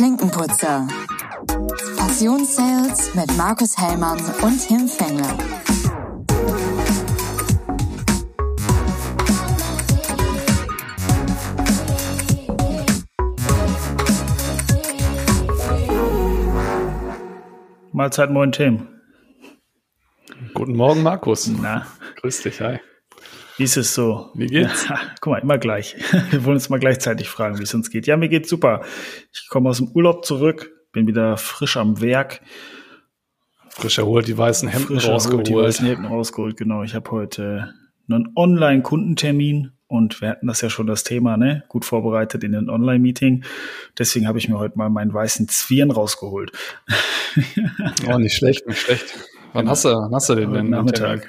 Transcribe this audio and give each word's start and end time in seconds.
Klinkenputzer. 0.00 0.88
Passionssales 1.98 3.14
mit 3.14 3.36
Markus 3.36 3.76
Hellmann 3.76 4.18
und 4.40 4.66
Tim 4.66 4.88
Fengler. 4.88 5.36
Mahlzeit, 17.92 18.30
moin 18.30 18.52
Tim. 18.52 18.88
Guten 20.54 20.76
Morgen, 20.76 21.02
Markus. 21.02 21.46
Na, 21.46 21.86
Grüß 22.22 22.40
dich, 22.40 22.58
hi. 22.62 22.80
Wie 23.60 23.64
ist 23.64 23.76
es 23.76 23.92
so? 23.92 24.30
Wie 24.32 24.46
geht's? 24.46 24.88
Ja, 24.88 24.98
guck 25.20 25.32
mal, 25.32 25.38
immer 25.38 25.58
gleich. 25.58 25.94
Wir 26.30 26.46
wollen 26.46 26.56
uns 26.56 26.70
mal 26.70 26.80
gleichzeitig 26.80 27.28
fragen, 27.28 27.58
wie 27.58 27.64
es 27.64 27.74
uns 27.74 27.90
geht. 27.90 28.06
Ja, 28.06 28.16
mir 28.16 28.30
geht's 28.30 28.48
super. 28.48 28.80
Ich 29.34 29.48
komme 29.50 29.68
aus 29.68 29.76
dem 29.76 29.88
Urlaub 29.88 30.24
zurück, 30.24 30.72
bin 30.92 31.06
wieder 31.06 31.36
frisch 31.36 31.76
am 31.76 32.00
Werk. 32.00 32.40
Frisch 33.68 33.98
erholt, 33.98 34.28
die 34.28 34.38
weißen 34.38 34.66
Hemden 34.66 34.86
Frisch 34.86 35.06
rausgeholt. 35.06 35.46
die 35.46 35.54
weißen 35.54 35.86
Hemden 35.86 36.06
rausgeholt, 36.06 36.56
genau. 36.56 36.84
Ich 36.84 36.94
habe 36.94 37.10
heute 37.10 37.74
einen 38.08 38.32
Online-Kundentermin 38.34 39.72
und 39.88 40.22
wir 40.22 40.30
hatten 40.30 40.46
das 40.46 40.62
ja 40.62 40.70
schon 40.70 40.86
das 40.86 41.04
Thema, 41.04 41.36
ne? 41.36 41.62
Gut 41.68 41.84
vorbereitet 41.84 42.42
in 42.42 42.52
den 42.52 42.70
Online-Meeting. 42.70 43.44
Deswegen 43.98 44.26
habe 44.26 44.38
ich 44.38 44.48
mir 44.48 44.58
heute 44.58 44.78
mal 44.78 44.88
meinen 44.88 45.12
weißen 45.12 45.48
Zwirn 45.48 45.90
rausgeholt. 45.90 46.52
Oh, 48.08 48.18
nicht 48.18 48.34
schlecht, 48.34 48.66
nicht 48.66 48.80
schlecht. 48.80 49.04
Wann 49.52 49.68
hast 49.68 49.84
du, 49.84 49.90
wann 49.90 50.12
hast 50.12 50.28
du 50.28 50.34
den 50.34 50.52
denn? 50.52 50.70
Nachmittag. 50.70 51.28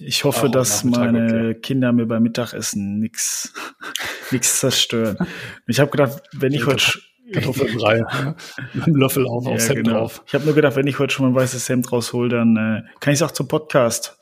Ich, 0.00 0.06
ich 0.06 0.24
hoffe, 0.24 0.46
Ach, 0.46 0.50
dass 0.52 0.84
meine 0.84 1.54
Kinder 1.54 1.92
mir 1.92 2.06
beim 2.06 2.22
Mittagessen 2.22 2.98
nix, 2.98 3.52
nix 4.30 4.60
zerstören. 4.60 5.16
Ich 5.66 5.80
habe 5.80 5.90
gedacht, 5.90 6.22
wenn 6.32 6.52
ich 6.52 6.66
heute 6.66 6.82
sch- 6.82 7.02
Kartoffelbrei. 7.32 7.98
ne? 7.98 8.36
Mit 8.72 8.84
einem 8.86 8.96
Löffel 8.96 9.26
auf, 9.26 9.46
aufs 9.46 9.68
Ja, 9.68 9.74
Hemd 9.74 9.84
genau. 9.86 9.98
drauf. 9.98 10.22
Ich 10.26 10.34
habe 10.34 10.44
nur 10.46 10.54
gedacht, 10.54 10.76
wenn 10.76 10.86
ich 10.86 10.98
heute 10.98 11.12
schon 11.12 11.26
mein 11.26 11.34
weißes 11.34 11.68
Hemd 11.68 11.92
raushol, 11.92 12.28
dann 12.30 12.56
äh, 12.56 12.82
kann 13.00 13.12
ich 13.12 13.18
es 13.18 13.22
auch 13.22 13.32
zum 13.32 13.48
Podcast 13.48 14.18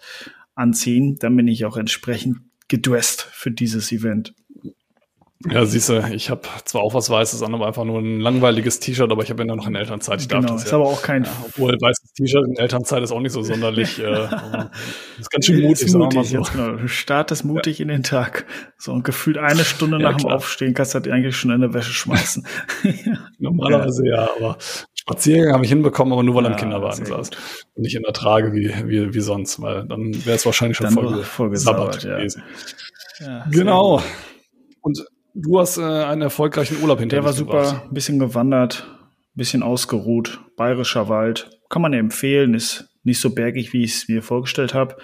anziehen. 0.57 1.17
Dann 1.21 1.37
bin 1.37 1.47
ich 1.47 1.65
auch 1.65 1.77
entsprechend 1.77 2.39
gedresst 2.69 3.23
für 3.31 3.53
dieses 3.53 3.93
Event. 3.93 4.35
Ja, 5.51 5.65
siehst 5.65 5.89
du, 5.89 6.01
ich 6.13 6.31
habe 6.31 6.43
zwar 6.65 6.83
auch 6.83 6.95
was 6.95 7.09
Weißes 7.09 7.43
an, 7.43 7.55
aber 7.55 7.67
einfach 7.67 7.85
nur 7.85 8.01
ein 8.01 8.21
langweiliges 8.21 8.81
T-Shirt, 8.81 9.11
aber 9.11 9.23
ich 9.23 9.31
habe 9.31 9.45
ja 9.45 9.55
noch 9.55 9.67
in 9.67 9.75
Elternzeit. 9.75 10.21
Ich 10.21 10.29
darf 10.29 10.41
genau, 10.41 10.55
das 10.55 10.65
ist 10.65 10.71
ja. 10.71 10.79
aber 10.79 10.87
auch 10.87 11.03
kein 11.03 11.25
Ja, 11.25 11.31
obwohl 11.45 11.73
weißes 11.73 12.13
T-Shirt 12.15 12.47
in 12.47 12.57
Elternzeit 12.57 13.03
ist 13.03 13.13
auch 13.13 13.21
nicht 13.21 13.33
so 13.33 13.43
sonderlich. 13.43 13.99
äh, 14.03 14.29
ist 15.19 15.31
ganz 15.31 15.47
schön 15.47 15.63
mutig, 15.63 15.91
sagen 15.91 15.93
wir 15.93 15.99
mal 15.99 16.15
mutig 16.15 16.31
so. 16.31 16.39
jetzt, 16.39 16.53
genau. 16.53 16.71
Du 16.73 16.89
startest 16.89 17.45
mutig 17.45 17.81
in 17.81 17.89
den 17.89 18.03
Tag. 18.03 18.47
So 18.79 18.93
und 18.93 19.05
gefühlt 19.05 19.39
eine 19.39 19.65
Stunde 19.65 19.99
Ja, 19.99 20.11
nach 20.11 20.17
dem 20.17 20.27
klar. 20.27 20.37
Aufstehen 20.37 20.75
kannst 20.75 20.95
du 20.95 20.97
halt 20.97 21.09
eigentlich 21.09 21.37
schon 21.37 21.51
in 21.51 21.61
der 21.61 21.73
Wäsche 21.75 21.93
schmeißen. 21.93 22.47
Normalerweise 23.39 24.07
ja, 24.07 24.29
aber 24.37 24.59
Spaziergang 24.95 25.55
habe 25.55 25.65
ich 25.65 25.71
hinbekommen, 25.71 26.13
aber 26.13 26.25
nur 26.25 26.35
weil 26.35 26.45
er 26.45 26.49
im 26.49 26.53
Ja, 26.55 26.59
Kinderwagen 26.59 27.05
saß. 27.05 27.31
Und 27.75 27.83
nicht 27.83 27.95
in 27.95 28.03
der 28.03 28.13
Trage 28.13 28.53
wie, 28.53 28.75
wie, 28.87 29.15
wie 29.15 29.21
sonst, 29.21 29.63
weil 29.63 29.87
dann 29.87 30.13
wäre 30.25 30.37
es 30.37 30.45
wahrscheinlich 30.45 30.77
schon 30.77 30.91
voll, 30.91 31.23
voll 31.23 31.51
gesabbert, 31.51 32.03
ja. 32.03 32.17
gewesen. 32.17 32.43
Ja, 33.21 33.47
Genau. 33.51 34.03
Und 34.81 35.05
du 35.37 35.59
hast 35.61 35.79
äh, 35.79 35.83
einen 35.83 36.23
erfolgreichen 36.23 36.81
Urlaub 36.83 36.99
hinter 36.99 37.17
Der 37.17 37.25
war 37.25 37.31
dich 37.31 37.39
super, 37.39 37.63
gebracht. 37.63 37.83
ein 37.89 37.95
bisschen 37.95 38.19
gewandert, 38.19 38.87
ein 38.89 39.37
bisschen 39.39 39.63
ausgeruht, 39.63 40.41
bayerischer 40.57 41.09
Wald. 41.09 41.51
Kann 41.69 41.83
man 41.83 41.93
empfehlen, 41.93 42.55
ist 42.55 42.89
nicht 43.05 43.21
so 43.21 43.35
bergig, 43.35 43.73
wie 43.73 43.85
ich 43.85 43.93
es 43.95 44.09
mir 44.09 44.23
vorgestellt 44.23 44.75
habe. 44.75 44.97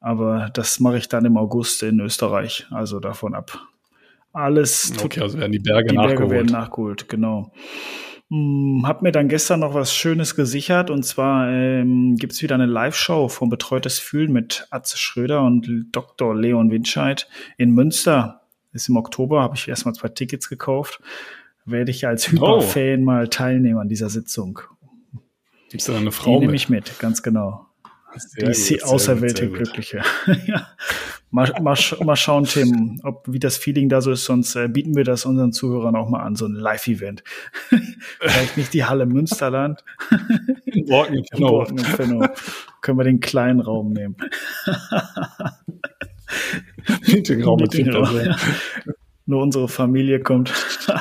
Aber 0.00 0.50
das 0.54 0.80
mache 0.80 0.96
ich 0.98 1.08
dann 1.08 1.24
im 1.24 1.36
August 1.36 1.82
in 1.82 2.00
Österreich, 2.00 2.66
also 2.70 3.00
davon 3.00 3.34
ab. 3.34 3.58
Alles, 4.32 4.92
Okay, 5.02 5.20
also 5.20 5.38
werden 5.38 5.52
die 5.52 5.58
Berge 5.58 5.88
die 5.88 5.96
nachgeholt. 5.96 6.18
Berge 6.18 6.30
werden 6.34 6.46
nachgeholt, 6.52 7.08
genau. 7.08 7.52
Hm, 8.30 8.84
hab 8.86 9.02
mir 9.02 9.10
dann 9.10 9.28
gestern 9.28 9.60
noch 9.60 9.74
was 9.74 9.92
Schönes 9.92 10.36
gesichert 10.36 10.88
und 10.88 11.02
zwar 11.02 11.50
ähm, 11.50 12.14
gibt's 12.16 12.40
wieder 12.42 12.54
eine 12.54 12.66
Live-Show 12.66 13.28
von 13.28 13.48
Betreutes 13.50 13.98
Fühlen 13.98 14.32
mit 14.32 14.68
Atze 14.70 14.96
Schröder 14.96 15.42
und 15.42 15.68
Dr. 15.90 16.34
Leon 16.36 16.70
Winscheid 16.70 17.28
in 17.58 17.72
Münster. 17.72 18.39
Ist 18.72 18.88
im 18.88 18.96
Oktober, 18.96 19.42
habe 19.42 19.56
ich 19.56 19.68
erstmal 19.68 19.94
zwei 19.94 20.08
Tickets 20.08 20.48
gekauft. 20.48 21.00
Werde 21.64 21.90
ich 21.90 22.06
als 22.06 22.30
Hyperfan 22.30 23.02
mal 23.02 23.28
teilnehmen 23.28 23.78
an 23.78 23.88
dieser 23.88 24.08
Sitzung. 24.08 24.60
Gibst 25.70 25.88
du 25.88 25.92
da 25.92 25.98
eine 25.98 26.10
Die 26.10 26.16
Frau 26.16 26.38
nehme 26.40 26.52
mit? 26.52 26.60
ich 26.60 26.68
mit, 26.68 26.98
ganz 26.98 27.22
genau. 27.22 27.66
Sehr 28.16 28.46
Die 28.46 28.52
die 28.52 28.54
sehr 28.54 28.88
auserwählte 28.88 29.46
sehr. 29.46 29.50
Glückliche. 29.50 30.02
ja. 30.46 30.66
mal, 31.30 31.52
mal, 31.62 31.76
mal 32.04 32.16
schauen, 32.16 32.44
Tim, 32.44 33.00
ob 33.04 33.24
wie 33.28 33.38
das 33.38 33.56
Feeling 33.56 33.88
da 33.88 34.00
so 34.00 34.10
ist, 34.10 34.24
sonst 34.24 34.56
äh, 34.56 34.68
bieten 34.68 34.96
wir 34.96 35.04
das 35.04 35.24
unseren 35.26 35.52
Zuhörern 35.52 35.94
auch 35.94 36.08
mal 36.08 36.20
an, 36.22 36.34
so 36.34 36.46
ein 36.46 36.54
Live-Event. 36.54 37.22
Vielleicht 38.20 38.56
nicht 38.56 38.74
die 38.74 38.84
Halle 38.84 39.06
Münsterland, 39.06 39.84
In 40.64 40.86
Borken, 40.86 41.14
in 41.14 41.24
genau. 41.30 41.50
Borken 41.50 41.78
Fenno. 41.78 42.28
Können 42.80 42.98
wir 42.98 43.04
den 43.04 43.20
kleinen 43.20 43.60
Raum 43.60 43.92
nehmen. 43.92 44.16
Meetingraum 47.06 47.60
mit 47.60 47.72
Meetingraum, 47.74 48.06
Fliegperson. 48.06 48.36
Nur 49.26 49.42
unsere 49.42 49.68
Familie 49.68 50.20
kommt. 50.20 50.52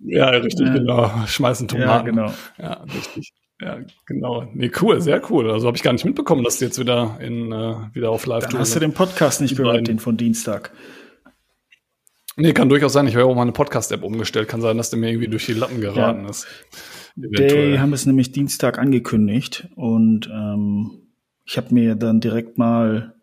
Ja, 0.00 0.28
richtig, 0.28 0.64
Ja. 0.64 0.74
genau. 0.74 1.10
Schmeißen 1.26 1.66
Tomaten. 1.66 1.88
ja, 1.88 2.02
genau. 2.02 2.32
Ja, 2.56 2.84
richtig. 2.84 3.32
Ja, 3.60 3.78
genau. 4.06 4.48
Nee, 4.54 4.70
cool, 4.80 5.00
sehr 5.00 5.20
cool. 5.28 5.50
Also 5.50 5.66
habe 5.66 5.76
ich 5.76 5.82
gar 5.82 5.92
nicht 5.92 6.04
mitbekommen, 6.04 6.44
dass 6.44 6.58
die 6.58 6.66
jetzt 6.66 6.78
wieder 6.78 7.18
in 7.20 7.50
äh, 7.50 7.74
wieder 7.94 8.10
auf 8.10 8.24
live 8.26 8.46
Dann 8.46 8.60
hast 8.60 8.76
du 8.76 8.78
den 8.78 8.92
Podcast 8.92 9.40
nicht 9.40 9.56
gehört, 9.56 9.88
den 9.88 9.98
von 9.98 10.16
Dienstag. 10.16 10.70
Nee, 12.36 12.52
kann 12.52 12.68
durchaus 12.68 12.92
sein. 12.92 13.08
Ich 13.08 13.14
habe 13.16 13.24
ja 13.24 13.28
auch 13.28 13.34
meine 13.34 13.50
Podcast-App 13.50 14.04
umgestellt. 14.04 14.46
Kann 14.46 14.60
sein, 14.60 14.76
dass 14.76 14.90
der 14.90 15.00
mir 15.00 15.10
irgendwie 15.10 15.26
durch 15.26 15.46
die 15.46 15.54
Lappen 15.54 15.80
geraten 15.80 16.26
ist. 16.26 16.46
Die 17.16 17.80
haben 17.80 17.92
es 17.92 18.06
nämlich 18.06 18.30
Dienstag 18.30 18.78
angekündigt 18.78 19.66
und 19.74 20.28
ähm, 20.32 21.08
ich 21.44 21.56
habe 21.56 21.74
mir 21.74 21.96
dann 21.96 22.20
direkt 22.20 22.56
mal, 22.56 23.16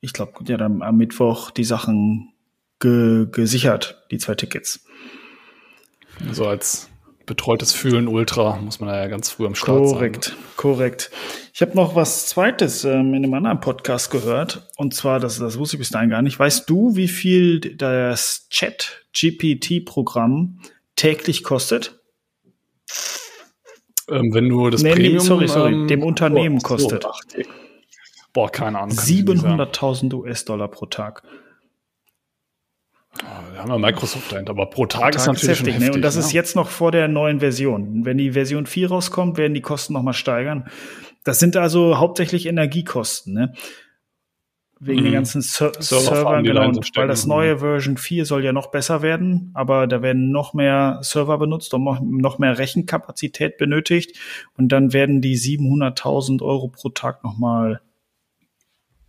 ich 0.00 0.12
glaube, 0.12 0.32
ja, 0.46 0.56
dann 0.56 0.82
am 0.82 0.96
Mittwoch 0.96 1.50
die 1.50 1.64
Sachen 1.64 2.32
ge 2.78 3.26
gesichert, 3.30 4.02
die 4.10 4.18
zwei 4.18 4.34
Tickets. 4.34 4.84
So 6.32 6.46
als 6.46 6.88
betreutes 7.26 7.72
Fühlen 7.72 8.08
Ultra 8.08 8.56
muss 8.56 8.80
man 8.80 8.88
da 8.88 8.98
ja 8.98 9.06
ganz 9.06 9.30
früh 9.30 9.46
am 9.46 9.54
Start 9.54 9.84
Korrekt, 9.84 10.36
korrekt. 10.56 11.10
Ich 11.54 11.62
habe 11.62 11.76
noch 11.76 11.94
was 11.94 12.26
Zweites 12.26 12.84
ähm, 12.84 13.14
in 13.14 13.24
einem 13.24 13.34
anderen 13.34 13.60
Podcast 13.60 14.10
gehört 14.10 14.68
und 14.76 14.94
zwar, 14.94 15.20
das, 15.20 15.38
das 15.38 15.58
wusste 15.58 15.76
ich 15.76 15.80
bis 15.80 15.90
dahin 15.90 16.10
gar 16.10 16.22
nicht. 16.22 16.38
Weißt 16.38 16.68
du, 16.68 16.96
wie 16.96 17.08
viel 17.08 17.60
das 17.60 18.48
Chat-GPT-Programm 18.50 20.58
täglich 20.96 21.44
kostet? 21.44 22.00
sein. 22.86 23.20
Ähm, 24.10 24.34
wenn 24.34 24.48
du 24.48 24.68
das 24.70 24.82
Nee, 24.82 24.90
nee, 24.90 24.94
Premium... 24.94 25.20
sorry, 25.20 25.48
sorry, 25.48 25.72
ähm, 25.72 25.88
dem 25.88 26.02
Unternehmen 26.02 26.56
oh, 26.56 26.60
so, 26.60 26.66
kostet. 26.66 27.06
ach, 27.06 27.20
Boah, 28.32 28.50
keine 28.50 28.78
Ahnung. 28.78 28.96
kann 28.96 29.04
ich 29.08 29.24
nicht 29.24 29.40
sagen. 29.40 29.60
700.000 29.60 30.14
US-Dollar 30.14 30.68
pro 30.68 30.86
Tag. 30.86 31.22
Oh, 33.22 33.52
Wir 33.52 33.60
haben 33.60 33.70
ja 33.70 33.78
Microsoft 33.78 34.30
dahinter, 34.32 34.50
aber 34.50 34.66
pro 34.66 34.86
Tag, 34.86 35.14
ist 35.16 35.24
Tag 35.24 35.34
natürlich 35.34 35.58
schon 35.58 35.66
heftig. 35.66 35.88
ne? 35.88 35.94
Und 35.94 36.02
das 36.02 36.14
ne? 36.14 36.20
ist 36.20 36.32
jetzt 36.32 36.54
noch 36.54 36.68
vor 36.68 36.92
der 36.92 37.08
neuen 37.08 37.40
Version. 37.40 38.04
Wenn 38.04 38.18
die 38.18 38.32
Version 38.32 38.66
4 38.66 38.88
rauskommt, 38.88 39.36
werden 39.36 39.54
die 39.54 39.60
Kosten 39.62 39.94
noch 39.94 40.02
mal 40.02 40.12
steigern. 40.12 40.68
Das 41.24 41.38
sind 41.40 41.56
also 41.56 41.98
hauptsächlich 41.98 42.46
Energiekosten, 42.46 43.34
ne? 43.34 43.52
Wegen 44.82 45.00
Mhm. 45.00 45.04
den 45.04 45.12
ganzen 45.12 45.42
Ser 45.42 45.72
Servern, 45.78 46.42
genau. 46.44 46.66
Und 46.66 46.88
weil 46.96 47.06
das 47.08 47.26
neue 47.26 47.58
Version 47.58 47.98
4 47.98 48.24
soll 48.24 48.42
ja 48.42 48.52
noch 48.54 48.68
besser 48.70 49.02
werden, 49.02 49.50
aber 49.52 49.86
da 49.86 50.00
werden 50.00 50.30
noch 50.30 50.54
mehr 50.54 51.00
Server 51.02 51.36
benutzt 51.36 51.74
und 51.74 51.84
noch- 51.84 52.38
mehr 52.38 52.56
Rechenkapazität 52.56 53.58
benötigt. 53.58 54.18
Und 54.56 54.68
dann 54.68 54.94
werden 54.94 55.20
die 55.20 55.36
700.000 55.36 56.40
Euro 56.40 56.68
pro 56.68 56.88
Tag 56.88 57.22
noch 57.24 57.36
mal 57.36 57.82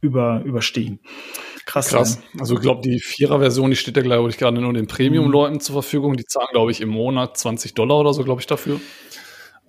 über, 0.02 0.42
überstehen. 0.44 1.00
Krass. 1.66 1.90
Krass. 1.90 2.18
Ne? 2.34 2.42
Also 2.42 2.56
ich 2.56 2.62
glaube, 2.62 2.82
die 2.82 3.00
Vierer-Version, 3.00 3.70
die 3.70 3.76
steht 3.78 3.96
ja, 3.96 4.02
glaube 4.04 4.30
ich, 4.30 4.38
gerade 4.38 4.60
nur 4.60 4.74
den 4.74 4.88
Premium-Leuten 4.88 5.60
zur 5.60 5.74
Verfügung. 5.74 6.18
Die 6.18 6.26
zahlen, 6.26 6.48
glaube 6.52 6.72
ich, 6.72 6.82
im 6.82 6.90
Monat 6.90 7.38
20 7.38 7.74
Dollar 7.76 8.00
oder 8.00 8.14
so, 8.14 8.24
glaube 8.24 8.42
ich, 8.42 8.48
dafür. 8.48 8.80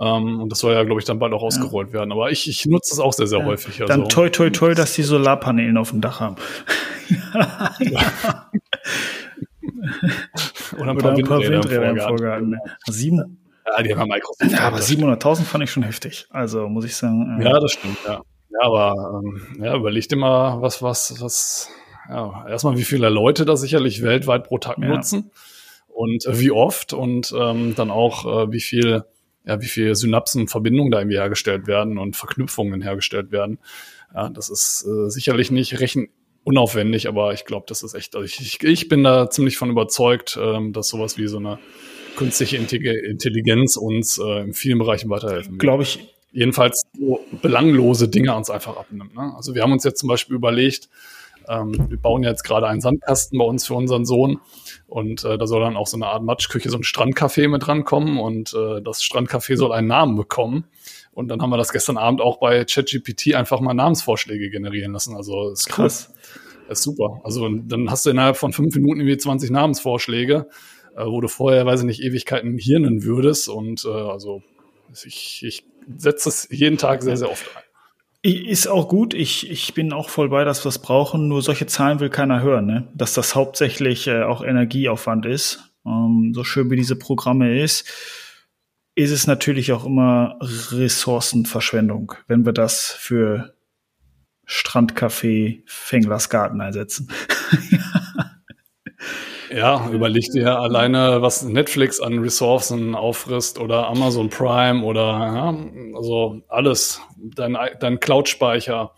Ähm, 0.01 0.41
und 0.41 0.51
das 0.51 0.59
soll 0.61 0.73
ja, 0.73 0.83
glaube 0.85 1.01
ich, 1.01 1.05
dann 1.07 1.19
bald 1.19 1.33
auch 1.35 1.43
ausgerollt 1.43 1.93
werden. 1.93 2.11
Aber 2.13 2.31
ich, 2.31 2.49
ich 2.49 2.65
nutze 2.67 2.95
es 2.95 2.99
auch 2.99 3.13
sehr, 3.13 3.27
sehr 3.27 3.41
Ja. 3.41 3.45
häufig. 3.45 3.81
Also, 3.81 3.93
Dann 3.93 4.09
toi 4.09 4.31
toi 4.31 4.51
toi, 4.51 4.75
dass 4.75 4.95
die 4.95 5.03
Solarpaneelen 5.03 5.77
auf 5.77 5.91
dem 5.91 6.01
Dach 6.01 6.19
haben. 6.21 6.37
oder 10.79 10.91
ein 10.91 10.91
Oder 10.91 10.95
paar 10.95 11.13
ein 11.13 11.25
paar 11.25 11.39
Windräder, 11.41 11.51
Windräder 11.63 11.91
im 11.91 11.97
im 11.97 12.03
Vorgarten. 12.03 12.09
Vorgarten. 12.19 12.51
ne? 12.51 12.59
Sieben, 12.89 13.39
Ja, 13.67 13.83
die 13.83 13.93
haben 13.95 14.01
ja 14.01 14.07
Microsoft. 14.17 14.51
ja, 14.51 14.59
aber 14.67 14.79
dahinter. 14.79 15.07
700.000 15.19 15.43
fand 15.45 15.65
ich 15.65 15.71
schon 15.71 15.83
heftig. 15.83 16.27
Also 16.31 16.69
muss 16.69 16.85
ich 16.85 16.97
sagen. 16.97 17.39
äh, 17.41 17.45
Ja, 17.45 17.61
das 17.61 17.73
stimmt, 17.73 17.99
ja. 18.07 18.21
Ja, 18.53 18.67
aber 18.67 19.23
ähm, 19.25 19.43
ja, 19.63 19.77
überleg 19.77 20.09
dir 20.09 20.17
mal, 20.17 20.61
was, 20.61 20.83
was, 20.83 21.21
was, 21.21 21.71
ja, 22.09 22.47
erstmal, 22.49 22.77
wie 22.77 22.85
viele 22.85 23.09
Leute 23.09 23.45
das 23.45 23.61
sicherlich 23.61 24.03
weltweit 24.03 24.45
pro 24.45 24.59
Tag 24.59 24.79
Ja. 24.79 24.89
nutzen 24.89 25.31
und 25.89 26.27
äh, 26.27 26.39
wie 26.39 26.51
oft 26.51 26.93
und 26.93 27.35
ähm, 27.37 27.75
dann 27.75 27.91
auch, 27.91 28.27
äh, 28.49 28.53
wie 28.53 28.61
viel, 28.61 29.05
ja, 29.45 29.61
wie 29.61 29.67
viel 29.67 29.95
Synapsenverbindungen 29.95 30.91
da 30.91 31.01
irgendwie 31.01 31.19
hergestellt 31.19 31.67
werden 31.67 31.99
und 31.99 32.17
Verknüpfungen 32.17 32.83
hergestellt 32.83 33.33
werden. 33.33 33.59
Ja, 34.15 34.29
das 34.29 34.51
ist 34.51 34.87
äh, 34.87 35.09
sicherlich 35.09 35.51
nicht 35.51 35.81
rechen 35.81 36.09
unaufwendig, 36.45 37.09
aber 37.09 37.33
ich 37.33 37.45
glaube, 37.45 37.67
das 37.69 37.83
ist 37.83 37.95
echt, 37.95 38.17
also 38.17 38.25
ich, 38.25 38.41
ich, 38.41 38.63
ich 38.63 38.89
bin 38.89 39.05
da 39.05 39.31
ziemlich 39.31 39.57
von 39.57 39.71
überzeugt, 39.71 40.39
ähm, 40.41 40.73
dass 40.73 40.89
sowas 40.89 41.17
wie 41.17 41.29
so 41.29 41.39
eine 41.39 41.59
künstliche 42.17 42.57
Intelligenz 42.57 43.77
uns 43.77 44.19
äh, 44.19 44.41
in 44.41 44.53
vielen 44.53 44.79
Bereichen 44.79 45.09
weiterhelfen. 45.09 45.59
Glaube 45.59 45.85
ich. 45.85 46.12
Jedenfalls 46.33 46.83
so 46.99 47.21
belanglose 47.43 48.09
Dinge 48.09 48.35
uns 48.35 48.51
einfach 48.51 48.77
abnimmt. 48.77 49.15
Ne? 49.15 49.33
Also 49.37 49.55
wir 49.55 49.63
haben 49.63 49.73
uns 49.73 49.85
jetzt 49.85 50.01
zum 50.01 50.09
Beispiel 50.09 50.37
überlegt, 50.37 50.89
ähm, 51.49 51.91
wir 51.91 51.99
bauen 51.99 52.23
jetzt 52.23 52.45
gerade 52.45 52.67
einen 52.69 52.81
Sandkasten 52.81 53.39
bei 53.39 53.45
uns 53.45 53.67
für 53.67 53.75
unseren 53.75 54.05
Sohn 54.05 54.41
und 54.87 55.25
äh, 55.25 55.39
da 55.39 55.47
soll 55.47 55.61
dann 55.61 55.77
auch 55.77 55.87
so 55.87 55.97
eine 55.97 56.07
Art 56.07 56.23
Matschküche, 56.23 56.71
so 56.71 56.77
ein 56.77 56.85
Strandcafé 56.85 57.49
mit 57.49 57.67
drankommen 57.67 58.19
und 58.19 58.55
äh, 58.55 58.81
das 58.81 59.03
Strandcafé 59.03 59.57
soll 59.57 59.73
einen 59.73 59.89
Namen 59.89 60.17
bekommen. 60.17 60.65
Und 61.13 61.29
dann 61.29 61.43
haben 61.43 61.51
wir 61.51 61.59
das 61.59 61.73
gestern 61.73 61.99
Abend 61.99 62.23
auch 62.23 62.39
bei 62.39 62.65
ChatGPT 62.65 63.35
einfach 63.35 63.61
mal 63.61 63.75
Namensvorschläge 63.75 64.49
generieren 64.49 64.93
lassen. 64.93 65.15
Also 65.15 65.51
ist 65.51 65.69
krass. 65.69 66.09
Cool. 66.11 66.73
Ist 66.73 66.83
super. 66.85 67.21
Also 67.23 67.49
dann 67.51 67.91
hast 67.91 68.07
du 68.07 68.11
innerhalb 68.11 68.37
von 68.37 68.53
fünf 68.55 68.75
Minuten 68.75 69.01
irgendwie 69.01 69.19
20 69.19 69.51
Namensvorschläge, 69.51 70.49
äh, 70.97 71.05
wo 71.05 71.21
du 71.21 71.29
vorher, 71.29 71.67
weiß 71.67 71.81
ich 71.81 71.87
nicht, 71.87 72.03
Ewigkeiten 72.03 72.57
hirnen 72.57 73.05
würdest. 73.05 73.51
Und 73.51 73.85
äh, 73.85 73.91
also 73.91 74.43
ich, 75.05 75.43
ich 75.45 75.65
setze 75.97 76.29
es 76.29 76.49
jeden 76.51 76.79
Tag 76.79 77.03
sehr, 77.03 77.17
sehr 77.17 77.31
oft 77.31 77.45
ein. 77.57 77.63
Ist 78.25 78.69
auch 78.69 78.89
gut. 78.89 79.15
Ich, 79.15 79.51
ich 79.51 79.75
bin 79.75 79.93
auch 79.93 80.09
voll 80.09 80.29
bei, 80.29 80.45
dass 80.45 80.65
wir 80.65 80.69
es 80.69 80.79
brauchen. 80.79 81.27
Nur 81.27 81.43
solche 81.43 81.67
Zahlen 81.67 81.99
will 81.99 82.09
keiner 82.09 82.41
hören, 82.41 82.67
ne? 82.67 82.89
Dass 82.95 83.15
das 83.15 83.35
hauptsächlich 83.35 84.07
äh, 84.07 84.23
auch 84.23 84.45
Energieaufwand 84.45 85.27
ist. 85.27 85.73
Ähm, 85.85 86.33
so 86.33 86.45
schön 86.45 86.71
wie 86.71 86.77
diese 86.77 86.95
Programme 86.95 87.61
ist, 87.61 87.89
ist 88.95 89.11
es 89.11 89.27
natürlich 89.27 89.73
auch 89.73 89.85
immer 89.85 90.39
Ressourcenverschwendung, 90.41 92.15
wenn 92.29 92.45
wir 92.45 92.53
das 92.53 92.93
für 92.93 93.55
Strandcafé 94.47 95.63
Fenglers 95.67 96.29
Garten 96.29 96.61
einsetzen. 96.61 97.11
Ja, 97.71 97.79
überleg 99.91 100.31
dir 100.33 100.59
alleine, 100.59 101.23
was 101.23 101.43
Netflix 101.43 102.01
an 102.01 102.19
Ressourcen 102.19 102.95
auffrisst 102.95 103.59
oder 103.59 103.89
Amazon 103.89 104.31
Prime 104.31 104.85
oder 104.85 105.03
ja, 105.03 105.57
also 105.97 106.41
alles, 106.49 107.01
dein, 107.17 107.57
dein 107.81 108.01
Cloud-Speicher. 108.01 108.93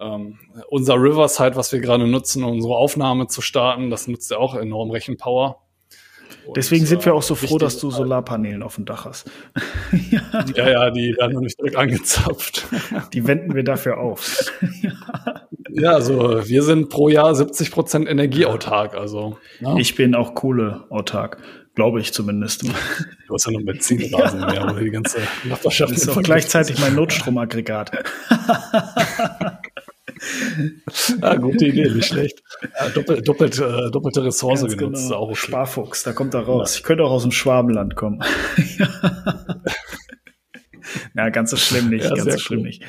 Ähm, 0.00 0.38
unser 0.68 0.94
Riverside, 0.94 1.56
was 1.56 1.72
wir 1.72 1.80
gerade 1.80 2.06
nutzen, 2.06 2.44
um 2.44 2.52
unsere 2.52 2.76
Aufnahme 2.76 3.28
zu 3.28 3.40
starten, 3.40 3.90
das 3.90 4.08
nutzt 4.08 4.30
ja 4.30 4.38
auch 4.38 4.54
enorm 4.54 4.90
Rechenpower. 4.90 5.65
Deswegen 6.54 6.82
und, 6.82 6.88
sind 6.88 7.04
wir 7.04 7.14
auch 7.14 7.22
so 7.22 7.34
froh, 7.34 7.58
dass 7.58 7.78
du 7.78 7.90
Solarpanelen 7.90 8.62
auf 8.62 8.76
dem 8.76 8.84
Dach 8.84 9.04
hast. 9.04 9.30
ja, 10.54 10.68
ja, 10.68 10.90
die 10.90 11.14
werden 11.18 11.32
noch 11.32 11.40
nicht 11.40 11.58
direkt 11.58 11.76
angezapft. 11.76 12.66
die 13.12 13.26
wenden 13.26 13.54
wir 13.54 13.64
dafür 13.64 13.98
auf. 13.98 14.52
ja, 15.70 15.92
also 15.92 16.46
wir 16.46 16.62
sind 16.62 16.88
pro 16.88 17.08
Jahr 17.08 17.34
70 17.34 17.70
Prozent 17.70 18.08
energieautark. 18.08 18.94
Also, 18.94 19.38
ja. 19.60 19.76
Ich 19.76 19.94
bin 19.94 20.14
auch 20.14 20.34
Kohleautark. 20.34 21.38
Glaube 21.74 22.00
ich 22.00 22.14
zumindest. 22.14 22.62
Du 22.62 23.34
hast 23.34 23.46
ja 23.46 23.52
noch 23.52 23.62
Benzinrasen 23.62 24.40
ja. 24.40 24.46
mehr, 24.50 24.64
oder 24.64 24.80
die 24.80 24.90
ganze 24.90 25.18
Nachbarschaft. 25.44 25.92
Das 25.92 26.02
ist 26.02 26.08
auch 26.08 26.22
gleichzeitig 26.22 26.78
mein 26.80 26.94
Notstromaggregat. 26.94 27.90
Ah, 31.20 31.36
gute 31.36 31.66
Idee, 31.66 31.90
nicht 31.90 32.06
schlecht. 32.12 32.42
Ja, 32.78 32.88
doppelt, 32.90 33.28
doppelt, 33.28 33.58
äh, 33.58 33.90
doppelte 33.90 34.24
Ressource 34.24 34.62
Ganz 34.62 34.76
genutzt, 34.76 35.08
genau. 35.08 35.16
auch 35.20 35.28
okay. 35.30 35.36
Sparfuchs, 35.36 36.02
da 36.02 36.12
kommt 36.12 36.34
er 36.34 36.40
raus. 36.40 36.74
Ja. 36.74 36.78
Ich 36.78 36.84
könnte 36.84 37.04
auch 37.04 37.10
aus 37.10 37.22
dem 37.22 37.32
Schwabenland 37.32 37.96
kommen. 37.96 38.22
ja, 41.14 41.28
ganz 41.30 41.50
so 41.50 41.56
schlimm 41.56 41.90
nicht, 41.90 42.04
ja, 42.04 42.14
ganz 42.14 42.24
so 42.24 42.38
schlimm 42.38 42.60
cool. 42.60 42.66
nicht. 42.66 42.82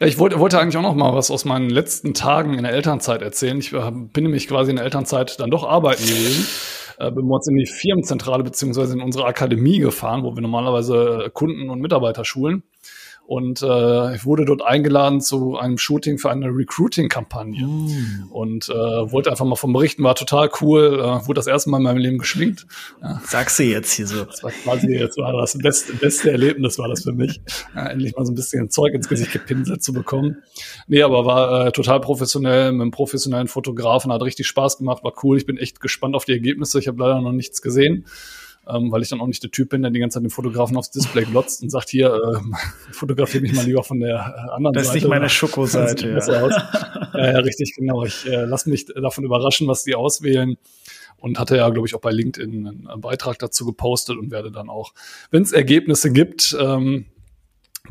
Ja, 0.00 0.06
ich 0.06 0.18
wollte, 0.18 0.38
wollte 0.38 0.60
eigentlich 0.60 0.76
auch 0.76 0.82
noch 0.82 0.94
mal 0.94 1.14
was 1.14 1.30
aus 1.30 1.44
meinen 1.44 1.68
letzten 1.68 2.14
Tagen 2.14 2.54
in 2.54 2.62
der 2.62 2.72
Elternzeit 2.72 3.20
erzählen. 3.22 3.58
Ich 3.58 3.72
äh, 3.72 3.90
bin 3.90 4.24
nämlich 4.24 4.48
quasi 4.48 4.70
in 4.70 4.76
der 4.76 4.84
Elternzeit 4.84 5.40
dann 5.40 5.50
doch 5.50 5.64
arbeiten 5.64 6.02
gewesen. 6.04 6.46
Äh, 6.98 7.10
bin 7.10 7.26
wir 7.26 7.34
uns 7.34 7.48
in 7.48 7.56
die 7.56 7.66
Firmenzentrale 7.66 8.44
beziehungsweise 8.44 8.94
in 8.94 9.00
unsere 9.00 9.26
Akademie 9.26 9.78
gefahren, 9.78 10.22
wo 10.22 10.34
wir 10.34 10.42
normalerweise 10.42 11.30
Kunden 11.32 11.68
und 11.68 11.80
Mitarbeiter 11.80 12.24
schulen. 12.24 12.62
Und 13.32 13.62
äh, 13.62 14.14
ich 14.14 14.26
wurde 14.26 14.44
dort 14.44 14.60
eingeladen 14.60 15.22
zu 15.22 15.56
einem 15.56 15.78
Shooting 15.78 16.18
für 16.18 16.30
eine 16.30 16.48
Recruiting-Kampagne. 16.48 17.66
Mm. 17.66 18.28
Und 18.28 18.68
äh, 18.68 18.74
wollte 18.74 19.30
einfach 19.30 19.46
mal 19.46 19.56
vom 19.56 19.72
berichten, 19.72 20.04
war 20.04 20.14
total 20.14 20.50
cool. 20.60 21.00
Äh, 21.00 21.26
wurde 21.26 21.36
das 21.36 21.46
erste 21.46 21.70
Mal 21.70 21.78
in 21.78 21.84
meinem 21.84 21.96
Leben 21.96 22.18
geschminkt. 22.18 22.66
Ja. 23.00 23.22
Sagst 23.24 23.58
du 23.58 23.62
jetzt 23.62 23.94
hier 23.94 24.06
so. 24.06 24.26
Das 24.26 24.42
war 24.42 24.50
quasi, 24.50 24.88
jetzt 24.88 25.16
war 25.16 25.32
das 25.32 25.56
beste, 25.56 25.94
beste 25.94 26.30
Erlebnis, 26.30 26.78
war 26.78 26.88
das 26.88 27.04
für 27.04 27.14
mich. 27.14 27.40
Ja, 27.74 27.86
endlich 27.86 28.14
mal 28.14 28.26
so 28.26 28.32
ein 28.32 28.34
bisschen 28.34 28.68
Zeug 28.68 28.92
ins 28.92 29.08
Gesicht 29.08 29.32
gepinselt 29.32 29.82
zu 29.82 29.94
bekommen. 29.94 30.42
Nee, 30.86 31.00
aber 31.00 31.24
war 31.24 31.68
äh, 31.68 31.72
total 31.72 32.02
professionell, 32.02 32.72
mit 32.72 32.82
einem 32.82 32.90
professionellen 32.90 33.48
Fotografen, 33.48 34.12
hat 34.12 34.20
richtig 34.20 34.46
Spaß 34.46 34.76
gemacht, 34.76 35.04
war 35.04 35.14
cool. 35.22 35.38
Ich 35.38 35.46
bin 35.46 35.56
echt 35.56 35.80
gespannt 35.80 36.16
auf 36.16 36.26
die 36.26 36.32
Ergebnisse. 36.32 36.78
Ich 36.78 36.86
habe 36.86 37.00
leider 37.00 37.18
noch 37.22 37.32
nichts 37.32 37.62
gesehen 37.62 38.04
ähm, 38.68 38.92
weil 38.92 39.02
ich 39.02 39.08
dann 39.08 39.20
auch 39.20 39.26
nicht 39.26 39.42
der 39.42 39.50
Typ 39.50 39.70
bin, 39.70 39.82
der 39.82 39.90
die 39.90 40.00
ganze 40.00 40.14
Zeit 40.16 40.24
den 40.24 40.30
Fotografen 40.30 40.76
aufs 40.76 40.90
Display 40.90 41.24
glotzt 41.24 41.62
und 41.62 41.70
sagt, 41.70 41.90
hier, 41.90 42.14
äh, 42.14 42.92
fotografiere 42.92 43.42
mich 43.42 43.54
mal 43.54 43.64
lieber 43.64 43.82
von 43.82 44.00
der 44.00 44.16
äh, 44.16 44.52
anderen 44.52 44.74
Seite. 44.74 44.78
Das 44.78 44.86
ist 44.88 44.94
nicht 44.94 45.08
meine 45.08 45.28
Schokoseite. 45.28 46.10
Ja. 46.10 46.48
ja, 47.14 47.32
ja, 47.32 47.38
richtig, 47.40 47.74
genau. 47.76 48.04
Ich 48.04 48.26
äh, 48.26 48.44
lasse 48.44 48.70
mich 48.70 48.86
davon 48.86 49.24
überraschen, 49.24 49.66
was 49.66 49.84
die 49.84 49.94
auswählen 49.94 50.56
und 51.18 51.38
hatte 51.38 51.56
ja, 51.56 51.68
glaube 51.70 51.86
ich, 51.86 51.94
auch 51.94 52.00
bei 52.00 52.10
LinkedIn 52.10 52.88
einen 52.88 53.00
Beitrag 53.00 53.38
dazu 53.38 53.64
gepostet 53.64 54.18
und 54.18 54.30
werde 54.30 54.50
dann 54.50 54.68
auch, 54.68 54.92
wenn 55.30 55.42
es 55.42 55.52
Ergebnisse 55.52 56.12
gibt, 56.12 56.56
ähm, 56.60 57.06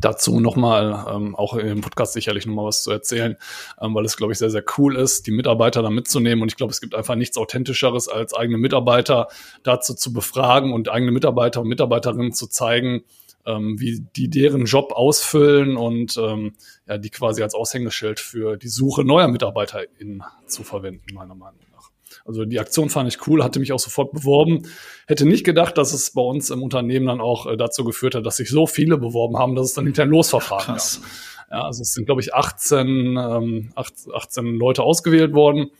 dazu 0.04 0.40
nochmal, 0.40 1.06
ähm, 1.08 1.34
auch 1.34 1.54
im 1.54 1.80
Podcast 1.80 2.12
sicherlich 2.12 2.46
nochmal 2.46 2.66
was 2.66 2.82
zu 2.82 2.90
erzählen, 2.90 3.36
ähm, 3.80 3.94
weil 3.94 4.04
es, 4.04 4.16
glaube 4.16 4.32
ich, 4.32 4.38
sehr, 4.38 4.50
sehr 4.50 4.64
cool 4.76 4.96
ist, 4.96 5.26
die 5.26 5.30
Mitarbeiter 5.30 5.82
da 5.82 5.90
mitzunehmen. 5.90 6.42
Und 6.42 6.48
ich 6.50 6.56
glaube, 6.56 6.72
es 6.72 6.80
gibt 6.80 6.94
einfach 6.94 7.14
nichts 7.14 7.38
Authentischeres, 7.38 8.08
als 8.08 8.34
eigene 8.34 8.58
Mitarbeiter 8.58 9.28
dazu 9.62 9.94
zu 9.94 10.12
befragen 10.12 10.72
und 10.72 10.90
eigene 10.90 11.12
Mitarbeiter 11.12 11.60
und 11.60 11.68
Mitarbeiterinnen 11.68 12.32
zu 12.32 12.46
zeigen, 12.48 13.04
ähm, 13.46 13.80
wie 13.80 14.00
die 14.16 14.28
deren 14.28 14.64
Job 14.64 14.92
ausfüllen 14.92 15.76
und 15.76 16.16
ähm, 16.16 16.54
ja, 16.86 16.98
die 16.98 17.10
quasi 17.10 17.42
als 17.42 17.54
Aushängeschild 17.54 18.20
für 18.20 18.56
die 18.56 18.68
Suche 18.68 19.04
neuer 19.04 19.28
MitarbeiterInnen 19.28 20.22
zu 20.46 20.62
verwenden, 20.62 21.14
meiner 21.14 21.34
Meinung 21.34 21.60
nach. 21.72 21.91
Also 22.24 22.44
die 22.44 22.60
Aktion 22.60 22.90
fand 22.90 23.08
ich 23.12 23.26
cool, 23.26 23.42
hatte 23.42 23.60
mich 23.60 23.72
auch 23.72 23.78
sofort 23.78 24.12
beworben. 24.12 24.62
Hätte 25.06 25.26
nicht 25.26 25.44
gedacht, 25.44 25.78
dass 25.78 25.92
es 25.92 26.10
bei 26.10 26.22
uns 26.22 26.50
im 26.50 26.62
Unternehmen 26.62 27.06
dann 27.06 27.20
auch 27.20 27.46
äh, 27.46 27.56
dazu 27.56 27.84
geführt 27.84 28.14
hat, 28.14 28.26
dass 28.26 28.36
sich 28.36 28.50
so 28.50 28.66
viele 28.66 28.98
beworben 28.98 29.38
haben, 29.38 29.54
dass 29.54 29.66
es 29.66 29.74
dann 29.74 29.84
hinterher 29.84 30.08
ein 30.08 30.12
Losverfahren 30.12 30.74
Krass. 30.74 31.00
gab. 31.00 31.58
Ja, 31.58 31.66
also 31.66 31.82
es 31.82 31.92
sind, 31.92 32.06
glaube 32.06 32.22
ich, 32.22 32.34
18, 32.34 32.86
ähm, 33.18 33.72
18 33.76 34.56
Leute 34.56 34.82
ausgewählt 34.82 35.34
worden. 35.34 35.70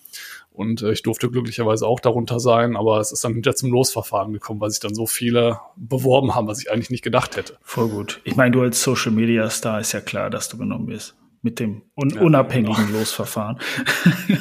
Und 0.53 0.83
äh, 0.83 0.93
ich 0.93 1.03
durfte 1.03 1.31
glücklicherweise 1.31 1.87
auch 1.87 1.99
darunter 1.99 2.41
sein, 2.41 2.77
aber 2.77 3.01
es 3.01 3.11
ist 3.11 3.25
dann 3.25 3.33
hinterher 3.33 3.57
zum 3.57 3.73
Losverfahren 3.73 4.35
gekommen, 4.35 4.61
weil 4.61 4.69
sich 4.69 4.81
dann 4.81 4.95
so 4.95 5.07
viele 5.07 5.61
beworben 5.77 6.35
haben, 6.35 6.47
was 6.47 6.61
ich 6.61 6.71
eigentlich 6.71 6.91
nicht 6.91 7.03
gedacht 7.03 7.37
hätte. 7.37 7.57
Voll 7.63 7.89
gut. 7.89 8.21
Ich 8.25 8.37
meine, 8.37 8.51
du 8.51 8.61
als 8.61 8.83
Social 8.83 9.13
Media 9.13 9.49
Star 9.49 9.81
ist 9.81 9.93
ja 9.93 10.03
klar, 10.03 10.29
dass 10.29 10.51
du 10.51 10.59
genommen 10.59 10.89
wirst 10.89 11.15
mit 11.43 11.59
dem 11.59 11.83
un 11.97 12.11
ja, 12.11 12.21
unabhängigen 12.21 12.87
genau. 12.87 12.99
Losverfahren. 13.01 13.59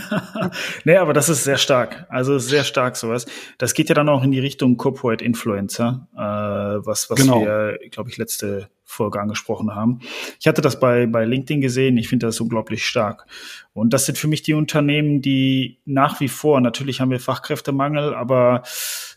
nee, 0.85 0.95
aber 0.95 1.13
das 1.13 1.29
ist 1.29 1.43
sehr 1.43 1.57
stark. 1.57 2.05
Also 2.09 2.37
sehr 2.37 2.63
stark 2.63 2.95
sowas. 2.95 3.25
Das 3.57 3.73
geht 3.73 3.89
ja 3.89 3.95
dann 3.95 4.07
auch 4.07 4.23
in 4.23 4.31
die 4.31 4.39
Richtung 4.39 4.77
Corporate 4.77 5.23
Influencer, 5.25 6.07
äh, 6.13 6.19
was, 6.19 7.09
was 7.09 7.19
genau. 7.19 7.41
wir, 7.41 7.79
glaube 7.89 8.09
ich, 8.09 8.17
letzte 8.17 8.69
Folge 8.91 9.19
angesprochen 9.19 9.75
haben. 9.75 9.99
Ich 10.39 10.47
hatte 10.47 10.61
das 10.61 10.79
bei, 10.79 11.07
bei 11.07 11.25
LinkedIn 11.25 11.61
gesehen. 11.61 11.97
Ich 11.97 12.09
finde 12.09 12.27
das 12.27 12.39
unglaublich 12.39 12.85
stark. 12.85 13.25
Und 13.73 13.93
das 13.93 14.05
sind 14.05 14.17
für 14.17 14.27
mich 14.27 14.41
die 14.41 14.53
Unternehmen, 14.53 15.21
die 15.21 15.79
nach 15.85 16.19
wie 16.19 16.27
vor, 16.27 16.59
natürlich 16.61 16.99
haben 16.99 17.11
wir 17.11 17.19
Fachkräftemangel, 17.19 18.13
aber 18.13 18.63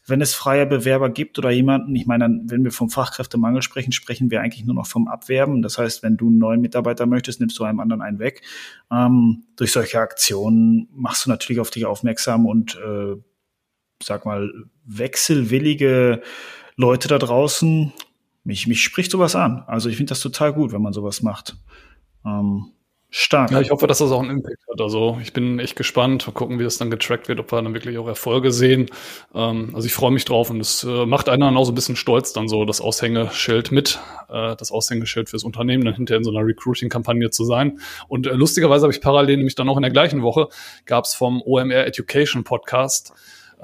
wenn 0.07 0.21
es 0.21 0.35
freie 0.35 0.67
Bewerber 0.67 1.09
gibt 1.09 1.39
oder 1.39 1.51
jemanden, 1.51 1.97
ich 1.97 2.07
meine, 2.07 2.43
wenn 2.45 2.63
wir 2.63 2.71
vom 2.71 2.91
Fachkräftemangel 2.91 3.63
sprechen, 3.63 3.93
sprechen 3.93 4.31
wir 4.31 4.43
eigentlich 4.43 4.65
nur 4.65 4.75
noch 4.75 4.87
vom 4.87 5.09
Abwerben. 5.09 5.63
Das 5.63 5.79
heißt, 5.79 6.03
wenn 6.03 6.17
du 6.17 6.29
einen 6.29 6.39
neuen 6.39 6.61
Mitarbeiter 6.61 7.07
möchtest, 7.07 7.41
nimmst 7.41 7.59
du 7.59 7.65
einem 7.65 7.81
anderen 7.81 8.03
einen 8.03 8.19
weg. 8.19 8.43
Ähm, 8.93 9.45
durch 9.57 9.73
solche 9.73 9.99
Aktionen 9.99 10.89
machst 10.93 11.25
du 11.25 11.31
natürlich 11.31 11.61
auf 11.61 11.71
dich 11.71 11.87
aufmerksam 11.87 12.47
und 12.47 12.77
äh, 12.77 13.17
sag 14.03 14.27
mal, 14.27 14.53
wechselwillige 14.85 16.23
Leute 16.77 17.09
da 17.09 17.19
draußen, 17.19 17.93
mich, 18.45 18.67
mich 18.67 18.83
spricht 18.83 19.11
sowas 19.11 19.35
an. 19.35 19.65
Also 19.67 19.89
ich 19.89 19.97
finde 19.97 20.11
das 20.11 20.21
total 20.21 20.53
gut, 20.53 20.73
wenn 20.73 20.83
man 20.83 20.93
sowas 20.93 21.23
macht. 21.23 21.57
Ähm, 22.25 22.75
Stark. 23.17 23.53
Ja, 23.53 23.61
ich 23.61 23.71
hoffe, 23.71 23.87
dass 23.87 23.99
das 23.99 24.11
auch 24.11 24.23
einen 24.23 24.31
Impact 24.31 24.65
hat. 24.69 24.81
Also 24.81 25.19
ich 25.23 25.33
bin 25.33 25.61
echt 25.61 25.77
gespannt. 25.77 26.27
Mal 26.27 26.33
gucken, 26.33 26.59
wie 26.59 26.65
das 26.65 26.79
dann 26.79 26.91
getrackt 26.91 27.29
wird, 27.29 27.39
ob 27.39 27.53
wir 27.53 27.63
dann 27.63 27.73
wirklich 27.73 27.97
auch 27.97 28.09
Erfolge 28.09 28.51
sehen. 28.51 28.91
Ähm, 29.33 29.71
also 29.73 29.87
ich 29.87 29.95
freue 29.95 30.11
mich 30.11 30.25
drauf 30.25 30.51
und 30.51 30.59
es 30.59 30.83
äh, 30.83 31.07
macht 31.07 31.29
einen 31.29 31.43
dann 31.43 31.57
auch 31.57 31.65
so 31.65 31.71
ein 31.71 31.77
bisschen 31.77 31.95
stolz, 31.95 32.33
dann 32.33 32.49
so 32.49 32.65
das 32.65 32.81
Aushängeschild 32.81 33.71
mit, 33.71 34.01
äh, 34.29 34.57
das 34.57 34.73
Aushängeschild 34.73 35.31
fürs 35.31 35.45
Unternehmen, 35.45 35.85
dann 35.85 35.95
hinterher 35.95 36.19
in 36.19 36.25
so 36.25 36.33
einer 36.33 36.45
Recruiting-Kampagne 36.45 37.31
zu 37.31 37.45
sein. 37.45 37.79
Und 38.09 38.27
äh, 38.27 38.33
lustigerweise 38.33 38.83
habe 38.83 38.93
ich 38.93 39.01
parallel 39.01 39.37
nämlich 39.37 39.55
dann 39.55 39.69
auch 39.69 39.77
in 39.77 39.83
der 39.83 39.93
gleichen 39.93 40.23
Woche 40.23 40.49
gab 40.85 41.05
es 41.05 41.15
vom 41.15 41.41
OMR 41.41 41.87
Education 41.87 42.43
Podcast 42.43 43.13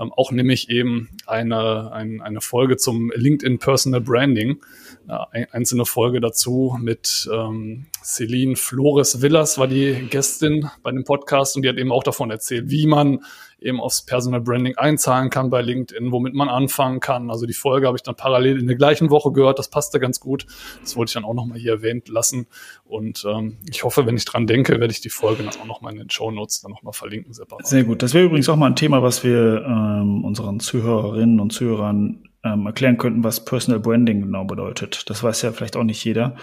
ähm, 0.00 0.12
auch 0.12 0.33
nämlich 0.33 0.71
eben 0.71 1.11
eine, 1.26 1.92
ein, 1.92 2.21
eine 2.21 2.40
Folge 2.40 2.76
zum 2.76 3.12
LinkedIn 3.14 3.59
Personal 3.59 4.00
Branding. 4.00 4.61
Äh, 5.09 5.47
einzelne 5.52 5.85
Folge 5.85 6.21
dazu 6.21 6.76
mit 6.80 7.28
ähm, 7.33 7.87
Celine 8.02 8.57
Flores 8.57 9.21
Villas 9.21 9.59
war 9.59 9.69
die 9.69 10.07
Gästin 10.09 10.71
bei 10.83 10.90
dem 10.90 11.04
Podcast 11.04 11.57
und 11.57 11.62
die 11.62 11.69
hat 11.69 11.76
eben 11.76 11.92
auch 11.92 12.02
davon 12.04 12.30
erzählt, 12.30 12.71
wie 12.71 12.87
man 12.87 13.25
eben 13.62 13.81
aufs 13.81 14.05
Personal 14.05 14.40
Branding 14.40 14.76
einzahlen 14.76 15.31
kann 15.31 15.50
bei 15.50 15.62
LinkedIn, 15.62 16.12
womit 16.12 16.35
man 16.35 16.49
anfangen 16.49 17.00
kann. 17.00 17.31
Also 17.31 17.47
die 17.47 17.52
Folge 17.52 17.87
habe 17.87 17.97
ich 17.97 18.02
dann 18.02 18.14
parallel 18.14 18.59
in 18.59 18.67
der 18.67 18.76
gleichen 18.76 19.11
Woche 19.11 19.33
gehört, 19.33 19.59
das 19.59 19.69
passte 19.69 20.00
ganz 20.00 20.21
gut. 20.21 20.47
Das 20.81 20.97
wollte 20.97 21.11
ich 21.11 21.14
dann 21.14 21.25
auch 21.25 21.35
nochmal 21.35 21.59
hier 21.59 21.73
erwähnt 21.73 22.09
lassen. 22.09 22.47
Und 22.85 23.25
ähm, 23.29 23.59
ich 23.69 23.85
hoffe, 23.85 24.07
wenn 24.07 24.17
ich 24.17 24.25
dran 24.25 24.47
denke, 24.47 24.81
werde 24.81 24.93
ich 24.93 25.00
die 25.00 25.11
Folge 25.11 25.43
dann 25.43 25.55
auch 25.61 25.67
nochmal 25.67 25.93
in 25.93 25.99
den 25.99 26.11
Show 26.11 26.31
Notes 26.31 26.61
dann 26.61 26.73
nochmal 26.73 26.93
verlinken 26.93 27.33
separat. 27.33 27.67
Sehr 27.67 27.85
gut. 27.85 28.02
Das 28.02 28.14
wäre 28.14 28.25
übrigens 28.25 28.49
auch 28.49 28.57
mal 28.57 28.67
ein 28.67 28.76
Thema, 28.76 29.02
was 29.02 29.25
wir 29.25 29.64
ähm, 29.67 30.25
unseren 30.25 30.61
Zuhörerinnen 30.61 31.40
und 31.40 31.52
Zuhörern 31.52 32.25
ähm, 32.43 32.67
erklären 32.67 32.97
könnten, 32.99 33.25
was 33.25 33.45
Personal 33.45 33.81
Branding 33.81 34.23
genau 34.23 34.45
bedeutet. 34.45 35.09
Das 35.11 35.23
weiß 35.23 35.43
ja 35.43 35.52
vielleicht 35.52 35.76
auch 35.76 35.85
nicht 35.85 36.05
jeder. 36.05 36.37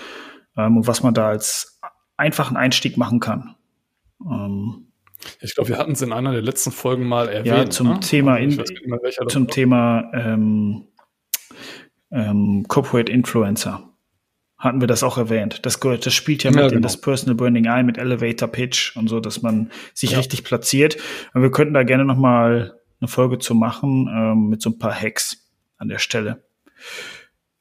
Ähm, 0.55 0.77
und 0.77 0.87
was 0.87 1.03
man 1.03 1.13
da 1.13 1.27
als 1.27 1.79
einfachen 2.17 2.57
Einstieg 2.57 2.97
machen 2.97 3.19
kann. 3.19 3.55
Ähm, 4.21 4.86
ich 5.41 5.55
glaube, 5.55 5.69
wir 5.69 5.77
hatten 5.77 5.93
es 5.93 6.01
in 6.01 6.13
einer 6.13 6.31
der 6.31 6.41
letzten 6.41 6.71
Folgen 6.71 7.07
mal 7.07 7.27
erwähnt. 7.29 7.45
Ja, 7.45 7.69
zum 7.69 7.89
ne? 7.89 7.99
Thema, 7.99 8.37
in, 8.37 8.55
mehr, 8.55 9.27
zum 9.27 9.47
Thema 9.47 10.11
ähm, 10.13 10.87
ähm, 12.11 12.65
Corporate 12.67 13.11
Influencer 13.11 13.83
hatten 14.57 14.81
wir 14.81 14.87
das 14.87 15.03
auch 15.03 15.17
erwähnt. 15.17 15.65
Das 15.65 15.79
gehört, 15.79 16.05
das 16.05 16.13
spielt 16.13 16.43
ja 16.43 16.49
mit 16.49 16.59
ja, 16.59 16.67
genau. 16.67 16.77
in 16.77 16.81
das 16.81 16.99
Personal 16.99 17.35
Branding 17.35 17.67
ein, 17.67 17.85
mit 17.85 17.97
Elevator 17.97 18.47
Pitch 18.47 18.95
und 18.95 19.07
so, 19.07 19.19
dass 19.19 19.43
man 19.43 19.71
sich 19.93 20.11
ja. 20.11 20.17
richtig 20.17 20.43
platziert. 20.43 20.97
Und 21.33 21.43
wir 21.43 21.51
könnten 21.51 21.75
da 21.75 21.83
gerne 21.83 22.05
noch 22.05 22.17
mal 22.17 22.79
eine 22.99 23.07
Folge 23.07 23.37
zu 23.37 23.53
machen 23.53 24.09
ähm, 24.11 24.49
mit 24.49 24.61
so 24.61 24.71
ein 24.71 24.79
paar 24.79 24.99
Hacks 24.99 25.47
an 25.77 25.89
der 25.89 25.99
Stelle. 25.99 26.43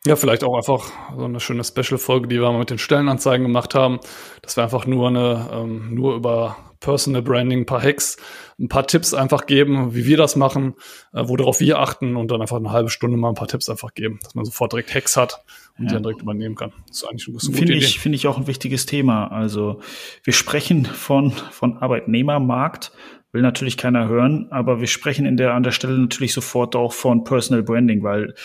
Ja, 0.06 0.16
vielleicht 0.16 0.44
auch 0.44 0.56
einfach 0.56 0.90
so 1.16 1.24
eine 1.24 1.40
schöne 1.40 1.64
Special-Folge, 1.64 2.28
die 2.28 2.40
wir 2.40 2.50
mal 2.50 2.60
mit 2.60 2.70
den 2.70 2.78
Stellenanzeigen 2.78 3.44
gemacht 3.44 3.74
haben, 3.74 3.98
dass 4.40 4.56
wir 4.56 4.62
einfach 4.62 4.86
nur 4.86 5.08
eine, 5.08 5.50
ähm, 5.52 5.94
nur 5.94 6.14
über 6.14 6.56
Personal 6.86 7.20
Branding, 7.20 7.62
ein 7.62 7.66
paar 7.66 7.82
Hacks, 7.82 8.16
ein 8.60 8.68
paar 8.68 8.86
Tipps 8.86 9.12
einfach 9.12 9.46
geben, 9.46 9.96
wie 9.96 10.06
wir 10.06 10.16
das 10.16 10.36
machen, 10.36 10.74
äh, 11.12 11.22
worauf 11.26 11.58
wir 11.58 11.80
achten 11.80 12.14
und 12.14 12.30
dann 12.30 12.40
einfach 12.40 12.58
eine 12.58 12.70
halbe 12.70 12.90
Stunde 12.90 13.16
mal 13.16 13.30
ein 13.30 13.34
paar 13.34 13.48
Tipps 13.48 13.68
einfach 13.68 13.92
geben, 13.92 14.20
dass 14.22 14.36
man 14.36 14.44
sofort 14.44 14.72
direkt 14.72 14.94
Hacks 14.94 15.16
hat 15.16 15.44
und 15.76 15.86
ja. 15.86 15.88
die 15.88 15.94
dann 15.94 16.04
direkt 16.04 16.22
übernehmen 16.22 16.54
kann. 16.54 16.72
Das 16.86 16.98
ist 16.98 17.04
eigentlich 17.08 17.26
eine 17.26 17.38
gute 17.38 17.52
Finde 17.52 17.74
ich, 17.74 17.98
finde 17.98 18.14
ich 18.14 18.28
auch 18.28 18.38
ein 18.38 18.46
wichtiges 18.46 18.86
Thema. 18.86 19.26
Also 19.26 19.80
wir 20.22 20.32
sprechen 20.32 20.84
von, 20.84 21.32
von 21.32 21.78
Arbeitnehmermarkt, 21.78 22.92
will 23.32 23.42
natürlich 23.42 23.76
keiner 23.76 24.06
hören, 24.06 24.46
aber 24.50 24.78
wir 24.78 24.86
sprechen 24.86 25.26
in 25.26 25.36
der, 25.36 25.54
an 25.54 25.64
der 25.64 25.72
Stelle 25.72 25.98
natürlich 25.98 26.32
sofort 26.32 26.76
auch 26.76 26.92
von 26.92 27.24
Personal 27.24 27.64
Branding, 27.64 28.04
weil 28.04 28.36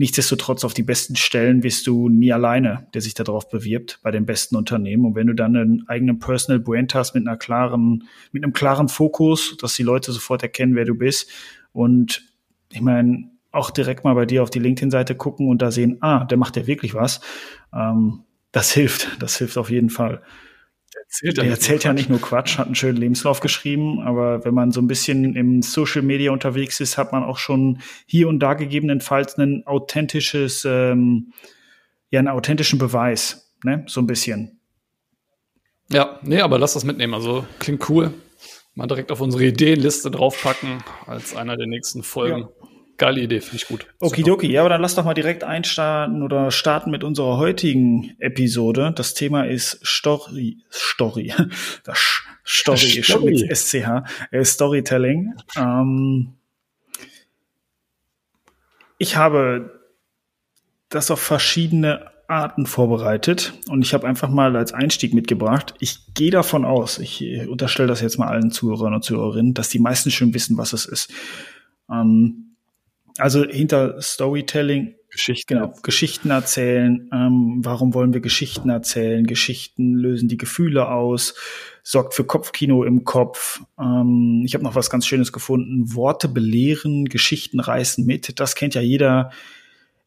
Nichtsdestotrotz 0.00 0.64
auf 0.64 0.72
die 0.72 0.82
besten 0.82 1.14
Stellen 1.14 1.62
wirst 1.62 1.86
du 1.86 2.08
nie 2.08 2.32
alleine, 2.32 2.86
der 2.94 3.02
sich 3.02 3.12
darauf 3.12 3.50
bewirbt, 3.50 4.00
bei 4.02 4.10
den 4.10 4.24
besten 4.24 4.56
Unternehmen. 4.56 5.04
Und 5.04 5.14
wenn 5.14 5.26
du 5.26 5.34
dann 5.34 5.54
einen 5.54 5.88
eigenen 5.88 6.18
Personal 6.18 6.58
Brand 6.58 6.94
hast 6.94 7.14
mit 7.14 7.28
einer 7.28 7.36
klaren, 7.36 8.04
mit 8.32 8.42
einem 8.42 8.54
klaren 8.54 8.88
Fokus, 8.88 9.58
dass 9.58 9.74
die 9.74 9.82
Leute 9.82 10.10
sofort 10.12 10.42
erkennen, 10.42 10.74
wer 10.74 10.86
du 10.86 10.94
bist. 10.94 11.30
Und 11.72 12.22
ich 12.72 12.80
meine, 12.80 13.30
auch 13.52 13.70
direkt 13.70 14.02
mal 14.02 14.14
bei 14.14 14.24
dir 14.24 14.42
auf 14.42 14.48
die 14.48 14.58
LinkedIn-Seite 14.58 15.16
gucken 15.16 15.50
und 15.50 15.60
da 15.60 15.70
sehen, 15.70 15.98
ah, 16.00 16.24
der 16.24 16.38
macht 16.38 16.56
ja 16.56 16.66
wirklich 16.66 16.94
was. 16.94 17.20
Ähm, 17.74 18.24
das 18.52 18.72
hilft, 18.72 19.20
das 19.20 19.36
hilft 19.36 19.58
auf 19.58 19.68
jeden 19.68 19.90
Fall 19.90 20.22
erzählt, 20.94 21.36
der 21.36 21.44
erzählt 21.44 21.84
ja 21.84 21.92
nicht 21.92 22.08
nur 22.08 22.20
Quatsch, 22.20 22.58
hat 22.58 22.66
einen 22.66 22.74
schönen 22.74 22.96
Lebenslauf 22.98 23.40
geschrieben, 23.40 24.00
aber 24.00 24.44
wenn 24.44 24.54
man 24.54 24.72
so 24.72 24.80
ein 24.80 24.86
bisschen 24.86 25.36
im 25.36 25.62
Social 25.62 26.02
Media 26.02 26.32
unterwegs 26.32 26.80
ist, 26.80 26.98
hat 26.98 27.12
man 27.12 27.22
auch 27.22 27.38
schon 27.38 27.80
hier 28.06 28.28
und 28.28 28.40
da 28.40 28.54
gegebenenfalls 28.54 29.36
ein 29.38 29.62
authentisches, 29.66 30.64
ähm, 30.64 31.32
ja, 32.10 32.18
einen 32.18 32.28
authentischen 32.28 32.78
Beweis, 32.78 33.54
ne, 33.64 33.84
so 33.86 34.00
ein 34.00 34.06
bisschen. 34.06 34.60
Ja, 35.92 36.20
nee, 36.22 36.40
aber 36.40 36.58
lass 36.58 36.74
das 36.74 36.84
mitnehmen. 36.84 37.14
Also 37.14 37.46
klingt 37.58 37.88
cool. 37.88 38.14
Mal 38.74 38.86
direkt 38.86 39.10
auf 39.10 39.20
unsere 39.20 39.44
Ideenliste 39.44 40.10
draufpacken 40.10 40.84
als 41.06 41.34
einer 41.34 41.56
der 41.56 41.66
nächsten 41.66 42.02
Folgen. 42.02 42.42
Ja. 42.42 42.68
Geile 43.00 43.22
Idee, 43.22 43.40
finde 43.40 43.56
ich 43.56 43.66
gut. 43.66 43.86
Okidoki, 43.98 44.52
ja, 44.52 44.60
aber 44.60 44.68
dann 44.68 44.82
lass 44.82 44.94
doch 44.94 45.06
mal 45.06 45.14
direkt 45.14 45.42
einstarten 45.42 46.22
oder 46.22 46.50
starten 46.50 46.90
mit 46.90 47.02
unserer 47.02 47.38
heutigen 47.38 48.14
Episode. 48.18 48.92
Das 48.94 49.14
Thema 49.14 49.44
ist 49.44 49.80
Story, 49.82 50.58
Story, 50.70 51.32
das 51.84 51.98
Story, 52.44 53.02
Story. 53.02 53.32
mit 53.32 53.56
SCH, 53.56 54.02
äh, 54.32 54.44
Storytelling. 54.44 55.32
Ähm, 55.56 56.34
ich 58.98 59.16
habe 59.16 59.80
das 60.90 61.10
auf 61.10 61.20
verschiedene 61.20 62.10
Arten 62.28 62.66
vorbereitet 62.66 63.54
und 63.70 63.80
ich 63.80 63.94
habe 63.94 64.06
einfach 64.06 64.28
mal 64.28 64.54
als 64.56 64.74
Einstieg 64.74 65.14
mitgebracht. 65.14 65.72
Ich 65.80 66.12
gehe 66.12 66.30
davon 66.30 66.66
aus, 66.66 66.98
ich 66.98 67.48
unterstelle 67.48 67.88
das 67.88 68.02
jetzt 68.02 68.18
mal 68.18 68.28
allen 68.28 68.50
Zuhörern 68.50 68.92
und 68.92 69.04
Zuhörerinnen, 69.04 69.54
dass 69.54 69.70
die 69.70 69.78
meisten 69.78 70.10
schon 70.10 70.34
wissen, 70.34 70.58
was 70.58 70.74
es 70.74 70.84
ist. 70.84 71.10
Ähm, 71.90 72.49
also 73.20 73.44
hinter 73.44 74.00
Storytelling 74.00 74.94
Geschichten, 75.10 75.54
genau, 75.54 75.74
Geschichten 75.82 76.30
erzählen. 76.30 77.10
Ähm, 77.12 77.60
warum 77.62 77.94
wollen 77.94 78.14
wir 78.14 78.20
Geschichten 78.20 78.70
erzählen? 78.70 79.26
Geschichten 79.26 79.94
lösen 79.94 80.28
die 80.28 80.36
Gefühle 80.36 80.88
aus, 80.88 81.34
sorgt 81.82 82.14
für 82.14 82.24
Kopfkino 82.24 82.84
im 82.84 83.04
Kopf. 83.04 83.60
Ähm, 83.78 84.42
ich 84.46 84.54
habe 84.54 84.62
noch 84.62 84.76
was 84.76 84.88
ganz 84.88 85.06
Schönes 85.06 85.32
gefunden. 85.32 85.94
Worte 85.94 86.28
belehren, 86.28 87.06
Geschichten 87.06 87.58
reißen 87.58 88.06
mit. 88.06 88.38
Das 88.38 88.54
kennt 88.54 88.74
ja 88.74 88.80
jeder 88.80 89.30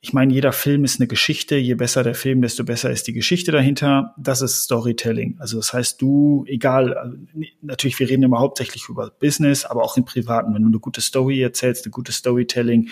ich 0.06 0.12
meine, 0.12 0.34
jeder 0.34 0.52
Film 0.52 0.84
ist 0.84 1.00
eine 1.00 1.08
Geschichte. 1.08 1.56
Je 1.56 1.76
besser 1.76 2.04
der 2.04 2.14
Film, 2.14 2.42
desto 2.42 2.66
besser 2.66 2.92
ist 2.92 3.08
die 3.08 3.14
Geschichte 3.14 3.54
dahinter. 3.54 4.14
Das 4.18 4.42
ist 4.42 4.64
Storytelling. 4.64 5.38
Also 5.40 5.56
das 5.56 5.72
heißt, 5.72 6.02
du, 6.02 6.44
egal, 6.46 7.18
natürlich, 7.62 7.98
wir 8.00 8.10
reden 8.10 8.24
immer 8.24 8.42
hauptsächlich 8.42 8.90
über 8.90 9.12
Business, 9.12 9.64
aber 9.64 9.82
auch 9.82 9.96
im 9.96 10.04
Privaten. 10.04 10.54
Wenn 10.54 10.64
du 10.64 10.68
eine 10.68 10.80
gute 10.80 11.00
Story 11.00 11.42
erzählst, 11.42 11.86
eine 11.86 11.92
gute 11.92 12.12
Storytelling, 12.12 12.90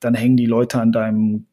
dann 0.00 0.12
hängen 0.12 0.36
die 0.36 0.44
Leute 0.44 0.78
an 0.82 0.92
deinem 0.92 1.46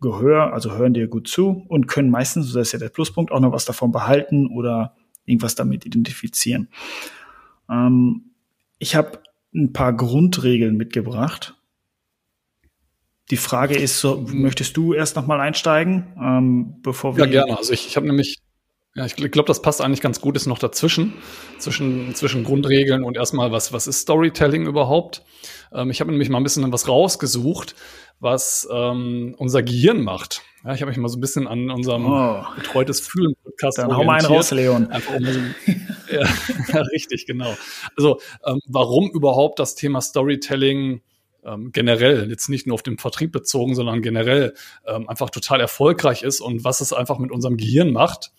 Gehör, 0.00 0.52
also 0.52 0.72
hören 0.72 0.94
dir 0.94 1.06
gut 1.06 1.28
zu 1.28 1.64
und 1.68 1.86
können 1.86 2.10
meistens, 2.10 2.52
das 2.52 2.66
ist 2.66 2.72
ja 2.72 2.80
der 2.80 2.88
Pluspunkt, 2.88 3.30
auch 3.30 3.38
noch 3.38 3.52
was 3.52 3.66
davon 3.66 3.92
behalten 3.92 4.48
oder 4.48 4.96
irgendwas 5.26 5.54
damit 5.54 5.86
identifizieren. 5.86 6.66
Ähm, 7.70 8.32
ich 8.80 8.96
habe 8.96 9.20
ein 9.54 9.72
paar 9.72 9.92
Grundregeln 9.92 10.76
mitgebracht, 10.76 11.53
die 13.30 13.36
Frage 13.36 13.76
ist, 13.76 14.00
so, 14.00 14.24
möchtest 14.28 14.76
du 14.76 14.92
erst 14.92 15.16
noch 15.16 15.26
mal 15.26 15.40
einsteigen, 15.40 16.12
ähm, 16.20 16.76
bevor 16.82 17.16
wir? 17.16 17.24
Ja, 17.24 17.30
gerne. 17.30 17.56
Also 17.56 17.72
ich, 17.72 17.86
ich 17.86 17.96
habe 17.96 18.06
nämlich, 18.06 18.40
ja, 18.94 19.06
ich 19.06 19.16
glaube, 19.16 19.46
das 19.46 19.62
passt 19.62 19.80
eigentlich 19.80 20.02
ganz 20.02 20.20
gut, 20.20 20.36
ist 20.36 20.46
noch 20.46 20.58
dazwischen, 20.58 21.14
zwischen, 21.58 22.14
zwischen 22.14 22.44
Grundregeln 22.44 23.02
und 23.02 23.16
erstmal, 23.16 23.50
was, 23.50 23.72
was 23.72 23.86
ist 23.86 24.00
Storytelling 24.00 24.66
überhaupt? 24.66 25.22
Ähm, 25.72 25.90
ich 25.90 26.00
habe 26.00 26.10
nämlich 26.10 26.28
mal 26.28 26.38
ein 26.38 26.44
bisschen 26.44 26.70
was 26.70 26.86
rausgesucht, 26.86 27.74
was 28.20 28.68
ähm, 28.70 29.34
unser 29.38 29.62
Gehirn 29.62 30.02
macht. 30.02 30.42
Ja, 30.62 30.74
ich 30.74 30.80
habe 30.82 30.90
mich 30.90 30.98
mal 30.98 31.08
so 31.08 31.18
ein 31.18 31.20
bisschen 31.20 31.46
an 31.48 31.70
unserem 31.70 32.06
oh. 32.06 32.44
betreutes 32.56 33.00
Fühlen 33.00 33.34
Podcast 33.42 33.78
Dann 33.78 33.94
hau 33.94 34.04
mal 34.04 34.18
einen 34.18 34.26
raus, 34.26 34.50
Leon. 34.50 34.88
Ja, 36.10 36.22
richtig, 36.92 37.26
genau. 37.26 37.56
Also, 37.96 38.20
ähm, 38.46 38.60
warum 38.66 39.10
überhaupt 39.10 39.58
das 39.58 39.74
Thema 39.74 40.00
Storytelling 40.00 41.00
ähm, 41.44 41.70
generell, 41.72 42.28
jetzt 42.30 42.48
nicht 42.48 42.66
nur 42.66 42.74
auf 42.74 42.82
den 42.82 42.98
Vertrieb 42.98 43.32
bezogen, 43.32 43.74
sondern 43.74 44.02
generell 44.02 44.54
ähm, 44.86 45.08
einfach 45.08 45.30
total 45.30 45.60
erfolgreich 45.60 46.22
ist 46.22 46.40
und 46.40 46.64
was 46.64 46.80
es 46.80 46.92
einfach 46.92 47.18
mit 47.18 47.30
unserem 47.30 47.56
Gehirn 47.56 47.92
macht. 47.92 48.32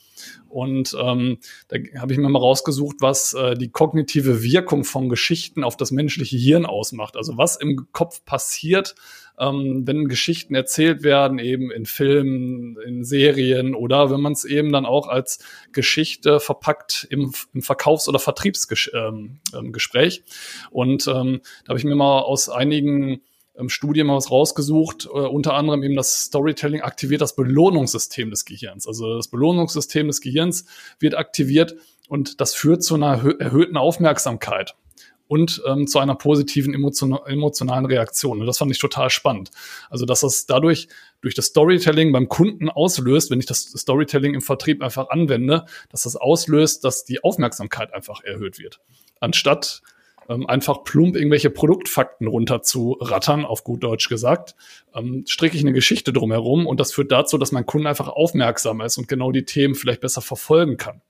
Und 0.50 0.96
ähm, 1.00 1.38
da 1.68 1.78
habe 2.00 2.14
ich 2.14 2.20
mir 2.20 2.30
mal 2.30 2.40
rausgesucht, 2.40 2.98
was 3.00 3.34
äh, 3.34 3.56
die 3.56 3.70
kognitive 3.70 4.42
Wirkung 4.42 4.84
von 4.84 5.10
Geschichten 5.10 5.64
auf 5.64 5.76
das 5.76 5.92
menschliche 5.92 6.38
Hirn 6.38 6.66
ausmacht. 6.66 7.18
Also 7.18 7.38
was 7.38 7.58
im 7.58 7.88
Kopf 7.92 8.24
passiert, 8.24 8.96
ähm, 9.38 9.84
wenn 9.86 10.08
Geschichten 10.08 10.56
erzählt 10.56 11.04
werden, 11.04 11.40
eben 11.40 11.72
in 11.72 11.86
Filmen, 11.86 12.78
in 12.86 13.04
Serien 13.04 13.76
oder 13.76 14.10
wenn 14.12 14.22
man 14.22 14.34
es 14.34 14.46
eben 14.46 14.72
dann 14.72 14.86
auch 14.86 15.08
als 15.08 15.40
Geschichte 15.72 16.40
verpackt 16.40 17.06
im, 17.10 17.34
im 17.54 17.62
Verkaufs- 17.62 18.08
oder 18.08 18.20
Vertriebsgespräch. 18.20 18.94
Ähm, 18.94 19.40
ähm. 19.54 20.70
Und 20.72 21.08
ähm, 21.08 21.42
da 21.66 21.70
habe 21.70 21.80
ich 21.80 21.86
mir 21.86 21.96
mal 21.96 22.22
aus 22.22 22.50
einigen 22.50 23.22
Studien 23.68 24.08
mal 24.08 24.16
was 24.16 24.32
rausgesucht, 24.32 25.06
äh, 25.06 25.10
unter 25.10 25.54
anderem 25.54 25.84
eben 25.84 25.96
das 25.96 26.26
Storytelling 26.26 26.82
aktiviert 26.82 27.22
das 27.22 27.36
Belohnungssystem 27.36 28.30
des 28.30 28.46
Gehirns. 28.46 28.88
Also 28.88 29.16
das 29.16 29.28
Belohnungssystem 29.30 30.08
des 30.08 30.22
Gehirns 30.22 30.66
wird 31.00 31.16
aktiviert 31.16 31.76
und 32.10 32.42
das 32.42 32.54
führt 32.54 32.84
zu 32.84 32.96
einer 32.96 33.40
erhöhten 33.40 33.78
Aufmerksamkeit 33.78 34.76
und 35.28 35.62
ähm, 35.66 35.88
zu 35.88 36.00
einer 36.00 36.16
positiven 36.16 36.74
emotion 36.74 37.18
emotionalen 37.26 37.86
Reaktion. 37.86 38.40
Und 38.40 38.46
das 38.46 38.58
fand 38.58 38.72
ich 38.72 38.80
total 38.80 39.10
spannend. 39.10 39.52
Also, 39.90 40.06
dass 40.06 40.20
das 40.22 40.46
dadurch 40.46 40.88
durch 41.22 41.34
das 41.34 41.48
Storytelling 41.48 42.12
beim 42.12 42.30
Kunden 42.30 42.70
auslöst, 42.70 43.32
wenn 43.32 43.40
ich 43.40 43.48
das 43.48 43.64
Storytelling 43.64 44.36
im 44.36 44.42
Vertrieb 44.42 44.84
einfach 44.84 45.10
anwende, 45.10 45.66
dass 45.90 46.04
das 46.04 46.16
auslöst, 46.16 46.84
dass 46.84 47.06
die 47.06 47.24
Aufmerksamkeit 47.24 47.94
einfach 47.94 48.22
erhöht 48.24 48.60
wird. 48.60 48.82
Anstatt 49.20 49.82
ähm, 50.30 50.48
einfach 50.48 50.84
plump 50.84 51.16
irgendwelche 51.16 51.50
Produktfakten 51.50 52.28
runter 52.28 52.62
zu 52.62 52.98
rattern, 53.00 53.46
auf 53.46 53.64
gut 53.64 53.84
Deutsch 53.84 54.10
gesagt, 54.10 54.56
ähm, 54.94 55.24
stricke 55.28 55.56
ich 55.56 55.64
eine 55.64 55.74
Geschichte 55.74 56.14
drumherum 56.14 56.66
und 56.68 56.80
das 56.80 56.94
führt 56.94 57.12
dazu, 57.12 57.38
dass 57.38 57.52
mein 57.52 57.66
Kunde 57.66 57.90
einfach 57.90 58.08
aufmerksamer 58.08 58.86
ist 58.86 58.98
und 58.98 59.08
genau 59.08 59.32
die 59.32 59.46
Themen 59.46 59.76
vielleicht 59.76 60.02
besser 60.02 60.22
verfolgen 60.22 60.78
kann. 60.78 61.02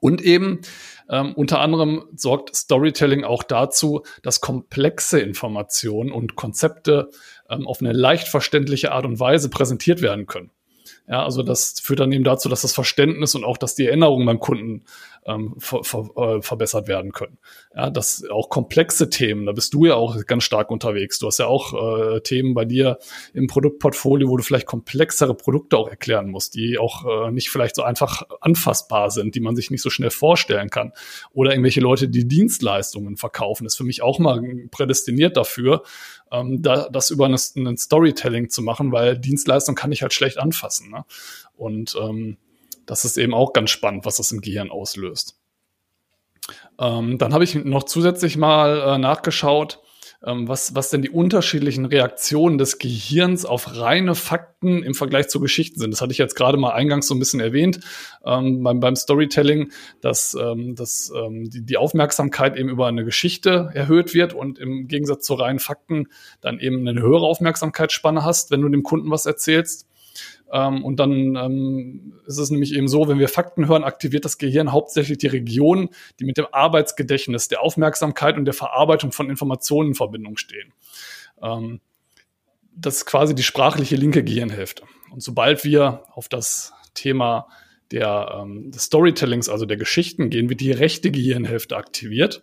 Und 0.00 0.20
eben 0.20 0.60
ähm, 1.08 1.32
unter 1.34 1.60
anderem 1.60 2.04
sorgt 2.14 2.54
Storytelling 2.54 3.24
auch 3.24 3.42
dazu, 3.42 4.02
dass 4.22 4.40
komplexe 4.40 5.18
Informationen 5.20 6.12
und 6.12 6.36
Konzepte 6.36 7.08
ähm, 7.48 7.66
auf 7.66 7.80
eine 7.80 7.92
leicht 7.92 8.28
verständliche 8.28 8.92
Art 8.92 9.06
und 9.06 9.18
Weise 9.18 9.48
präsentiert 9.48 10.02
werden 10.02 10.26
können. 10.26 10.50
Ja, 11.08 11.24
also 11.24 11.42
das 11.42 11.80
führt 11.80 12.00
dann 12.00 12.12
eben 12.12 12.24
dazu, 12.24 12.48
dass 12.48 12.62
das 12.62 12.72
Verständnis 12.72 13.34
und 13.34 13.44
auch, 13.44 13.56
dass 13.56 13.74
die 13.74 13.86
Erinnerungen 13.86 14.26
beim 14.26 14.40
Kunden 14.40 14.84
ähm, 15.26 15.54
ver, 15.58 15.84
ver, 15.84 16.08
äh, 16.16 16.42
verbessert 16.42 16.88
werden 16.88 17.12
können. 17.12 17.38
Ja, 17.74 17.90
das 17.90 18.24
auch 18.30 18.48
komplexe 18.48 19.10
Themen, 19.10 19.46
da 19.46 19.52
bist 19.52 19.74
du 19.74 19.84
ja 19.84 19.94
auch 19.94 20.24
ganz 20.26 20.44
stark 20.44 20.70
unterwegs. 20.70 21.18
Du 21.18 21.26
hast 21.26 21.38
ja 21.38 21.46
auch 21.46 21.74
äh, 21.74 22.20
Themen 22.20 22.54
bei 22.54 22.64
dir 22.64 22.98
im 23.34 23.46
Produktportfolio, 23.46 24.28
wo 24.28 24.36
du 24.36 24.42
vielleicht 24.42 24.66
komplexere 24.66 25.34
Produkte 25.34 25.76
auch 25.76 25.88
erklären 25.88 26.30
musst, 26.30 26.54
die 26.54 26.78
auch 26.78 27.04
äh, 27.04 27.30
nicht 27.30 27.50
vielleicht 27.50 27.76
so 27.76 27.82
einfach 27.82 28.22
anfassbar 28.40 29.10
sind, 29.10 29.34
die 29.34 29.40
man 29.40 29.54
sich 29.54 29.70
nicht 29.70 29.82
so 29.82 29.90
schnell 29.90 30.10
vorstellen 30.10 30.70
kann. 30.70 30.92
Oder 31.32 31.52
irgendwelche 31.52 31.80
Leute, 31.80 32.08
die 32.08 32.26
Dienstleistungen 32.26 33.16
verkaufen, 33.16 33.66
ist 33.66 33.76
für 33.76 33.84
mich 33.84 34.02
auch 34.02 34.18
mal 34.18 34.42
prädestiniert 34.70 35.36
dafür, 35.36 35.82
ähm, 36.32 36.62
da, 36.62 36.88
das 36.90 37.10
über 37.10 37.26
ein 37.26 37.76
Storytelling 37.76 38.50
zu 38.50 38.62
machen, 38.62 38.92
weil 38.92 39.18
Dienstleistung 39.18 39.74
kann 39.74 39.92
ich 39.92 40.02
halt 40.02 40.12
schlecht 40.12 40.38
anfassen. 40.38 40.90
Ne? 40.90 41.04
Und 41.56 41.96
ähm, 42.00 42.36
das 42.86 43.04
ist 43.04 43.18
eben 43.18 43.34
auch 43.34 43.52
ganz 43.52 43.70
spannend, 43.70 44.04
was 44.04 44.16
das 44.16 44.32
im 44.32 44.40
Gehirn 44.40 44.70
auslöst. 44.70 45.38
Ähm, 46.78 47.18
dann 47.18 47.34
habe 47.34 47.44
ich 47.44 47.54
noch 47.54 47.84
zusätzlich 47.84 48.36
mal 48.36 48.94
äh, 48.94 48.98
nachgeschaut, 48.98 49.80
was, 50.20 50.74
was 50.74 50.90
denn 50.90 51.02
die 51.02 51.10
unterschiedlichen 51.10 51.84
Reaktionen 51.84 52.58
des 52.58 52.78
Gehirns 52.78 53.44
auf 53.44 53.76
reine 53.76 54.14
Fakten 54.14 54.82
im 54.82 54.94
Vergleich 54.94 55.28
zu 55.28 55.38
Geschichten 55.40 55.78
sind. 55.78 55.92
Das 55.92 56.00
hatte 56.00 56.12
ich 56.12 56.18
jetzt 56.18 56.34
gerade 56.34 56.58
mal 56.58 56.72
eingangs 56.72 57.06
so 57.06 57.14
ein 57.14 57.20
bisschen 57.20 57.40
erwähnt 57.40 57.80
ähm, 58.24 58.62
beim, 58.62 58.80
beim 58.80 58.96
Storytelling, 58.96 59.70
dass, 60.00 60.34
ähm, 60.34 60.74
dass 60.74 61.12
ähm, 61.14 61.48
die, 61.48 61.64
die 61.64 61.76
Aufmerksamkeit 61.76 62.56
eben 62.56 62.68
über 62.68 62.88
eine 62.88 63.04
Geschichte 63.04 63.70
erhöht 63.74 64.12
wird 64.12 64.34
und 64.34 64.58
im 64.58 64.88
Gegensatz 64.88 65.24
zu 65.24 65.34
reinen 65.34 65.60
Fakten 65.60 66.08
dann 66.40 66.58
eben 66.58 66.86
eine 66.86 67.00
höhere 67.00 67.26
Aufmerksamkeitsspanne 67.26 68.24
hast, 68.24 68.50
wenn 68.50 68.62
du 68.62 68.68
dem 68.68 68.82
Kunden 68.82 69.10
was 69.10 69.24
erzählst. 69.24 69.87
Ähm, 70.52 70.84
und 70.84 70.98
dann 70.98 71.36
ähm, 71.36 72.14
ist 72.26 72.38
es 72.38 72.50
nämlich 72.50 72.74
eben 72.74 72.88
so, 72.88 73.08
wenn 73.08 73.18
wir 73.18 73.28
Fakten 73.28 73.68
hören, 73.68 73.84
aktiviert 73.84 74.24
das 74.24 74.38
Gehirn 74.38 74.72
hauptsächlich 74.72 75.18
die 75.18 75.26
Regionen, 75.26 75.90
die 76.18 76.24
mit 76.24 76.38
dem 76.38 76.46
Arbeitsgedächtnis, 76.52 77.48
der 77.48 77.62
Aufmerksamkeit 77.62 78.36
und 78.36 78.44
der 78.44 78.54
Verarbeitung 78.54 79.12
von 79.12 79.28
Informationen 79.30 79.90
in 79.90 79.94
Verbindung 79.94 80.36
stehen. 80.36 80.72
Ähm, 81.42 81.80
das 82.74 82.98
ist 82.98 83.06
quasi 83.06 83.34
die 83.34 83.42
sprachliche 83.42 83.96
linke 83.96 84.22
Gehirnhälfte. 84.22 84.84
Und 85.12 85.22
sobald 85.22 85.64
wir 85.64 86.04
auf 86.12 86.28
das 86.28 86.72
Thema 86.94 87.48
der, 87.90 88.40
ähm, 88.42 88.70
des 88.70 88.84
Storytellings, 88.84 89.48
also 89.48 89.66
der 89.66 89.76
Geschichten 89.76 90.30
gehen, 90.30 90.48
wird 90.48 90.60
die 90.60 90.72
rechte 90.72 91.10
Gehirnhälfte 91.10 91.76
aktiviert 91.76 92.42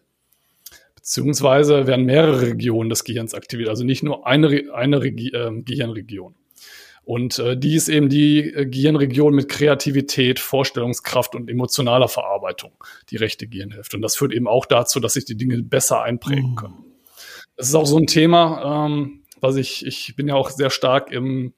beziehungsweise 1.05 1.85
werden 1.85 2.05
mehrere 2.05 2.41
Regionen 2.41 2.89
des 2.89 3.03
Gehirns 3.03 3.35
aktiviert, 3.35 3.69
also 3.69 3.83
nicht 3.83 4.01
nur 4.01 4.25
eine, 4.25 4.73
eine 4.73 5.03
Regi 5.03 5.29
äh, 5.29 5.51
Gehirnregion. 5.61 6.33
Und 7.05 7.37
äh, 7.37 7.55
die 7.55 7.75
ist 7.75 7.87
eben 7.87 8.09
die 8.09 8.39
äh, 8.39 8.65
Gehirnregion 8.65 9.33
mit 9.33 9.47
Kreativität, 9.47 10.39
Vorstellungskraft 10.39 11.35
und 11.35 11.49
emotionaler 11.49 12.07
Verarbeitung, 12.07 12.71
die 13.11 13.17
rechte 13.17 13.47
Gehirnhälfte. 13.47 13.95
Und 13.95 14.01
das 14.01 14.15
führt 14.15 14.33
eben 14.33 14.47
auch 14.47 14.65
dazu, 14.65 14.99
dass 14.99 15.13
sich 15.13 15.25
die 15.25 15.37
Dinge 15.37 15.61
besser 15.61 16.01
einprägen 16.01 16.51
mhm. 16.51 16.55
können. 16.55 16.85
Das 17.55 17.69
ist 17.69 17.75
auch 17.75 17.85
so 17.85 17.97
ein 17.97 18.07
Thema, 18.07 18.87
ähm, 18.87 19.21
was 19.39 19.55
ich, 19.55 19.85
ich 19.85 20.15
bin 20.15 20.27
ja 20.27 20.33
auch 20.33 20.49
sehr 20.49 20.71
stark 20.71 21.11
im 21.11 21.53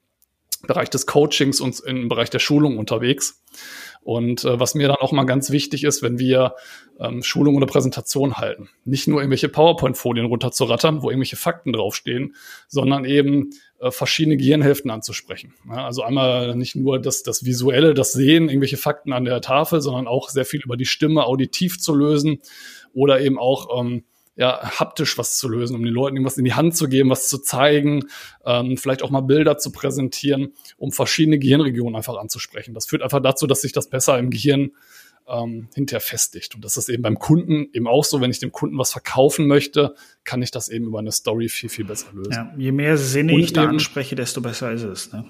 Bereich 0.66 0.90
des 0.90 1.06
Coachings 1.06 1.60
und 1.60 1.80
im 1.80 2.08
Bereich 2.08 2.28
der 2.28 2.40
Schulung 2.40 2.76
unterwegs. 2.76 3.42
Und 4.02 4.44
äh, 4.44 4.60
was 4.60 4.74
mir 4.74 4.88
dann 4.88 4.96
auch 4.98 5.12
mal 5.12 5.24
ganz 5.24 5.50
wichtig 5.50 5.84
ist, 5.84 6.02
wenn 6.02 6.18
wir 6.18 6.54
ähm, 7.00 7.22
Schulung 7.22 7.56
oder 7.56 7.66
Präsentation 7.66 8.36
halten, 8.36 8.68
nicht 8.84 9.08
nur 9.08 9.20
irgendwelche 9.20 9.48
PowerPoint-Folien 9.48 10.26
runterzurattern, 10.26 11.02
wo 11.02 11.10
irgendwelche 11.10 11.36
Fakten 11.36 11.72
draufstehen, 11.72 12.34
sondern 12.68 13.04
eben 13.04 13.50
äh, 13.80 13.90
verschiedene 13.90 14.36
Gehirnhälften 14.36 14.90
anzusprechen. 14.90 15.54
Also 15.68 16.02
einmal 16.02 16.56
nicht 16.56 16.74
nur 16.74 17.00
das, 17.00 17.22
das 17.22 17.44
Visuelle, 17.44 17.94
das 17.94 18.12
Sehen, 18.12 18.48
irgendwelche 18.48 18.76
Fakten 18.76 19.12
an 19.12 19.24
der 19.24 19.40
Tafel, 19.40 19.80
sondern 19.80 20.06
auch 20.06 20.30
sehr 20.30 20.44
viel 20.44 20.60
über 20.62 20.76
die 20.76 20.86
Stimme 20.86 21.24
auditiv 21.24 21.78
zu 21.80 21.94
lösen 21.94 22.40
oder 22.92 23.20
eben 23.20 23.38
auch 23.38 23.80
ähm, 23.80 24.04
ja, 24.38 24.60
haptisch 24.78 25.18
was 25.18 25.36
zu 25.36 25.48
lösen, 25.48 25.74
um 25.74 25.82
den 25.82 25.92
Leuten 25.92 26.16
irgendwas 26.16 26.38
in 26.38 26.44
die 26.44 26.54
Hand 26.54 26.76
zu 26.76 26.88
geben, 26.88 27.10
was 27.10 27.28
zu 27.28 27.38
zeigen, 27.38 28.04
ähm, 28.44 28.76
vielleicht 28.76 29.02
auch 29.02 29.10
mal 29.10 29.20
Bilder 29.20 29.58
zu 29.58 29.72
präsentieren, 29.72 30.54
um 30.76 30.92
verschiedene 30.92 31.40
Gehirnregionen 31.40 31.96
einfach 31.96 32.16
anzusprechen. 32.16 32.72
Das 32.72 32.86
führt 32.86 33.02
einfach 33.02 33.20
dazu, 33.20 33.48
dass 33.48 33.62
sich 33.62 33.72
das 33.72 33.90
besser 33.90 34.16
im 34.16 34.30
Gehirn 34.30 34.70
ähm, 35.28 35.68
hinterher 35.74 36.00
festigt. 36.00 36.54
Und 36.54 36.64
das 36.64 36.76
ist 36.76 36.88
eben 36.88 37.02
beim 37.02 37.18
Kunden 37.18 37.68
eben 37.72 37.86
auch 37.86 38.04
so, 38.04 38.20
wenn 38.20 38.30
ich 38.30 38.38
dem 38.38 38.52
Kunden 38.52 38.78
was 38.78 38.92
verkaufen 38.92 39.46
möchte, 39.46 39.94
kann 40.24 40.42
ich 40.42 40.50
das 40.50 40.68
eben 40.68 40.86
über 40.86 40.98
eine 40.98 41.12
Story 41.12 41.48
viel, 41.48 41.68
viel 41.68 41.84
besser 41.84 42.08
lösen. 42.12 42.32
Ja, 42.32 42.54
je 42.56 42.72
mehr 42.72 42.96
Sinne 42.96 43.34
Und 43.34 43.40
ich 43.40 43.52
da 43.52 43.66
anspreche, 43.66 44.14
desto 44.16 44.40
besser 44.40 44.72
ist 44.72 44.82
es. 44.82 45.12
Ne? 45.12 45.24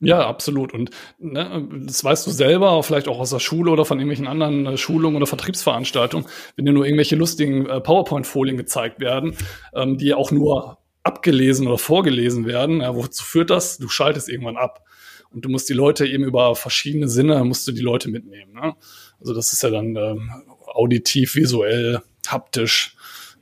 Ja, 0.00 0.26
absolut. 0.26 0.72
Und 0.72 0.90
ne, 1.18 1.68
das 1.84 2.04
weißt 2.04 2.26
du 2.26 2.30
selber, 2.30 2.82
vielleicht 2.82 3.08
auch 3.08 3.18
aus 3.18 3.30
der 3.30 3.40
Schule 3.40 3.70
oder 3.72 3.84
von 3.84 3.98
irgendwelchen 3.98 4.28
anderen 4.28 4.66
äh, 4.66 4.76
Schulungen 4.76 5.16
oder 5.16 5.26
Vertriebsveranstaltungen, 5.26 6.26
wenn 6.54 6.66
dir 6.66 6.72
nur 6.72 6.84
irgendwelche 6.84 7.16
lustigen 7.16 7.66
äh, 7.66 7.80
PowerPoint-Folien 7.80 8.56
gezeigt 8.56 9.00
werden, 9.00 9.34
ähm, 9.74 9.98
die 9.98 10.14
auch 10.14 10.30
nur 10.30 10.78
abgelesen 11.02 11.66
oder 11.66 11.78
vorgelesen 11.78 12.46
werden, 12.46 12.80
ja, 12.80 12.94
wozu 12.94 13.24
führt 13.24 13.50
das? 13.50 13.78
Du 13.78 13.88
schaltest 13.88 14.28
irgendwann 14.28 14.56
ab. 14.56 14.84
Und 15.30 15.44
du 15.44 15.48
musst 15.48 15.68
die 15.68 15.74
Leute 15.74 16.06
eben 16.06 16.24
über 16.24 16.54
verschiedene 16.54 17.08
Sinne, 17.08 17.44
musst 17.44 17.66
du 17.68 17.72
die 17.72 17.82
Leute 17.82 18.08
mitnehmen. 18.08 18.52
Ne? 18.54 18.74
Also 19.20 19.34
das 19.34 19.52
ist 19.52 19.62
ja 19.62 19.70
dann 19.70 19.96
ähm, 19.96 20.30
auditiv, 20.66 21.34
visuell, 21.34 22.02
haptisch 22.26 22.96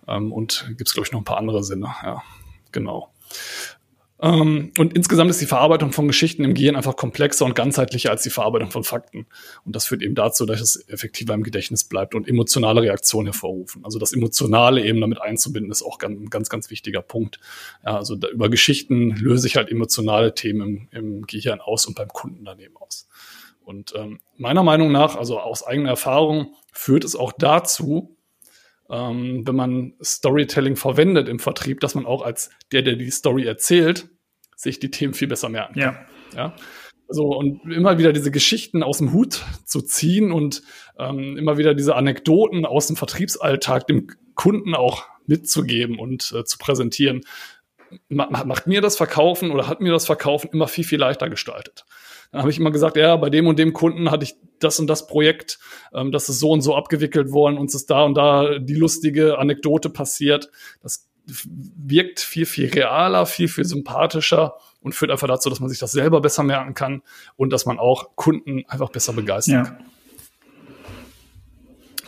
ähm, 0.09 0.33
und 0.33 0.66
gibt's 0.77 0.94
glaube 0.94 1.07
ich, 1.07 1.12
noch 1.12 1.20
ein 1.20 1.25
paar 1.25 1.38
andere 1.38 1.62
Sinne. 1.62 1.94
Ja, 2.03 2.22
genau. 2.72 3.12
Ähm, 4.20 4.72
und 4.79 4.94
insgesamt 4.94 5.31
ist 5.31 5.40
die 5.40 5.46
Verarbeitung 5.46 5.92
von 5.92 6.07
Geschichten 6.07 6.44
im 6.44 6.55
Gehirn 6.55 6.76
einfach 6.76 6.96
komplexer 6.96 7.44
und 7.44 7.55
ganzheitlicher 7.55 8.11
als 8.11 8.22
die 8.22 8.31
Verarbeitung 8.31 8.70
von 8.70 8.83
Fakten. 8.83 9.26
Und 9.64 9.76
das 9.76 9.87
führt 9.87 10.02
eben 10.02 10.14
dazu, 10.14 10.46
dass 10.46 10.61
es 10.61 10.88
effektiver 10.88 11.35
im 11.35 11.42
Gedächtnis 11.42 11.85
bleibt 11.85 12.14
und 12.14 12.26
emotionale 12.29 12.83
Reaktionen 12.83 13.26
hervorrufen. 13.26 13.85
Also 13.85 13.98
das 13.98 14.12
Emotionale 14.12 14.85
eben 14.85 15.00
damit 15.00 15.20
einzubinden, 15.20 15.70
ist 15.70 15.83
auch 15.83 15.98
ein 16.00 16.31
ganz, 16.31 16.48
ganz 16.48 16.70
wichtiger 16.70 17.02
Punkt. 17.02 17.40
Ja, 17.85 17.96
also 17.96 18.16
da, 18.16 18.29
über 18.29 18.48
Geschichten 18.48 19.11
löse 19.11 19.46
ich 19.46 19.57
halt 19.57 19.70
emotionale 19.70 20.35
Themen 20.35 20.88
im, 20.92 21.07
im 21.07 21.26
Gehirn 21.26 21.61
aus 21.61 21.87
und 21.87 21.94
beim 21.96 22.09
Kunden 22.09 22.44
daneben 22.44 22.76
aus. 22.79 23.09
Und 23.64 23.94
ähm, 23.96 24.20
meiner 24.37 24.62
Meinung 24.62 24.92
nach, 24.92 25.16
also 25.16 25.40
aus 25.40 25.66
eigener 25.66 25.90
Erfahrung, 25.90 26.55
führt 26.72 27.05
es 27.05 27.16
auch 27.16 27.33
dazu, 27.33 28.15
ähm, 28.90 29.46
wenn 29.46 29.57
man 29.57 29.94
Storytelling 30.03 30.77
verwendet 30.77 31.29
im 31.29 31.38
Vertrieb, 31.38 31.81
dass 31.81 31.94
man 31.94 32.07
auch 32.07 32.22
als 32.22 32.51
der, 32.72 32.83
der 32.83 32.96
die 32.96 33.11
Story 33.11 33.44
erzählt, 33.44 34.09
sich 34.57 34.79
die 34.79 34.90
Themen 34.90 35.14
viel 35.14 35.29
besser 35.29 35.49
merken 35.49 35.81
kann. 35.81 35.96
Ja. 36.35 36.37
ja? 36.37 36.57
So, 37.09 37.29
und 37.29 37.61
immer 37.70 37.99
wieder 37.99 38.12
diese 38.12 38.31
Geschichten 38.31 38.83
aus 38.83 38.99
dem 38.99 39.12
Hut 39.12 39.44
zu 39.64 39.81
ziehen 39.81 40.33
und 40.33 40.62
ähm, 40.99 41.37
immer 41.37 41.57
wieder 41.57 41.75
diese 41.75 41.94
Anekdoten 41.94 42.66
aus 42.66 42.88
dem 42.88 42.96
Vertriebsalltag 42.96 43.87
dem 43.87 44.09
Kunden 44.35 44.75
auch 44.75 45.05
mitzugeben 45.27 45.99
und 45.99 46.33
äh, 46.37 46.44
zu 46.44 46.59
präsentieren, 46.59 47.22
macht 48.09 48.66
mir 48.66 48.81
das 48.81 48.96
Verkaufen 48.96 49.53
oder 49.53 49.68
hat 49.68 49.81
mir 49.81 49.92
das 49.92 50.07
Verkaufen 50.07 50.51
immer 50.53 50.66
viel, 50.66 50.85
viel 50.85 50.99
leichter 50.99 51.31
gestaltet. 51.31 51.85
Dann 52.32 52.42
habe 52.42 52.50
ich 52.50 52.58
immer 52.58 52.70
gesagt, 52.70 52.96
ja, 52.96 53.16
bei 53.16 53.30
dem 53.30 53.46
und 53.46 53.58
dem 53.58 53.72
Kunden 53.72 54.10
hatte 54.10 54.24
ich 54.24 54.36
das 54.58 54.78
und 54.78 54.86
das 54.86 55.06
Projekt, 55.06 55.58
ähm, 55.92 56.12
das 56.12 56.28
ist 56.28 56.38
so 56.38 56.50
und 56.50 56.62
so 56.62 56.74
abgewickelt 56.74 57.32
worden, 57.32 57.58
uns 57.58 57.74
ist 57.74 57.90
da 57.90 58.04
und 58.04 58.14
da 58.14 58.58
die 58.58 58.74
lustige 58.74 59.38
Anekdote 59.38 59.90
passiert. 59.90 60.50
Das 60.82 61.08
wirkt 61.26 62.20
viel, 62.20 62.46
viel 62.46 62.68
realer, 62.68 63.26
viel, 63.26 63.48
viel 63.48 63.64
sympathischer 63.64 64.54
und 64.80 64.94
führt 64.94 65.10
einfach 65.10 65.26
dazu, 65.26 65.50
dass 65.50 65.60
man 65.60 65.68
sich 65.68 65.78
das 65.78 65.92
selber 65.92 66.20
besser 66.20 66.44
merken 66.44 66.74
kann 66.74 67.02
und 67.36 67.52
dass 67.52 67.66
man 67.66 67.78
auch 67.78 68.14
Kunden 68.14 68.64
einfach 68.68 68.90
besser 68.90 69.12
begeistern 69.12 69.54
ja. 69.54 69.62
kann. 69.64 69.84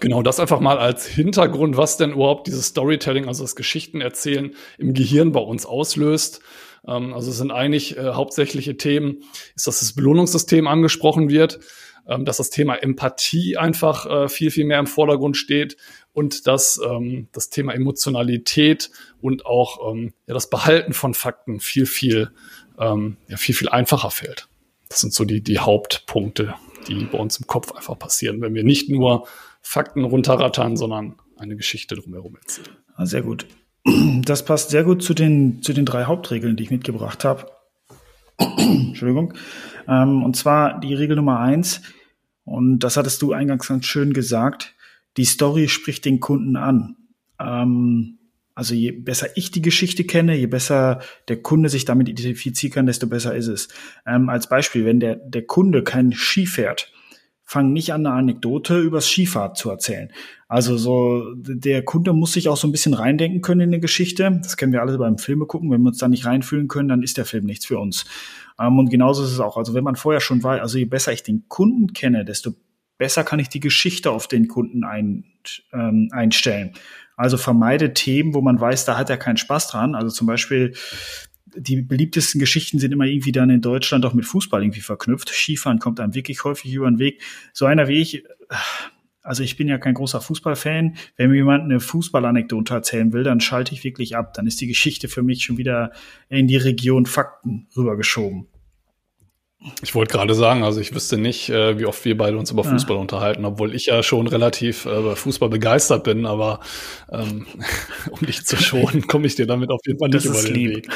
Genau, 0.00 0.22
das 0.22 0.38
einfach 0.38 0.61
mal 0.61 0.78
als 0.78 1.07
Hintergrund, 1.07 1.76
was 1.76 1.96
denn 1.96 2.12
überhaupt 2.12 2.46
dieses 2.46 2.66
Storytelling, 2.66 3.26
also 3.26 3.42
das 3.42 3.57
Geschichtenerzählen 3.57 4.54
im 4.78 4.94
Gehirn 4.94 5.33
bei 5.33 5.40
uns 5.40 5.66
auslöst. 5.66 6.40
Ähm, 6.88 7.14
also 7.14 7.31
es 7.31 7.37
sind 7.37 7.51
eigentlich 7.51 7.96
äh, 7.96 8.12
hauptsächliche 8.14 8.77
Themen, 8.77 9.18
ist, 9.55 9.66
dass 9.66 9.81
das 9.81 9.92
Belohnungssystem 9.92 10.66
angesprochen 10.66 11.29
wird, 11.29 11.61
ähm, 12.09 12.24
dass 12.24 12.38
das 12.38 12.51
Thema 12.51 12.77
Empathie 12.77 13.57
einfach 13.57 14.07
äh, 14.07 14.29
viel, 14.29 14.51
viel 14.51 14.64
mehr 14.64 14.79
im 14.79 14.87
Vordergrund 14.87 15.37
steht 15.37 15.77
und 16.12 16.46
dass 16.46 16.81
ähm, 16.85 17.29
das 17.33 17.51
Thema 17.51 17.74
Emotionalität 17.74 18.90
und 19.20 19.46
auch 19.46 19.92
ähm, 19.92 20.14
ja, 20.27 20.35
das 20.35 20.51
Behalten 20.51 20.94
von 20.94 21.14
Fakten 21.14 21.61
viel, 21.61 21.87
viel, 21.87 22.31
ähm, 22.79 23.18
ja, 23.29 23.37
viel, 23.37 23.55
viel 23.55 23.68
einfacher 23.68 24.11
fällt. 24.11 24.48
Das 24.88 25.01
sind 25.01 25.12
so 25.12 25.24
die, 25.24 25.42
die 25.42 25.59
Hauptpunkte, 25.59 26.55
die 26.88 27.05
bei 27.05 27.18
uns 27.18 27.38
im 27.38 27.46
Kopf 27.46 27.72
einfach 27.72 27.98
passieren, 27.98 28.40
wenn 28.40 28.55
wir 28.55 28.64
nicht 28.64 28.88
nur 28.88 29.29
Fakten 29.61 30.05
runterrattern, 30.05 30.79
sondern 30.79 31.16
eine 31.37 31.57
Geschichte 31.57 31.94
drumherum 31.94 32.37
erzählen. 32.37 32.77
Ah, 32.94 33.05
sehr 33.05 33.22
gut. 33.22 33.46
Das 34.24 34.44
passt 34.44 34.70
sehr 34.70 34.85
gut 34.85 35.03
zu 35.03 35.14
den, 35.14 35.62
zu 35.62 35.72
den 35.72 35.87
drei 35.87 36.05
Hauptregeln, 36.05 36.57
die 36.57 36.64
ich 36.64 36.70
mitgebracht 36.70 37.24
habe. 37.24 37.51
Entschuldigung. 38.38 39.35
Ähm, 39.87 40.22
und 40.22 40.37
zwar 40.37 40.81
die 40.81 40.94
Regel 40.94 41.16
Nummer 41.16 41.40
eins. 41.40 41.83
Und 42.44 42.81
das 42.81 42.96
hattest 42.96 43.22
du 43.22 43.33
eingangs 43.33 43.68
ganz 43.68 43.87
schön 43.87 44.12
gesagt. 44.12 44.74
Die 45.16 45.24
Story 45.24 45.68
spricht 45.68 46.05
den 46.05 46.20
Kunden 46.20 46.57
an. 46.57 46.96
Ähm, 47.40 48.18
also 48.55 48.74
je 48.74 48.90
besser 48.90 49.29
ich 49.37 49.51
die 49.51 49.62
Geschichte 49.62 50.05
kenne, 50.05 50.35
je 50.35 50.46
besser 50.46 51.01
der 51.29 51.42
Kunde 51.42 51.68
sich 51.68 51.85
damit 51.85 52.09
identifizieren 52.09 52.74
kann, 52.74 52.87
desto 52.87 53.07
besser 53.07 53.35
ist 53.35 53.46
es. 53.46 53.68
Ähm, 54.07 54.29
als 54.29 54.48
Beispiel, 54.48 54.85
wenn 54.85 55.01
der, 55.01 55.16
der 55.16 55.46
Kunde 55.46 55.83
kein 55.85 56.12
Ski 56.12 56.46
fährt, 56.46 56.92
fang 57.51 57.73
nicht 57.73 57.95
an, 57.95 58.05
eine 58.05 58.15
Anekdote 58.15 58.79
übers 58.79 59.09
Skifahrt 59.09 59.57
zu 59.57 59.71
erzählen. 59.71 60.13
Also 60.49 60.77
so, 60.77 61.33
der 61.35 61.83
Kunde 61.83 62.13
muss 62.13 62.35
sich 62.35 62.51
auch 62.51 62.59
so 62.59 62.69
ein 62.69 62.73
bisschen 62.73 62.93
reindenken 62.93 63.41
können 63.41 63.63
in 63.63 63.71
eine 63.71 63.81
Geschichte. 63.81 64.39
Das 64.43 64.59
kennen 64.59 64.75
wir 64.75 64.83
alle 64.83 64.99
beim 64.99 65.17
Filme 65.17 65.47
gucken. 65.47 65.71
Wenn 65.71 65.81
wir 65.81 65.89
uns 65.89 65.97
da 65.97 66.09
nicht 66.09 66.27
reinfühlen 66.27 66.69
können, 66.69 66.91
dann 66.91 67.03
ist 67.03 67.17
der 67.17 67.25
Film 67.25 67.47
nichts 67.47 67.65
für 67.65 67.79
uns. 67.79 68.05
Ähm, 68.61 68.79
und 68.79 68.91
genauso 68.91 69.25
ist 69.25 69.33
es 69.33 69.41
auch. 69.41 69.57
Also 69.57 69.73
wenn 69.73 69.83
man 69.83 69.97
vorher 69.97 70.21
schon 70.21 70.43
weiß, 70.43 70.61
also 70.61 70.77
je 70.77 70.85
besser 70.85 71.11
ich 71.11 71.23
den 71.23 71.49
Kunden 71.49 71.95
kenne, 71.95 72.27
desto 72.27 72.53
besser 72.99 73.25
kann 73.25 73.39
ich 73.39 73.49
die 73.49 73.61
Geschichte 73.61 74.11
auf 74.11 74.29
den 74.29 74.47
Kunden 74.47 74.85
ein, 74.85 75.25
ähm, 75.73 76.11
einstellen. 76.13 76.75
Also 77.17 77.39
vermeide 77.39 77.95
Themen, 77.95 78.35
wo 78.35 78.43
man 78.43 78.61
weiß, 78.61 78.85
da 78.85 78.99
hat 78.99 79.09
er 79.09 79.17
keinen 79.17 79.39
Spaß 79.39 79.69
dran. 79.69 79.95
Also 79.95 80.11
zum 80.11 80.27
Beispiel 80.27 80.75
die 81.57 81.83
beliebtesten 81.83 82.41
Geschichten 82.41 82.79
sind 82.79 82.93
immer 82.93 83.05
irgendwie 83.05 83.33
dann 83.33 83.51
in 83.51 83.61
Deutschland 83.61 84.05
auch 84.05 84.15
mit 84.15 84.25
Fußball 84.25 84.63
irgendwie 84.63 84.81
verknüpft. 84.81 85.29
Skifahren 85.29 85.79
kommt 85.79 86.01
einem 86.01 86.15
wirklich 86.15 86.45
häufig 86.45 86.73
über 86.73 86.91
den 86.91 86.99
Weg. 86.99 87.23
So 87.53 87.67
einer 87.67 87.89
wie 87.89 88.01
ich, 88.01 88.25
also 89.23 89.43
ich 89.43 89.57
bin 89.57 89.69
ja 89.69 89.79
kein 89.79 89.95
großer 89.95 90.21
Fußballfan. 90.21 90.97
Wenn 91.17 91.31
mir 91.31 91.37
jemand 91.37 91.65
eine 91.65 91.81
Fußballanekdote 91.81 92.75
erzählen 92.75 93.13
will, 93.13 93.25
dann 93.25 93.41
schalte 93.41 93.75
ich 93.75 93.85
wirklich 93.85 94.17
ab. 94.17 94.35
Dann 94.35 94.47
ist 94.47 94.61
die 94.61 94.67
Geschichte 94.67 95.09
für 95.09 95.23
mich 95.23 95.45
schon 95.45 95.59
wieder 95.59 95.93
in 96.29 96.47
die 96.47 96.57
Region 96.57 97.07
Fakten 97.07 97.67
rübergeschoben. 97.77 98.47
Ich 99.83 99.94
wollte 99.94 100.12
gerade 100.12 100.35
sagen, 100.35 100.62
also 100.62 100.81
ich 100.81 100.94
wüsste 100.94 101.18
nicht, 101.18 101.51
äh, 101.51 101.79
wie 101.79 101.87
oft 101.87 102.05
wir 102.05 102.16
beide 102.16 102.38
uns 102.38 102.53
über 102.53 102.62
Fußball 102.62 102.97
ja. 102.97 103.01
unterhalten, 103.01 103.44
obwohl 103.44 103.75
ich 103.75 103.87
ja 103.87 104.05
schon 104.05 104.29
relativ 104.29 104.87
äh, 104.87 105.16
Fußball 105.16 105.49
begeistert 105.49 106.05
bin, 106.05 106.27
aber 106.27 106.61
ähm, 107.11 107.47
um 108.11 108.25
dich 108.25 108.47
zu 108.47 108.57
schonen, 108.57 109.07
komme 109.09 109.27
ich 109.27 109.35
dir 109.35 109.47
damit 109.47 109.71
auf 109.71 109.81
jeden 109.85 109.99
Fall 109.99 110.11
nicht 110.11 110.27
das 110.27 110.44
über 110.44 110.49
den 110.49 110.55
lieb. 110.55 110.77
Weg. 110.77 110.88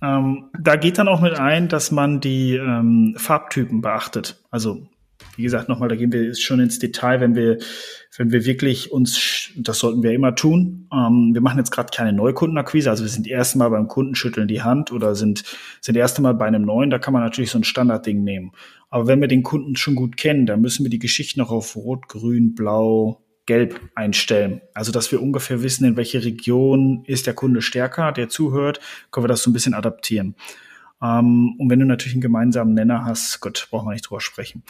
Ähm, 0.00 0.50
da 0.60 0.76
geht 0.76 0.98
dann 0.98 1.08
auch 1.08 1.20
mit 1.20 1.34
ein, 1.34 1.68
dass 1.68 1.90
man 1.90 2.20
die 2.20 2.54
ähm, 2.54 3.14
Farbtypen 3.16 3.80
beachtet. 3.80 4.40
Also 4.50 4.82
wie 5.36 5.42
gesagt, 5.42 5.68
nochmal, 5.68 5.88
da 5.88 5.96
gehen 5.96 6.12
wir 6.12 6.34
schon 6.34 6.60
ins 6.60 6.78
Detail, 6.78 7.20
wenn 7.20 7.34
wir, 7.34 7.58
wenn 8.16 8.32
wir 8.32 8.44
wirklich 8.44 8.92
uns, 8.92 9.50
das 9.56 9.78
sollten 9.78 10.02
wir 10.02 10.12
immer 10.12 10.34
tun. 10.34 10.88
Ähm, 10.92 11.30
wir 11.32 11.40
machen 11.40 11.58
jetzt 11.58 11.70
gerade 11.70 11.90
keine 11.94 12.12
Neukundenakquise, 12.12 12.90
also 12.90 13.04
wir 13.04 13.10
sind 13.10 13.26
erstmal 13.26 13.70
beim 13.70 13.88
Kunden 13.88 14.14
schütteln 14.14 14.48
die 14.48 14.62
Hand 14.62 14.92
oder 14.92 15.14
sind, 15.14 15.44
sind 15.80 15.96
erst 15.96 16.18
einmal 16.18 16.34
bei 16.34 16.46
einem 16.46 16.62
neuen, 16.62 16.90
da 16.90 16.98
kann 16.98 17.12
man 17.12 17.22
natürlich 17.22 17.50
so 17.50 17.58
ein 17.58 17.64
Standardding 17.64 18.22
nehmen. 18.22 18.52
Aber 18.90 19.06
wenn 19.06 19.20
wir 19.20 19.28
den 19.28 19.42
Kunden 19.42 19.76
schon 19.76 19.94
gut 19.94 20.16
kennen, 20.16 20.46
dann 20.46 20.60
müssen 20.60 20.84
wir 20.84 20.90
die 20.90 20.98
Geschichte 20.98 21.38
noch 21.38 21.50
auf 21.50 21.76
Rot, 21.76 22.08
Grün, 22.08 22.54
Blau, 22.54 23.22
Gelb 23.46 23.80
einstellen. 23.94 24.60
Also, 24.74 24.92
dass 24.92 25.10
wir 25.10 25.20
ungefähr 25.20 25.62
wissen, 25.62 25.84
in 25.84 25.96
welche 25.96 26.24
Region 26.24 27.02
ist 27.06 27.26
der 27.26 27.34
Kunde 27.34 27.60
stärker, 27.60 28.12
der 28.12 28.28
zuhört, 28.28 28.80
können 29.10 29.24
wir 29.24 29.28
das 29.28 29.42
so 29.42 29.50
ein 29.50 29.52
bisschen 29.52 29.74
adaptieren. 29.74 30.36
Ähm, 31.02 31.56
und 31.58 31.68
wenn 31.68 31.80
du 31.80 31.86
natürlich 31.86 32.14
einen 32.14 32.22
gemeinsamen 32.22 32.74
Nenner 32.74 33.04
hast, 33.04 33.40
Gott, 33.40 33.66
brauchen 33.70 33.88
wir 33.88 33.92
nicht 33.92 34.08
drüber 34.08 34.20
sprechen. 34.20 34.62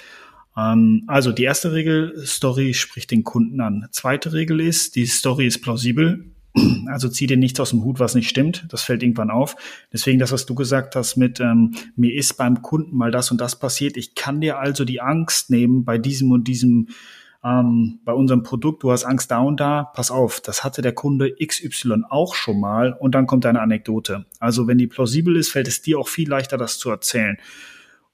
Ähm, 0.57 1.05
also 1.07 1.33
die 1.33 1.45
erste 1.45 1.73
Regel, 1.73 2.25
Story 2.27 2.75
spricht 2.75 3.11
den 3.11 3.25
Kunden 3.25 3.61
an. 3.61 3.89
Zweite 3.91 4.33
Regel 4.33 4.61
ist, 4.61 4.97
die 4.97 5.07
Story 5.07 5.47
ist 5.47 5.61
plausibel. 5.61 6.27
Also 6.89 7.09
zieh 7.09 7.27
dir 7.27 7.39
nichts 7.39 7.59
aus 7.61 7.71
dem 7.71 7.83
Hut, 7.83 7.99
was 7.99 8.15
nicht 8.15 8.29
stimmt. 8.29 8.67
Das 8.69 8.83
fällt 8.83 9.03
irgendwann 9.03 9.31
auf. 9.31 9.57
Deswegen 9.91 10.19
das, 10.19 10.33
was 10.33 10.45
du 10.45 10.55
gesagt 10.55 10.97
hast 10.97 11.17
mit, 11.17 11.41
ähm, 11.41 11.75
mir 11.97 12.15
ist 12.15 12.35
beim 12.37 12.61
Kunden 12.61 12.95
mal 12.95 13.11
das 13.11 13.31
und 13.31 13.41
das 13.41 13.59
passiert. 13.59 13.97
Ich 13.97 14.15
kann 14.15 14.43
dir 14.43 14.59
also 14.59 14.85
die 14.85 15.01
Angst 15.01 15.49
nehmen 15.49 15.85
bei 15.85 15.97
diesem 15.97 16.31
und 16.31 16.49
diesem, 16.49 16.89
ähm, 17.43 18.01
bei 18.05 18.13
unserem 18.13 18.43
Produkt. 18.43 18.83
Du 18.83 18.93
hast 18.93 19.05
Angst 19.05 19.31
da 19.31 19.39
und 19.39 19.61
da. 19.61 19.85
Pass 19.85 20.11
auf, 20.11 20.41
das 20.41 20.65
hatte 20.65 20.83
der 20.83 20.93
Kunde 20.93 21.35
XY 21.43 22.03
auch 22.11 22.35
schon 22.35 22.61
mal. 22.61 22.93
Und 22.93 23.15
dann 23.15 23.27
kommt 23.27 23.47
eine 23.47 23.63
Anekdote. 23.63 24.27
Also 24.39 24.67
wenn 24.67 24.77
die 24.77 24.89
plausibel 24.89 25.37
ist, 25.37 25.49
fällt 25.49 25.69
es 25.69 25.81
dir 25.81 25.99
auch 25.99 26.09
viel 26.09 26.29
leichter, 26.29 26.59
das 26.59 26.79
zu 26.79 26.91
erzählen. 26.91 27.39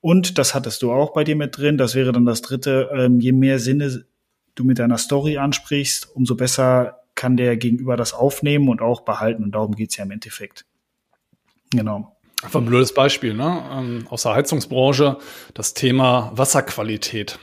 Und 0.01 0.39
das 0.39 0.55
hattest 0.55 0.83
du 0.83 0.93
auch 0.93 1.13
bei 1.13 1.25
dir 1.25 1.37
mit 1.37 1.57
drin. 1.57 1.79
Das 1.79 1.95
wäre 1.95 2.13
dann 2.13 2.25
das 2.25 2.43
dritte. 2.43 2.91
Ähm, 2.95 3.21
je 3.21 3.33
mehr 3.33 3.59
Sinne 3.59 4.05
du 4.55 4.65
mit 4.65 4.79
deiner 4.79 4.99
Story 4.99 5.39
ansprichst, 5.39 6.15
umso 6.15 6.37
besser 6.37 7.01
kann 7.15 7.37
der 7.37 7.57
Gegenüber 7.57 7.97
das 7.97 8.15
aufnehmen 8.15 8.69
und 8.69 8.81
auch 8.81 9.01
behalten. 9.01 9.43
Und 9.43 9.53
darum 9.53 9.75
geht's 9.75 9.97
ja 9.97 10.05
im 10.05 10.11
Endeffekt. 10.11 10.65
Genau. 11.71 12.17
Einfach 12.43 12.61
ein 12.61 12.67
blödes 12.67 12.95
Beispiel, 12.95 13.35
ne? 13.35 13.65
Ähm, 13.73 14.07
aus 14.09 14.23
der 14.23 14.35
Heizungsbranche 14.35 15.19
das 15.55 15.75
Thema 15.75 16.31
Wasserqualität. 16.35 17.39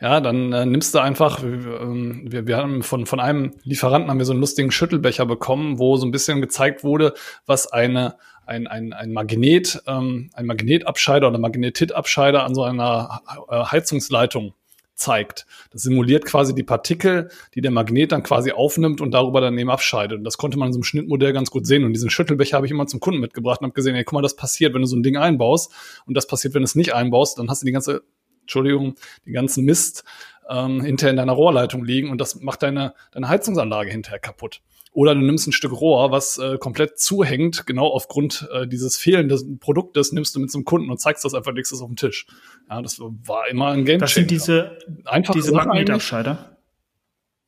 Ja, 0.00 0.20
dann 0.20 0.52
äh, 0.52 0.66
nimmst 0.66 0.94
du 0.94 0.98
einfach, 0.98 1.42
ähm, 1.42 2.24
wir, 2.26 2.46
wir 2.46 2.56
haben 2.56 2.82
von, 2.82 3.06
von 3.06 3.20
einem 3.20 3.54
Lieferanten 3.62 4.10
haben 4.10 4.18
wir 4.18 4.26
so 4.26 4.32
einen 4.32 4.40
lustigen 4.40 4.70
Schüttelbecher 4.70 5.24
bekommen, 5.24 5.78
wo 5.78 5.96
so 5.96 6.04
ein 6.04 6.10
bisschen 6.10 6.40
gezeigt 6.40 6.84
wurde, 6.84 7.14
was 7.46 7.68
eine 7.68 8.16
ein, 8.46 8.66
ein, 8.66 8.92
ein 8.92 9.12
Magnet, 9.12 9.82
ähm, 9.86 10.30
ein 10.34 10.46
Magnetabscheider 10.46 11.28
oder 11.28 11.38
Magnetitabscheider 11.38 12.44
an 12.44 12.54
so 12.54 12.62
einer 12.62 13.22
äh, 13.48 13.64
Heizungsleitung 13.64 14.54
zeigt. 14.94 15.46
Das 15.72 15.82
simuliert 15.82 16.24
quasi 16.24 16.54
die 16.54 16.62
Partikel, 16.62 17.30
die 17.54 17.60
der 17.60 17.70
Magnet 17.70 18.12
dann 18.12 18.22
quasi 18.22 18.52
aufnimmt 18.52 19.00
und 19.00 19.12
darüber 19.12 19.40
dann 19.40 19.58
eben 19.58 19.70
abscheidet. 19.70 20.18
Und 20.18 20.24
das 20.24 20.36
konnte 20.36 20.58
man 20.58 20.68
in 20.68 20.72
so 20.72 20.78
einem 20.78 20.84
Schnittmodell 20.84 21.32
ganz 21.32 21.50
gut 21.50 21.66
sehen. 21.66 21.84
Und 21.84 21.92
diesen 21.92 22.10
Schüttelbecher 22.10 22.56
habe 22.56 22.66
ich 22.66 22.72
immer 22.72 22.86
zum 22.86 23.00
Kunden 23.00 23.20
mitgebracht 23.20 23.60
und 23.60 23.66
habe 23.66 23.74
gesehen, 23.74 23.96
ey, 23.96 24.04
guck 24.04 24.14
mal, 24.14 24.22
das 24.22 24.36
passiert, 24.36 24.72
wenn 24.74 24.82
du 24.82 24.86
so 24.86 24.96
ein 24.96 25.02
Ding 25.02 25.16
einbaust. 25.16 25.72
Und 26.06 26.16
das 26.16 26.26
passiert, 26.26 26.54
wenn 26.54 26.62
du 26.62 26.66
es 26.66 26.76
nicht 26.76 26.94
einbaust, 26.94 27.38
dann 27.38 27.50
hast 27.50 27.62
du 27.62 27.66
die 27.66 27.72
ganze, 27.72 28.02
Entschuldigung, 28.42 28.94
die 29.26 29.32
ganzen 29.32 29.64
Mist 29.64 30.04
ähm, 30.48 30.80
hinterher 30.80 31.10
in 31.10 31.16
deiner 31.16 31.32
Rohrleitung 31.32 31.84
liegen 31.84 32.10
und 32.10 32.20
das 32.20 32.40
macht 32.40 32.62
deine, 32.62 32.94
deine 33.12 33.28
Heizungsanlage 33.28 33.90
hinterher 33.90 34.18
kaputt. 34.18 34.60
Oder 34.94 35.16
du 35.16 35.22
nimmst 35.22 35.48
ein 35.48 35.52
Stück 35.52 35.72
Rohr, 35.72 36.12
was 36.12 36.38
äh, 36.38 36.56
komplett 36.56 37.00
zuhängt, 37.00 37.66
genau 37.66 37.88
aufgrund 37.88 38.48
äh, 38.52 38.68
dieses 38.68 38.96
fehlenden 38.96 39.58
Produktes, 39.58 40.12
nimmst 40.12 40.36
du 40.36 40.40
mit 40.40 40.52
zum 40.52 40.64
Kunden 40.64 40.88
und 40.88 41.00
zeigst 41.00 41.24
das 41.24 41.34
einfach 41.34 41.52
nächstes 41.52 41.82
auf 41.82 41.88
dem 41.88 41.96
Tisch. 41.96 42.26
Ja, 42.70 42.80
das 42.80 43.00
war 43.00 43.48
immer 43.48 43.68
ein 43.72 43.84
Game 43.84 43.98
Das 43.98 44.14
sind 44.14 44.30
diese, 44.30 44.78
Einfach 45.04 45.34
diese 45.34 45.52
Magnetabscheider. 45.52 46.56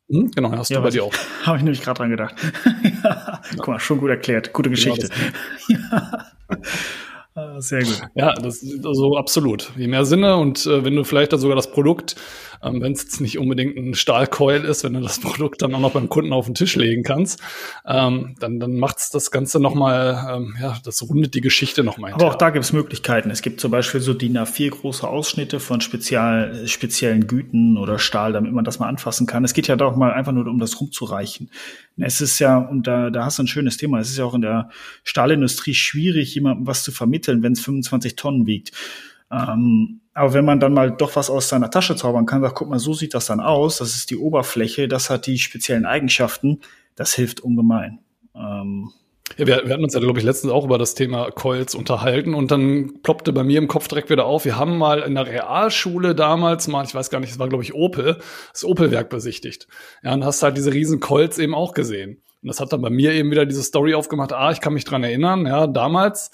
Hm, 0.08 0.32
genau, 0.32 0.50
hast 0.50 0.70
ja, 0.70 0.78
du 0.78 0.82
bei 0.82 0.90
dir 0.90 1.04
auch. 1.04 1.14
Habe 1.44 1.58
ich 1.58 1.62
nämlich 1.62 1.82
gerade 1.82 1.98
dran 1.98 2.10
gedacht. 2.10 2.34
ja, 3.04 3.40
guck 3.56 3.68
mal, 3.68 3.78
schon 3.78 3.98
gut 3.98 4.10
erklärt. 4.10 4.52
Gute 4.52 4.68
genau 4.68 4.94
Geschichte. 4.94 5.08
Genau. 5.68 6.00
Ah, 7.36 7.60
sehr 7.60 7.84
gut. 7.84 8.00
Ja, 8.14 8.32
das 8.32 8.64
also 8.82 9.16
absolut. 9.16 9.70
Je 9.76 9.88
mehr 9.88 10.06
Sinne 10.06 10.36
und 10.36 10.64
äh, 10.64 10.84
wenn 10.84 10.96
du 10.96 11.04
vielleicht 11.04 11.34
dann 11.34 11.40
sogar 11.40 11.54
das 11.54 11.70
Produkt 11.70 12.16
ähm, 12.62 12.80
wenn 12.80 12.92
es 12.92 13.02
jetzt 13.02 13.20
nicht 13.20 13.38
unbedingt 13.38 13.76
ein 13.76 13.94
Stahlkeul 13.94 14.64
ist, 14.64 14.84
wenn 14.84 14.94
du 14.94 15.00
das 15.00 15.20
Produkt 15.20 15.62
dann 15.62 15.74
auch 15.74 15.80
noch 15.80 15.92
beim 15.92 16.08
Kunden 16.08 16.32
auf 16.32 16.46
den 16.46 16.54
Tisch 16.54 16.76
legen 16.76 17.02
kannst, 17.02 17.40
ähm, 17.86 18.36
dann, 18.40 18.60
dann 18.60 18.78
macht 18.78 18.98
es 18.98 19.10
das 19.10 19.30
Ganze 19.30 19.60
nochmal, 19.60 20.36
ähm, 20.36 20.56
ja, 20.60 20.76
das 20.84 21.02
rundet 21.02 21.34
die 21.34 21.40
Geschichte 21.40 21.84
nochmal. 21.84 22.12
Aber 22.12 22.26
auch 22.26 22.34
da 22.34 22.50
gibt 22.50 22.64
es 22.64 22.72
Möglichkeiten. 22.72 23.30
Es 23.30 23.42
gibt 23.42 23.60
zum 23.60 23.70
Beispiel 23.70 24.00
so 24.00 24.14
DIN 24.14 24.38
A4 24.38 24.70
große 24.70 25.06
Ausschnitte 25.06 25.60
von 25.60 25.80
spezial, 25.80 26.66
speziellen 26.66 27.26
Güten 27.26 27.76
oder 27.76 27.98
Stahl, 27.98 28.32
damit 28.32 28.52
man 28.52 28.64
das 28.64 28.78
mal 28.78 28.88
anfassen 28.88 29.26
kann. 29.26 29.44
Es 29.44 29.54
geht 29.54 29.68
ja 29.68 29.76
doch 29.76 29.96
mal 29.96 30.12
einfach 30.12 30.32
nur 30.32 30.46
um 30.46 30.58
das 30.58 30.80
rumzureichen. 30.80 31.50
Es 31.98 32.20
ist 32.20 32.38
ja, 32.38 32.58
und 32.58 32.86
da, 32.86 33.10
da 33.10 33.24
hast 33.24 33.38
du 33.38 33.44
ein 33.44 33.46
schönes 33.46 33.78
Thema, 33.78 34.00
es 34.00 34.10
ist 34.10 34.18
ja 34.18 34.24
auch 34.24 34.34
in 34.34 34.42
der 34.42 34.70
Stahlindustrie 35.02 35.74
schwierig, 35.74 36.34
jemandem 36.34 36.66
was 36.66 36.82
zu 36.82 36.92
vermitteln, 36.92 37.25
wenn 37.28 37.52
es 37.52 37.60
25 37.60 38.16
Tonnen 38.16 38.46
wiegt. 38.46 38.72
Ähm, 39.30 40.00
aber 40.14 40.32
wenn 40.32 40.44
man 40.44 40.60
dann 40.60 40.72
mal 40.72 40.90
doch 40.90 41.16
was 41.16 41.28
aus 41.30 41.48
seiner 41.48 41.70
Tasche 41.70 41.96
zaubern 41.96 42.26
kann, 42.26 42.40
sagt, 42.40 42.54
guck 42.54 42.68
mal, 42.68 42.78
so 42.78 42.94
sieht 42.94 43.12
das 43.14 43.26
dann 43.26 43.40
aus, 43.40 43.78
das 43.78 43.96
ist 43.96 44.10
die 44.10 44.16
Oberfläche, 44.16 44.88
das 44.88 45.10
hat 45.10 45.26
die 45.26 45.38
speziellen 45.38 45.84
Eigenschaften, 45.84 46.60
das 46.94 47.14
hilft 47.14 47.40
ungemein. 47.40 47.98
Ähm, 48.34 48.92
ja, 49.36 49.46
wir, 49.46 49.66
wir 49.66 49.72
hatten 49.74 49.84
uns 49.84 49.92
ja, 49.92 50.00
glaube 50.00 50.18
ich, 50.18 50.24
letztens 50.24 50.52
auch 50.52 50.64
über 50.64 50.78
das 50.78 50.94
Thema 50.94 51.30
Coils 51.30 51.74
unterhalten 51.74 52.32
und 52.32 52.50
dann 52.50 53.02
ploppte 53.02 53.32
bei 53.32 53.42
mir 53.42 53.58
im 53.58 53.68
Kopf 53.68 53.88
direkt 53.88 54.08
wieder 54.08 54.24
auf, 54.24 54.44
wir 54.44 54.56
haben 54.56 54.78
mal 54.78 55.00
in 55.00 55.14
der 55.14 55.26
Realschule 55.26 56.14
damals 56.14 56.68
mal, 56.68 56.84
ich 56.84 56.94
weiß 56.94 57.10
gar 57.10 57.20
nicht, 57.20 57.32
es 57.32 57.38
war, 57.38 57.48
glaube 57.48 57.64
ich, 57.64 57.74
Opel, 57.74 58.18
das 58.52 58.64
Opel-Werk 58.64 59.10
besichtigt. 59.10 59.66
Ja, 60.02 60.14
und 60.14 60.24
hast 60.24 60.42
halt 60.42 60.56
diese 60.56 60.72
riesen 60.72 61.00
Coils 61.00 61.38
eben 61.38 61.54
auch 61.54 61.74
gesehen. 61.74 62.22
Und 62.40 62.48
das 62.48 62.60
hat 62.60 62.72
dann 62.72 62.80
bei 62.80 62.90
mir 62.90 63.12
eben 63.12 63.30
wieder 63.30 63.44
diese 63.44 63.62
Story 63.62 63.94
aufgemacht, 63.94 64.32
ah, 64.32 64.52
ich 64.52 64.60
kann 64.60 64.72
mich 64.72 64.84
dran 64.84 65.02
erinnern, 65.02 65.46
ja, 65.46 65.66
damals 65.66 66.30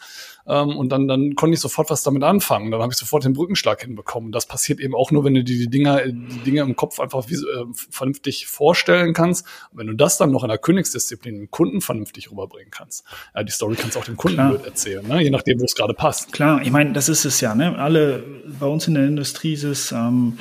ähm, 0.46 0.76
und 0.76 0.90
dann, 0.90 1.09
dann 1.09 1.35
konnte 1.35 1.55
ich 1.55 1.61
sofort 1.61 1.90
was 1.90 2.02
damit 2.02 2.22
anfangen. 2.22 2.70
Dann 2.70 2.81
habe 2.81 2.92
ich 2.92 2.98
sofort 2.98 3.24
den 3.24 3.33
Brückenschlag 3.33 3.83
hinbekommen. 3.83 4.33
Das 4.33 4.46
passiert 4.46 4.81
eben 4.81 4.94
auch 4.94 5.11
nur, 5.11 5.24
wenn 5.24 5.35
du 5.35 5.44
dir 5.44 5.59
die 5.59 5.68
Dinger, 5.68 6.07
die 6.07 6.38
Dinge 6.44 6.62
im 6.62 6.76
Kopf 6.76 7.00
einfach 7.00 7.28
wie, 7.28 7.35
äh, 7.35 7.66
vernünftig 7.72 8.46
vorstellen 8.46 9.12
kannst. 9.12 9.46
Und 9.70 9.78
wenn 9.78 9.87
du 9.87 9.94
das 9.94 10.18
dann 10.18 10.31
noch 10.31 10.42
in 10.42 10.48
der 10.48 10.59
Königsdisziplin 10.59 11.42
dem 11.42 11.50
Kunden 11.50 11.81
vernünftig 11.81 12.31
rüberbringen 12.31 12.70
kannst. 12.70 13.05
Ja, 13.35 13.42
die 13.42 13.52
Story 13.52 13.76
kannst 13.76 13.96
du 13.96 14.00
auch 14.00 14.05
dem 14.05 14.16
Kunden 14.16 14.38
erzählen, 14.38 15.07
ne? 15.07 15.22
je 15.22 15.31
nachdem, 15.31 15.61
wo 15.61 15.64
es 15.64 15.74
gerade 15.74 15.94
passt. 15.94 16.33
Klar, 16.33 16.62
ich 16.62 16.70
meine, 16.70 16.92
das 16.92 17.09
ist 17.09 17.24
es 17.24 17.40
ja. 17.40 17.55
Ne? 17.55 17.78
Alle 17.78 18.24
bei 18.59 18.66
uns 18.66 18.87
in 18.87 18.94
der 18.94 19.07
Industrie 19.07 19.55
ist 19.55 19.64
es 19.64 19.92
ähm, 19.92 20.38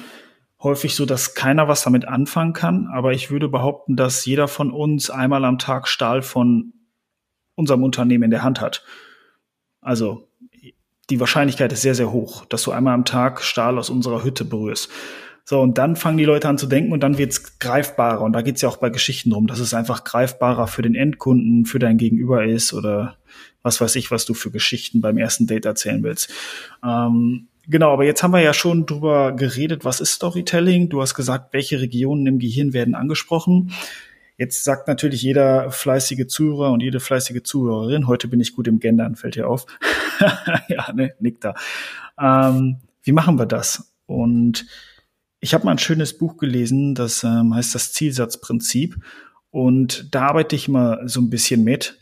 häufig 0.61 0.95
so, 0.95 1.05
dass 1.05 1.33
keiner 1.33 1.67
was 1.67 1.83
damit 1.83 2.07
anfangen 2.07 2.53
kann. 2.53 2.87
Aber 2.87 3.13
ich 3.13 3.31
würde 3.31 3.47
behaupten, 3.47 3.95
dass 3.95 4.25
jeder 4.25 4.47
von 4.47 4.71
uns 4.71 5.09
einmal 5.09 5.45
am 5.45 5.57
Tag 5.57 5.87
Stahl 5.87 6.21
von 6.21 6.73
unserem 7.55 7.83
Unternehmen 7.83 8.23
in 8.23 8.31
der 8.31 8.43
Hand 8.43 8.61
hat. 8.61 8.83
Also 9.81 10.27
die 11.09 11.19
Wahrscheinlichkeit 11.19 11.73
ist 11.73 11.81
sehr, 11.81 11.95
sehr 11.95 12.11
hoch, 12.11 12.45
dass 12.45 12.63
du 12.63 12.71
einmal 12.71 12.93
am 12.93 13.05
Tag 13.05 13.41
Stahl 13.41 13.77
aus 13.77 13.89
unserer 13.89 14.23
Hütte 14.23 14.45
berührst. 14.45 14.89
So, 15.43 15.59
und 15.59 15.77
dann 15.77 15.95
fangen 15.95 16.17
die 16.17 16.25
Leute 16.25 16.47
an 16.47 16.57
zu 16.57 16.67
denken 16.67 16.93
und 16.93 17.01
dann 17.01 17.17
wird's 17.17 17.59
greifbarer. 17.59 18.21
Und 18.21 18.33
da 18.33 18.41
geht's 18.41 18.61
ja 18.61 18.69
auch 18.69 18.77
bei 18.77 18.89
Geschichten 18.89 19.31
drum, 19.31 19.47
dass 19.47 19.59
es 19.59 19.73
einfach 19.73 20.03
greifbarer 20.03 20.67
für 20.67 20.81
den 20.81 20.95
Endkunden, 20.95 21.65
für 21.65 21.79
dein 21.79 21.97
Gegenüber 21.97 22.45
ist 22.45 22.73
oder 22.73 23.17
was 23.63 23.81
weiß 23.81 23.95
ich, 23.95 24.11
was 24.11 24.25
du 24.25 24.33
für 24.33 24.51
Geschichten 24.51 25.01
beim 25.01 25.17
ersten 25.17 25.47
Date 25.47 25.65
erzählen 25.65 26.03
willst. 26.03 26.31
Ähm, 26.85 27.47
genau, 27.67 27.91
aber 27.91 28.05
jetzt 28.05 28.23
haben 28.23 28.31
wir 28.31 28.41
ja 28.41 28.53
schon 28.53 28.85
drüber 28.85 29.33
geredet, 29.33 29.83
was 29.83 29.99
ist 29.99 30.13
Storytelling? 30.13 30.89
Du 30.89 31.01
hast 31.01 31.15
gesagt, 31.15 31.53
welche 31.53 31.81
Regionen 31.81 32.27
im 32.27 32.39
Gehirn 32.39 32.73
werden 32.73 32.95
angesprochen. 32.95 33.73
Jetzt 34.41 34.63
sagt 34.63 34.88
natürlich 34.88 35.21
jeder 35.21 35.69
fleißige 35.69 36.25
Zuhörer 36.25 36.71
und 36.71 36.82
jede 36.82 36.99
fleißige 36.99 37.43
Zuhörerin, 37.43 38.08
heute 38.08 38.27
bin 38.27 38.39
ich 38.39 38.56
gut 38.56 38.67
im 38.67 38.80
Gendern, 38.80 39.15
fällt 39.15 39.36
dir 39.36 39.47
auf. 39.47 39.67
ja, 40.67 40.91
ne, 40.93 41.13
nickt 41.19 41.43
da. 41.43 41.54
Ähm, 42.19 42.77
wie 43.04 43.12
machen 43.12 43.38
wir 43.38 43.45
das? 43.45 43.93
Und 44.08 44.65
ich 45.41 45.54
habe 45.54 45.65
mal 45.65 45.73
ein 45.73 45.77
schönes 45.77 46.17
Buch 46.17 46.38
gelesen, 46.38 46.95
das 46.95 47.23
ähm, 47.23 47.54
heißt 47.54 47.75
das 47.75 47.93
Zielsatzprinzip. 47.93 48.95
Und 49.51 50.08
da 50.10 50.30
arbeite 50.30 50.56
ich 50.56 50.67
mal 50.67 51.08
so 51.08 51.21
ein 51.21 51.30
bisschen 51.30 51.63
mit, 51.63 51.99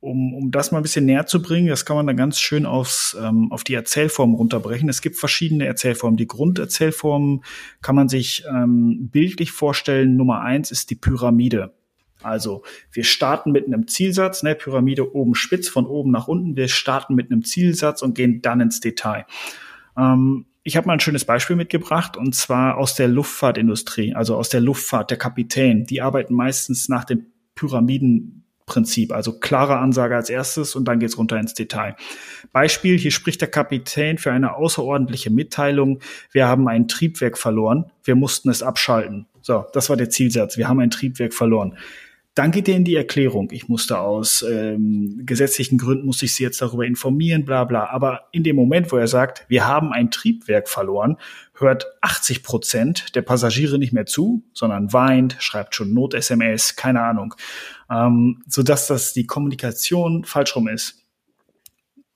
um, 0.00 0.32
um 0.32 0.50
das 0.50 0.72
mal 0.72 0.78
ein 0.78 0.84
bisschen 0.84 1.04
näher 1.04 1.26
zu 1.26 1.42
bringen. 1.42 1.68
Das 1.68 1.84
kann 1.84 1.96
man 1.96 2.06
dann 2.06 2.16
ganz 2.16 2.40
schön 2.40 2.64
aufs, 2.64 3.14
ähm, 3.20 3.52
auf 3.52 3.64
die 3.64 3.74
Erzählform 3.74 4.32
runterbrechen. 4.32 4.88
Es 4.88 5.02
gibt 5.02 5.18
verschiedene 5.18 5.66
Erzählformen. 5.66 6.16
Die 6.16 6.26
Grunderzählform 6.26 7.44
kann 7.82 7.96
man 7.96 8.08
sich 8.08 8.44
ähm, 8.48 9.10
bildlich 9.10 9.52
vorstellen. 9.52 10.16
Nummer 10.16 10.40
eins 10.40 10.70
ist 10.70 10.88
die 10.88 10.96
Pyramide. 10.96 11.74
Also 12.22 12.62
wir 12.90 13.04
starten 13.04 13.52
mit 13.52 13.66
einem 13.66 13.88
Zielsatz, 13.88 14.42
ne, 14.42 14.54
Pyramide 14.54 15.14
oben 15.14 15.34
spitz, 15.34 15.68
von 15.68 15.86
oben 15.86 16.10
nach 16.10 16.28
unten. 16.28 16.56
Wir 16.56 16.68
starten 16.68 17.14
mit 17.14 17.30
einem 17.30 17.44
Zielsatz 17.44 18.02
und 18.02 18.14
gehen 18.14 18.42
dann 18.42 18.60
ins 18.60 18.80
Detail. 18.80 19.26
Ähm, 19.96 20.46
ich 20.64 20.76
habe 20.76 20.86
mal 20.86 20.94
ein 20.94 21.00
schönes 21.00 21.24
Beispiel 21.24 21.56
mitgebracht 21.56 22.16
und 22.16 22.34
zwar 22.34 22.78
aus 22.78 22.94
der 22.94 23.08
Luftfahrtindustrie, 23.08 24.14
also 24.14 24.36
aus 24.36 24.48
der 24.48 24.60
Luftfahrt, 24.60 25.10
der 25.10 25.18
Kapitän. 25.18 25.86
Die 25.86 26.00
arbeiten 26.00 26.34
meistens 26.34 26.88
nach 26.88 27.04
dem 27.04 27.26
Pyramidenprinzip, 27.56 29.12
also 29.12 29.40
klare 29.40 29.78
Ansage 29.78 30.14
als 30.14 30.30
erstes 30.30 30.76
und 30.76 30.86
dann 30.86 31.00
geht's 31.00 31.18
runter 31.18 31.38
ins 31.38 31.54
Detail. 31.54 31.96
Beispiel, 32.52 32.96
hier 32.96 33.10
spricht 33.10 33.40
der 33.40 33.50
Kapitän 33.50 34.18
für 34.18 34.30
eine 34.30 34.54
außerordentliche 34.54 35.30
Mitteilung. 35.30 35.98
Wir 36.30 36.46
haben 36.46 36.68
ein 36.68 36.86
Triebwerk 36.86 37.38
verloren, 37.38 37.90
wir 38.04 38.14
mussten 38.14 38.48
es 38.48 38.62
abschalten. 38.62 39.26
So, 39.40 39.66
das 39.72 39.90
war 39.90 39.96
der 39.96 40.10
Zielsatz. 40.10 40.56
Wir 40.56 40.68
haben 40.68 40.78
ein 40.78 40.90
Triebwerk 40.90 41.34
verloren. 41.34 41.76
Dann 42.34 42.50
geht 42.50 42.66
er 42.66 42.76
in 42.76 42.84
die 42.84 42.96
Erklärung. 42.96 43.50
Ich 43.52 43.68
musste 43.68 43.98
aus 43.98 44.42
ähm, 44.42 45.20
gesetzlichen 45.26 45.76
Gründen, 45.76 46.06
musste 46.06 46.24
ich 46.24 46.34
Sie 46.34 46.42
jetzt 46.42 46.62
darüber 46.62 46.86
informieren, 46.86 47.44
bla 47.44 47.64
bla. 47.64 47.90
Aber 47.90 48.28
in 48.32 48.42
dem 48.42 48.56
Moment, 48.56 48.90
wo 48.90 48.96
er 48.96 49.06
sagt, 49.06 49.44
wir 49.48 49.66
haben 49.66 49.92
ein 49.92 50.10
Triebwerk 50.10 50.70
verloren, 50.70 51.18
hört 51.52 51.84
80 52.00 52.42
Prozent 52.42 53.14
der 53.14 53.20
Passagiere 53.20 53.78
nicht 53.78 53.92
mehr 53.92 54.06
zu, 54.06 54.44
sondern 54.54 54.94
weint, 54.94 55.36
schreibt 55.40 55.74
schon 55.74 55.92
Not-SMS, 55.92 56.74
keine 56.76 57.02
Ahnung. 57.02 57.34
Ähm, 57.90 58.42
sodass 58.46 58.86
das 58.86 59.12
die 59.12 59.26
Kommunikation 59.26 60.24
falsch 60.24 60.56
rum 60.56 60.68
ist. 60.68 61.04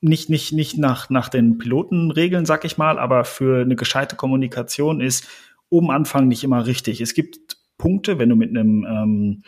Nicht, 0.00 0.30
nicht, 0.30 0.52
nicht 0.52 0.78
nach, 0.78 1.10
nach 1.10 1.28
den 1.28 1.58
Pilotenregeln, 1.58 2.46
sag 2.46 2.64
ich 2.64 2.78
mal, 2.78 2.98
aber 2.98 3.24
für 3.24 3.60
eine 3.60 3.76
gescheite 3.76 4.16
Kommunikation 4.16 5.02
ist 5.02 5.26
oben 5.68 5.90
Anfang 5.90 6.28
nicht 6.28 6.42
immer 6.42 6.66
richtig. 6.66 7.02
Es 7.02 7.12
gibt 7.12 7.58
Punkte, 7.76 8.18
wenn 8.18 8.30
du 8.30 8.36
mit 8.36 8.50
einem 8.50 8.86
ähm, 8.88 9.42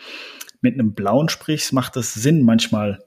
mit 0.61 0.75
einem 0.75 0.95
blauen 0.95 1.29
sprichst, 1.29 1.73
macht 1.73 1.97
es 1.97 2.15
Sinn, 2.15 2.43
manchmal 2.43 3.05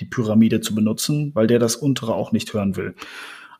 die 0.00 0.06
Pyramide 0.06 0.60
zu 0.60 0.74
benutzen, 0.74 1.30
weil 1.34 1.46
der 1.46 1.58
das 1.58 1.76
untere 1.76 2.14
auch 2.14 2.32
nicht 2.32 2.52
hören 2.52 2.76
will. 2.76 2.94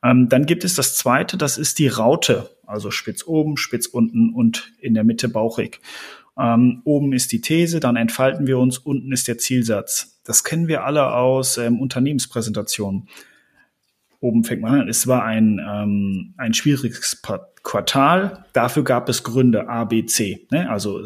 Ähm, 0.02 0.28
dann 0.28 0.46
gibt 0.46 0.64
es 0.64 0.74
das 0.74 0.96
zweite, 0.96 1.36
das 1.36 1.56
ist 1.56 1.78
die 1.78 1.88
Raute, 1.88 2.50
also 2.66 2.90
spitz 2.90 3.24
oben, 3.26 3.56
spitz 3.56 3.86
unten 3.86 4.34
und 4.34 4.72
in 4.80 4.94
der 4.94 5.04
Mitte 5.04 5.28
bauchig. 5.28 5.80
Ähm, 6.38 6.82
oben 6.84 7.12
ist 7.12 7.32
die 7.32 7.40
These, 7.40 7.80
dann 7.80 7.96
entfalten 7.96 8.46
wir 8.46 8.58
uns, 8.58 8.78
unten 8.78 9.12
ist 9.12 9.28
der 9.28 9.38
Zielsatz. 9.38 10.20
Das 10.24 10.42
kennen 10.42 10.68
wir 10.68 10.84
alle 10.84 11.14
aus 11.14 11.58
ähm, 11.58 11.80
Unternehmenspräsentationen. 11.80 13.08
Oben 14.20 14.44
fängt 14.44 14.62
man 14.62 14.82
an, 14.82 14.88
es 14.88 15.06
war 15.06 15.24
ein, 15.24 15.60
ähm, 15.66 16.34
ein 16.36 16.54
schwieriges 16.54 17.22
Quartal. 17.62 18.44
Dafür 18.52 18.84
gab 18.84 19.08
es 19.08 19.22
Gründe 19.22 19.68
A, 19.68 19.84
B, 19.84 20.06
C. 20.06 20.46
Ne? 20.50 20.70
Also 20.70 21.00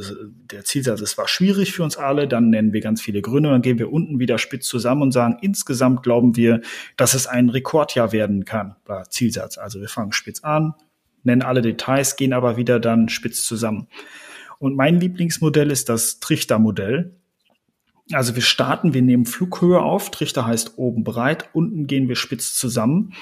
der 0.50 0.64
Zielsatz, 0.64 1.00
es 1.00 1.16
war 1.16 1.28
schwierig 1.28 1.72
für 1.72 1.82
uns 1.82 1.96
alle, 1.96 2.28
dann 2.28 2.50
nennen 2.50 2.72
wir 2.72 2.80
ganz 2.80 3.00
viele 3.00 3.22
Gründe, 3.22 3.50
dann 3.50 3.62
gehen 3.62 3.78
wir 3.78 3.92
unten 3.92 4.18
wieder 4.18 4.38
spitz 4.38 4.66
zusammen 4.66 5.02
und 5.02 5.12
sagen, 5.12 5.38
insgesamt 5.40 6.02
glauben 6.02 6.36
wir, 6.36 6.60
dass 6.96 7.14
es 7.14 7.26
ein 7.26 7.48
Rekordjahr 7.48 8.12
werden 8.12 8.44
kann. 8.44 8.76
War 8.86 9.08
Zielsatz. 9.10 9.58
Also 9.58 9.80
wir 9.80 9.88
fangen 9.88 10.12
spitz 10.12 10.42
an, 10.42 10.74
nennen 11.22 11.42
alle 11.42 11.62
Details, 11.62 12.16
gehen 12.16 12.32
aber 12.32 12.56
wieder 12.56 12.80
dann 12.80 13.08
spitz 13.08 13.44
zusammen. 13.44 13.88
Und 14.58 14.76
mein 14.76 14.98
Lieblingsmodell 14.98 15.70
ist 15.70 15.88
das 15.88 16.18
Trichtermodell. 16.18 17.17
Also 18.12 18.34
wir 18.34 18.42
starten, 18.42 18.94
wir 18.94 19.02
nehmen 19.02 19.26
Flughöhe 19.26 19.80
auf, 19.80 20.10
Trichter 20.10 20.46
heißt 20.46 20.78
oben 20.78 21.04
breit, 21.04 21.50
unten 21.52 21.86
gehen 21.86 22.08
wir 22.08 22.16
spitz 22.16 22.54
zusammen. 22.54 23.14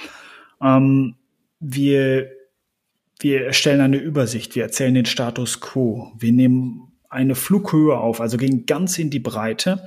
Ähm, 0.61 1.17
wir 1.59 2.31
wir 3.19 3.47
erstellen 3.47 3.81
eine 3.81 3.97
Übersicht, 3.97 4.55
wir 4.57 4.63
erzählen 4.63 4.95
den 4.95 5.07
Status 5.07 5.61
quo, 5.61 6.13
wir 6.19 6.33
nehmen 6.33 6.93
eine 7.09 7.35
Flughöhe 7.35 7.97
auf, 7.97 8.21
also 8.21 8.37
gehen 8.37 8.67
ganz 8.67 8.99
in 8.99 9.11
die 9.11 9.21
Breite 9.21 9.87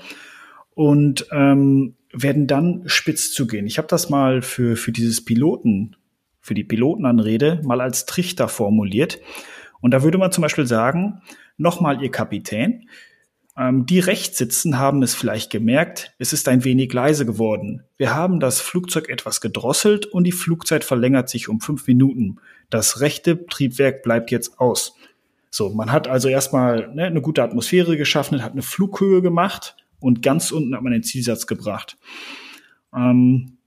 und 0.74 1.28
ähm, 1.32 1.96
werden 2.12 2.48
dann 2.48 2.84
spitz 2.88 3.32
zu 3.32 3.46
gehen. 3.46 3.68
Ich 3.68 3.78
habe 3.78 3.88
das 3.88 4.10
mal 4.10 4.42
für, 4.42 4.76
für 4.76 4.92
dieses 4.92 5.24
Piloten, 5.24 5.96
für 6.40 6.56
die 6.56 6.64
Pilotenanrede 6.64 7.62
mal 7.64 7.82
als 7.82 8.06
Trichter 8.08 8.48
formuliert. 8.48 9.20
Und 9.82 9.92
da 9.92 10.02
würde 10.02 10.18
man 10.18 10.32
zum 10.32 10.42
Beispiel 10.42 10.66
sagen, 10.66 11.22
nochmal 11.58 12.02
Ihr 12.02 12.10
Kapitän, 12.10 12.90
die 13.60 14.00
rechts 14.00 14.38
sitzen, 14.38 14.80
haben 14.80 15.04
es 15.04 15.16
vielleicht 15.16 15.52
gemerkt, 15.52 16.14
es 16.18 16.32
ist 16.32 16.48
ein 16.48 16.64
wenig 16.64 16.94
leise 16.94 17.26
geworden. 17.26 17.84
Wir 17.98 18.16
haben 18.16 18.40
das 18.40 18.62
Flugzeug 18.62 19.10
etwas 19.10 19.42
gedrosselt 19.42 20.06
und 20.06 20.24
die 20.24 20.32
Flugzeit 20.32 20.86
verlängert 20.86 21.28
sich 21.28 21.50
um 21.50 21.60
fünf 21.60 21.86
Minuten. 21.86 22.38
Das 22.70 23.02
rechte 23.02 23.46
Triebwerk 23.48 24.02
bleibt 24.02 24.32
jetzt 24.32 24.60
aus. 24.60 24.96
So, 25.52 25.70
man 25.72 25.92
hat 25.92 26.08
also 26.08 26.30
erstmal 26.30 26.94
ne, 26.94 27.06
eine 27.06 27.22
gute 27.22 27.44
Atmosphäre 27.44 27.98
geschaffen, 27.98 28.44
hat 28.44 28.54
eine 28.54 28.62
Flughöhe 28.62 29.22
gemacht 29.22 29.76
und 30.00 30.22
ganz 30.22 30.52
unten 30.52 30.74
hat 30.76 30.82
man 30.82 30.94
den 30.94 31.04
Zielsatz 31.04 31.46
gebracht. 31.46 31.98
Ähm, 32.96 33.58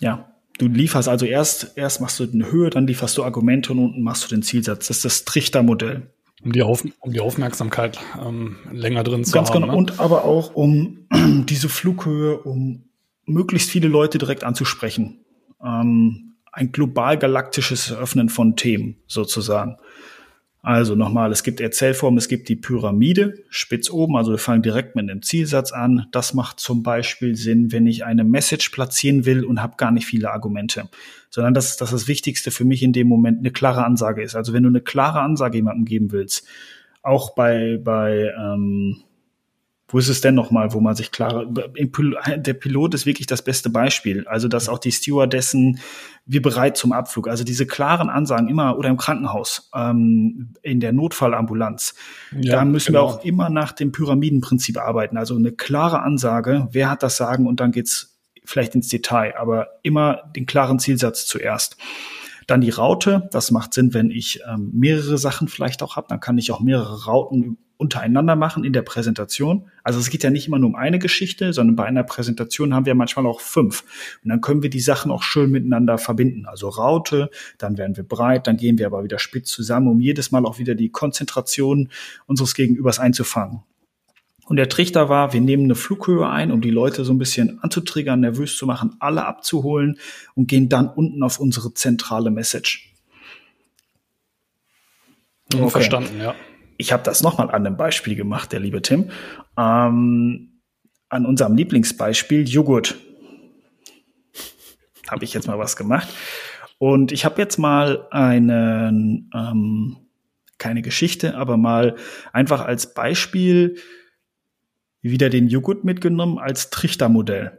ja, 0.00 0.34
du 0.58 0.66
lieferst 0.66 1.08
also 1.08 1.24
erst, 1.24 1.78
erst 1.78 2.00
machst 2.00 2.20
du 2.20 2.24
eine 2.24 2.50
Höhe, 2.50 2.68
dann 2.68 2.86
lieferst 2.86 3.16
du 3.16 3.24
Argumente 3.24 3.72
und 3.72 3.78
unten 3.78 4.02
machst 4.02 4.24
du 4.24 4.28
den 4.28 4.42
Zielsatz. 4.42 4.88
Das 4.88 4.98
ist 4.98 5.04
das 5.04 5.24
Trichtermodell. 5.24 6.10
Um 6.44 6.52
die, 6.52 6.62
Auf 6.62 6.84
um 7.00 7.12
die 7.12 7.20
Aufmerksamkeit 7.20 7.98
ähm, 8.22 8.56
länger 8.70 9.02
drin 9.02 9.24
zu 9.24 9.32
Ganz 9.32 9.48
haben. 9.48 9.62
genau. 9.62 9.72
Ne? 9.72 9.78
Und 9.78 9.98
aber 9.98 10.24
auch 10.24 10.54
um 10.54 11.06
diese 11.48 11.68
Flughöhe, 11.68 12.38
um 12.38 12.84
möglichst 13.24 13.70
viele 13.70 13.88
Leute 13.88 14.18
direkt 14.18 14.44
anzusprechen. 14.44 15.24
Ähm, 15.64 16.34
ein 16.52 16.70
global 16.70 17.18
galaktisches 17.18 17.92
Öffnen 17.92 18.28
von 18.28 18.56
Themen 18.56 18.96
sozusagen. 19.06 19.78
Also 20.64 20.94
nochmal, 20.94 21.30
es 21.30 21.42
gibt 21.42 21.60
Erzählformen, 21.60 22.16
es 22.16 22.26
gibt 22.26 22.48
die 22.48 22.56
Pyramide, 22.56 23.44
spitz 23.50 23.90
oben, 23.90 24.16
also 24.16 24.30
wir 24.30 24.38
fangen 24.38 24.62
direkt 24.62 24.96
mit 24.96 25.10
einem 25.10 25.20
Zielsatz 25.20 25.72
an. 25.72 26.06
Das 26.10 26.32
macht 26.32 26.58
zum 26.58 26.82
Beispiel 26.82 27.36
Sinn, 27.36 27.70
wenn 27.70 27.86
ich 27.86 28.06
eine 28.06 28.24
Message 28.24 28.70
platzieren 28.70 29.26
will 29.26 29.44
und 29.44 29.60
habe 29.60 29.74
gar 29.76 29.90
nicht 29.90 30.06
viele 30.06 30.30
Argumente, 30.30 30.88
sondern 31.28 31.52
das, 31.52 31.76
das 31.76 31.90
das 31.90 32.08
Wichtigste 32.08 32.50
für 32.50 32.64
mich 32.64 32.82
in 32.82 32.94
dem 32.94 33.08
Moment 33.08 33.40
eine 33.40 33.50
klare 33.50 33.84
Ansage 33.84 34.22
ist. 34.22 34.36
Also 34.36 34.54
wenn 34.54 34.62
du 34.62 34.70
eine 34.70 34.80
klare 34.80 35.20
Ansage 35.20 35.58
jemandem 35.58 35.84
geben 35.84 36.12
willst, 36.12 36.46
auch 37.02 37.34
bei, 37.34 37.78
bei 37.84 38.32
ähm, 38.34 39.02
wo 39.94 39.98
ist 39.98 40.08
es 40.08 40.20
denn 40.20 40.34
nochmal, 40.34 40.72
wo 40.72 40.80
man 40.80 40.96
sich 40.96 41.12
klar, 41.12 41.46
der 41.46 42.54
Pilot 42.54 42.94
ist 42.94 43.06
wirklich 43.06 43.28
das 43.28 43.42
beste 43.42 43.70
Beispiel. 43.70 44.26
Also, 44.26 44.48
dass 44.48 44.68
auch 44.68 44.80
die 44.80 44.90
Stewardessen, 44.90 45.78
wir 46.26 46.42
bereit 46.42 46.76
zum 46.76 46.90
Abflug. 46.90 47.28
Also 47.28 47.44
diese 47.44 47.64
klaren 47.64 48.10
Ansagen 48.10 48.48
immer 48.48 48.76
oder 48.76 48.88
im 48.88 48.96
Krankenhaus, 48.96 49.70
ähm, 49.72 50.54
in 50.62 50.80
der 50.80 50.92
Notfallambulanz. 50.92 51.94
Ja, 52.32 52.56
da 52.56 52.64
müssen 52.64 52.88
genau. 52.88 53.06
wir 53.06 53.08
auch 53.08 53.24
immer 53.24 53.50
nach 53.50 53.70
dem 53.70 53.92
Pyramidenprinzip 53.92 54.78
arbeiten. 54.78 55.16
Also 55.16 55.36
eine 55.36 55.52
klare 55.52 56.02
Ansage, 56.02 56.66
wer 56.72 56.90
hat 56.90 57.04
das 57.04 57.16
Sagen 57.16 57.46
und 57.46 57.60
dann 57.60 57.70
geht's 57.70 58.18
vielleicht 58.44 58.74
ins 58.74 58.88
Detail, 58.88 59.34
aber 59.38 59.68
immer 59.84 60.22
den 60.34 60.46
klaren 60.46 60.80
Zielsatz 60.80 61.24
zuerst. 61.24 61.76
Dann 62.48 62.60
die 62.60 62.70
Raute, 62.70 63.28
das 63.30 63.52
macht 63.52 63.74
Sinn, 63.74 63.94
wenn 63.94 64.10
ich 64.10 64.40
ähm, 64.52 64.72
mehrere 64.74 65.18
Sachen 65.18 65.46
vielleicht 65.46 65.84
auch 65.84 65.94
habe, 65.94 66.08
dann 66.08 66.18
kann 66.18 66.36
ich 66.36 66.50
auch 66.50 66.58
mehrere 66.58 67.04
Rauten 67.04 67.58
untereinander 67.76 68.36
machen 68.36 68.64
in 68.64 68.72
der 68.72 68.82
Präsentation. 68.82 69.70
Also 69.82 69.98
es 69.98 70.10
geht 70.10 70.22
ja 70.22 70.30
nicht 70.30 70.46
immer 70.46 70.58
nur 70.58 70.70
um 70.70 70.76
eine 70.76 70.98
Geschichte, 70.98 71.52
sondern 71.52 71.76
bei 71.76 71.84
einer 71.84 72.04
Präsentation 72.04 72.72
haben 72.72 72.86
wir 72.86 72.94
manchmal 72.94 73.26
auch 73.26 73.40
fünf. 73.40 73.84
Und 74.22 74.30
dann 74.30 74.40
können 74.40 74.62
wir 74.62 74.70
die 74.70 74.80
Sachen 74.80 75.10
auch 75.10 75.22
schön 75.22 75.50
miteinander 75.50 75.98
verbinden. 75.98 76.46
Also 76.46 76.68
Raute, 76.68 77.30
dann 77.58 77.76
werden 77.76 77.96
wir 77.96 78.04
breit, 78.04 78.46
dann 78.46 78.56
gehen 78.56 78.78
wir 78.78 78.86
aber 78.86 79.02
wieder 79.04 79.18
spitz 79.18 79.50
zusammen, 79.50 79.88
um 79.88 80.00
jedes 80.00 80.30
Mal 80.30 80.46
auch 80.46 80.58
wieder 80.58 80.74
die 80.74 80.90
Konzentration 80.90 81.90
unseres 82.26 82.54
Gegenübers 82.54 82.98
einzufangen. 83.00 83.62
Und 84.46 84.56
der 84.56 84.68
Trichter 84.68 85.08
war, 85.08 85.32
wir 85.32 85.40
nehmen 85.40 85.64
eine 85.64 85.74
Flughöhe 85.74 86.28
ein, 86.28 86.52
um 86.52 86.60
die 86.60 86.70
Leute 86.70 87.04
so 87.04 87.12
ein 87.12 87.18
bisschen 87.18 87.58
anzutriggern, 87.62 88.20
nervös 88.20 88.56
zu 88.56 88.66
machen, 88.66 88.94
alle 89.00 89.24
abzuholen 89.24 89.98
und 90.34 90.48
gehen 90.48 90.68
dann 90.68 90.88
unten 90.88 91.22
auf 91.22 91.40
unsere 91.40 91.72
zentrale 91.72 92.30
Message. 92.30 92.92
Okay. 95.54 95.70
Verstanden, 95.70 96.20
ja. 96.20 96.34
Ich 96.76 96.92
habe 96.92 97.02
das 97.02 97.22
nochmal 97.22 97.48
an 97.50 97.66
einem 97.66 97.76
Beispiel 97.76 98.16
gemacht, 98.16 98.52
der 98.52 98.60
liebe 98.60 98.82
Tim. 98.82 99.10
Ähm, 99.56 100.60
an 101.08 101.26
unserem 101.26 101.56
Lieblingsbeispiel 101.56 102.48
Joghurt. 102.48 102.96
Habe 105.08 105.24
ich 105.24 105.34
jetzt 105.34 105.46
mal 105.46 105.58
was 105.58 105.76
gemacht. 105.76 106.08
Und 106.78 107.12
ich 107.12 107.24
habe 107.24 107.40
jetzt 107.40 107.58
mal 107.58 108.08
einen, 108.10 109.30
ähm, 109.32 109.96
keine 110.58 110.82
Geschichte, 110.82 111.36
aber 111.36 111.56
mal 111.56 111.96
einfach 112.32 112.62
als 112.62 112.94
Beispiel 112.94 113.76
wieder 115.02 115.28
den 115.28 115.48
Joghurt 115.48 115.84
mitgenommen 115.84 116.38
als 116.38 116.70
Trichtermodell. 116.70 117.58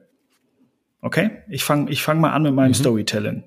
Okay? 1.01 1.43
Ich 1.47 1.63
fange 1.63 1.91
ich 1.91 2.01
fang 2.01 2.19
mal 2.19 2.32
an 2.32 2.43
mit 2.43 2.54
meinem 2.54 2.69
mhm. 2.69 2.75
Storytelling. 2.75 3.43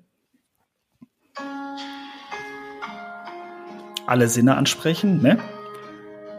Alle 4.06 4.28
Sinne 4.28 4.56
ansprechen, 4.56 5.20
ne? 5.20 5.38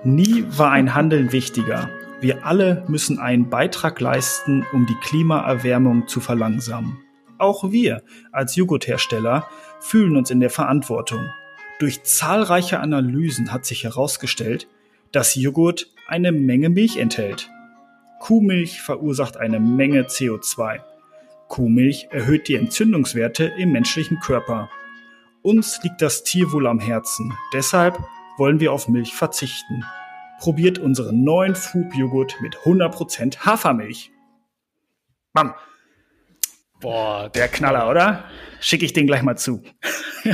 Nie 0.03 0.45
war 0.47 0.71
ein 0.71 0.95
Handeln 0.95 1.33
wichtiger. 1.33 1.89
Wir 2.21 2.45
alle 2.45 2.85
müssen 2.87 3.19
einen 3.19 3.49
Beitrag 3.49 3.99
leisten, 3.99 4.65
um 4.71 4.85
die 4.85 4.95
Klimaerwärmung 4.95 6.07
zu 6.07 6.21
verlangsamen. 6.21 6.97
Auch 7.37 7.71
wir 7.71 8.03
als 8.31 8.55
Joghurthersteller 8.55 9.47
fühlen 9.81 10.15
uns 10.15 10.31
in 10.31 10.39
der 10.39 10.49
Verantwortung. 10.49 11.29
Durch 11.79 12.03
zahlreiche 12.03 12.79
Analysen 12.79 13.51
hat 13.51 13.65
sich 13.65 13.83
herausgestellt, 13.83 14.67
dass 15.11 15.35
Joghurt 15.35 15.91
eine 16.07 16.31
Menge 16.31 16.69
Milch 16.69 16.97
enthält. 16.97 17.49
Kuhmilch 18.19 18.81
verursacht 18.81 19.35
eine 19.35 19.59
Menge 19.59 20.03
CO2. 20.03 20.79
Kuhmilch 21.49 22.07
erhöht 22.11 22.47
die 22.47 22.55
Entzündungswerte 22.55 23.51
im 23.57 23.73
menschlichen 23.73 24.19
Körper. 24.19 24.69
Uns 25.41 25.81
liegt 25.83 26.01
das 26.01 26.23
Tier 26.23 26.51
wohl 26.53 26.67
am 26.67 26.79
Herzen. 26.79 27.33
Deshalb 27.53 27.97
wollen 28.39 28.59
wir 28.59 28.73
auf 28.73 28.87
Milch 28.87 29.13
verzichten. 29.13 29.83
Probiert 30.39 30.79
unseren 30.79 31.23
neuen 31.23 31.55
Foop-Joghurt 31.55 32.41
mit 32.41 32.55
100% 32.57 33.45
Hafermilch. 33.45 34.11
Bam. 35.33 35.53
Boah, 36.79 37.29
der 37.29 37.49
Knaller, 37.49 37.89
oder? 37.89 38.23
Schicke 38.61 38.85
ich 38.85 38.93
den 38.93 39.05
gleich 39.05 39.21
mal 39.21 39.35
zu. 39.35 39.61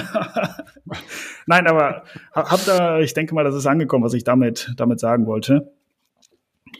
Nein, 1.47 1.67
aber 1.67 2.03
habt 2.33 2.67
da, 2.67 2.99
ich 2.99 3.13
denke 3.13 3.33
mal, 3.33 3.43
das 3.43 3.55
ist 3.55 3.65
angekommen, 3.65 4.03
was 4.03 4.13
ich 4.13 4.23
damit, 4.23 4.71
damit 4.77 4.99
sagen 4.99 5.25
wollte 5.25 5.73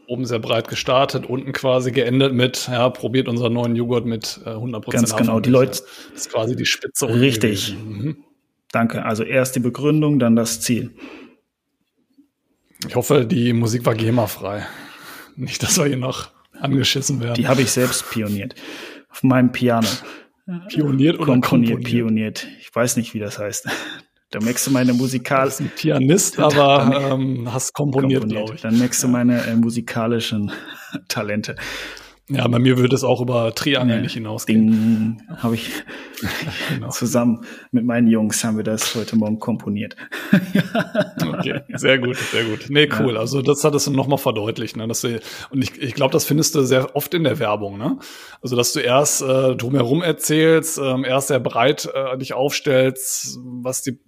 oben 0.07 0.25
sehr 0.25 0.39
breit 0.39 0.67
gestartet, 0.67 1.25
unten 1.25 1.51
quasi 1.51 1.91
geendet 1.91 2.33
mit, 2.33 2.67
ja, 2.67 2.89
probiert 2.89 3.27
unseren 3.27 3.53
neuen 3.53 3.75
Joghurt 3.75 4.05
mit 4.05 4.39
äh, 4.45 4.49
100% 4.49 4.91
Ganz 4.91 5.15
genau, 5.15 5.39
die 5.39 5.49
Leute. 5.49 5.81
Das 6.11 6.21
ist 6.21 6.31
quasi 6.31 6.55
die 6.55 6.65
Spitze. 6.65 7.07
Richtig. 7.07 7.75
Mhm. 7.75 8.17
Danke. 8.75 9.05
Also 9.05 9.23
erst 9.23 9.55
die 9.55 9.61
Begründung, 9.61 10.19
dann 10.19 10.35
das 10.35 10.59
Ziel. 10.59 10.91
Ich 12.85 12.93
hoffe, 12.93 13.25
die 13.25 13.53
Musik 13.53 13.85
war 13.85 13.95
GEMA-frei. 13.95 14.65
Nicht, 15.37 15.63
dass 15.63 15.77
wir 15.77 15.85
hier 15.85 15.95
noch 15.95 16.31
angeschissen 16.59 17.21
werden. 17.21 17.35
Die 17.35 17.47
habe 17.47 17.61
ich 17.61 17.71
selbst 17.71 18.09
pioniert. 18.09 18.53
Auf 19.09 19.23
meinem 19.23 19.53
Piano. 19.53 19.87
Pioniert 20.67 21.15
oder 21.15 21.25
komponiert? 21.25 21.75
Komponiert, 21.75 21.83
pioniert. 21.85 22.47
Ich 22.59 22.75
weiß 22.75 22.97
nicht, 22.97 23.13
wie 23.13 23.19
das 23.19 23.39
heißt. 23.39 23.69
Da 24.31 24.41
merkst 24.41 24.67
du 24.67 24.71
meine 24.71 24.91
musikal. 24.91 25.43
Du 25.43 25.45
bist 25.45 25.61
ein 25.61 25.71
Pianist, 25.77 26.37
aber 26.37 27.13
ähm, 27.13 27.53
hast 27.53 27.71
komponiert, 27.71 28.23
komponiert. 28.23 28.45
glaube 28.45 28.55
ich. 28.55 28.61
Dann 28.61 28.77
merkst 28.77 29.01
du 29.03 29.07
meine 29.07 29.41
äh, 29.45 29.55
musikalischen 29.55 30.51
Talente. 31.07 31.55
Ja, 32.27 32.47
bei 32.47 32.57
mir 32.57 32.79
würde 32.79 32.95
es 32.95 33.03
auch 33.03 33.21
über 33.21 33.53
Triangel 33.53 34.01
nicht 34.01 34.13
hinausgehen. 34.13 35.21
Habe 35.37 35.53
ich 35.55 35.69
genau. 36.73 36.89
zusammen 36.89 37.45
mit 37.71 37.85
meinen 37.85 38.07
Jungs 38.07 38.43
haben 38.43 38.57
wir 38.57 38.63
das 38.63 38.95
heute 38.95 39.15
Morgen 39.15 39.37
komponiert. 39.37 39.95
okay, 41.21 41.61
sehr 41.75 41.99
gut, 41.99 42.17
sehr 42.17 42.45
gut. 42.45 42.65
Nee, 42.69 42.89
cool. 42.99 43.13
Ja. 43.13 43.19
Also 43.19 43.43
das 43.43 43.63
hat 43.63 43.75
es 43.75 43.87
nochmal 43.87 44.17
verdeutlicht. 44.17 44.75
Ne? 44.75 44.87
Dass 44.87 45.01
du, 45.01 45.19
und 45.51 45.61
ich, 45.61 45.79
ich 45.79 45.93
glaube, 45.93 46.13
das 46.13 46.25
findest 46.25 46.55
du 46.55 46.63
sehr 46.63 46.95
oft 46.95 47.13
in 47.13 47.23
der 47.23 47.37
Werbung. 47.37 47.77
Ne? 47.77 47.99
Also 48.41 48.55
dass 48.55 48.73
du 48.73 48.79
erst 48.79 49.21
äh, 49.21 49.55
drumherum 49.55 50.01
erzählst, 50.01 50.79
äh, 50.79 51.07
erst 51.07 51.27
sehr 51.27 51.39
breit 51.39 51.87
äh, 51.93 52.17
dich 52.17 52.33
aufstellst, 52.33 53.37
was 53.43 53.83
die, 53.83 53.99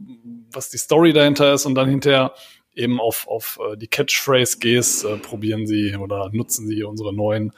was 0.51 0.71
die 0.71 0.77
Story 0.79 1.13
dahinter 1.13 1.53
ist 1.53 1.67
und 1.67 1.75
dann 1.75 1.87
hinterher 1.87 2.33
eben 2.77 2.99
auf, 2.99 3.27
auf 3.27 3.59
äh, 3.61 3.77
die 3.77 3.87
Catchphrase 3.87 4.59
gehst, 4.59 5.05
äh, 5.05 5.17
probieren 5.17 5.67
sie 5.67 5.95
oder 5.95 6.29
nutzen 6.31 6.67
sie 6.67 6.83
unsere 6.83 7.13
neuen 7.13 7.51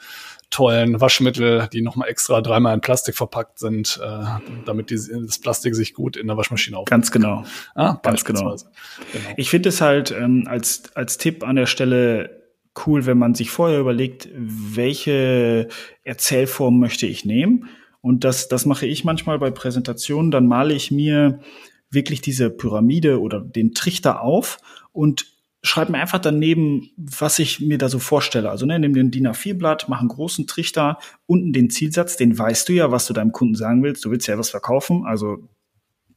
tollen 0.50 1.00
Waschmittel, 1.00 1.68
die 1.72 1.80
nochmal 1.80 2.08
extra 2.08 2.40
dreimal 2.40 2.74
in 2.74 2.80
Plastik 2.80 3.16
verpackt 3.16 3.58
sind, 3.58 4.00
äh, 4.02 4.24
damit 4.66 4.90
die, 4.90 4.96
das 4.96 5.38
Plastik 5.38 5.76
sich 5.76 5.94
gut 5.94 6.16
in 6.16 6.26
der 6.26 6.36
Waschmaschine 6.36 6.76
aufhält. 6.76 6.90
Ganz 6.90 7.12
genau. 7.12 7.44
Ah, 7.74 8.00
ganz 8.02 8.24
genau. 8.24 8.56
genau. 8.56 9.34
Ich 9.36 9.48
finde 9.48 9.68
es 9.68 9.80
halt 9.80 10.10
ähm, 10.10 10.44
als, 10.48 10.94
als 10.94 11.18
Tipp 11.18 11.44
an 11.44 11.56
der 11.56 11.66
Stelle 11.66 12.40
cool, 12.86 13.06
wenn 13.06 13.18
man 13.18 13.34
sich 13.34 13.50
vorher 13.50 13.78
überlegt, 13.78 14.28
welche 14.34 15.68
Erzählform 16.02 16.78
möchte 16.80 17.06
ich 17.06 17.24
nehmen. 17.24 17.68
Und 18.00 18.24
das, 18.24 18.48
das 18.48 18.66
mache 18.66 18.86
ich 18.86 19.04
manchmal 19.04 19.38
bei 19.38 19.50
Präsentationen. 19.50 20.30
Dann 20.30 20.46
male 20.46 20.74
ich 20.74 20.90
mir 20.90 21.40
wirklich 21.90 22.20
diese 22.20 22.50
Pyramide 22.50 23.20
oder 23.20 23.40
den 23.40 23.74
Trichter 23.74 24.22
auf 24.22 24.58
und 24.92 25.26
schreibe 25.62 25.92
mir 25.92 25.98
einfach 25.98 26.20
daneben, 26.20 26.90
was 26.96 27.38
ich 27.38 27.60
mir 27.60 27.78
da 27.78 27.88
so 27.88 27.98
vorstelle. 27.98 28.50
Also 28.50 28.64
ne, 28.64 28.78
nimm 28.78 28.94
den 28.94 29.10
DIN 29.10 29.28
A4-Blatt, 29.28 29.86
mach 29.88 30.00
einen 30.00 30.08
großen 30.08 30.46
Trichter, 30.46 30.98
unten 31.26 31.52
den 31.52 31.68
Zielsatz, 31.68 32.16
den 32.16 32.38
weißt 32.38 32.68
du 32.68 32.72
ja, 32.72 32.90
was 32.90 33.06
du 33.06 33.12
deinem 33.12 33.32
Kunden 33.32 33.54
sagen 33.54 33.82
willst. 33.82 34.04
Du 34.04 34.10
willst 34.10 34.26
ja 34.26 34.38
was 34.38 34.50
verkaufen, 34.50 35.04
also 35.04 35.48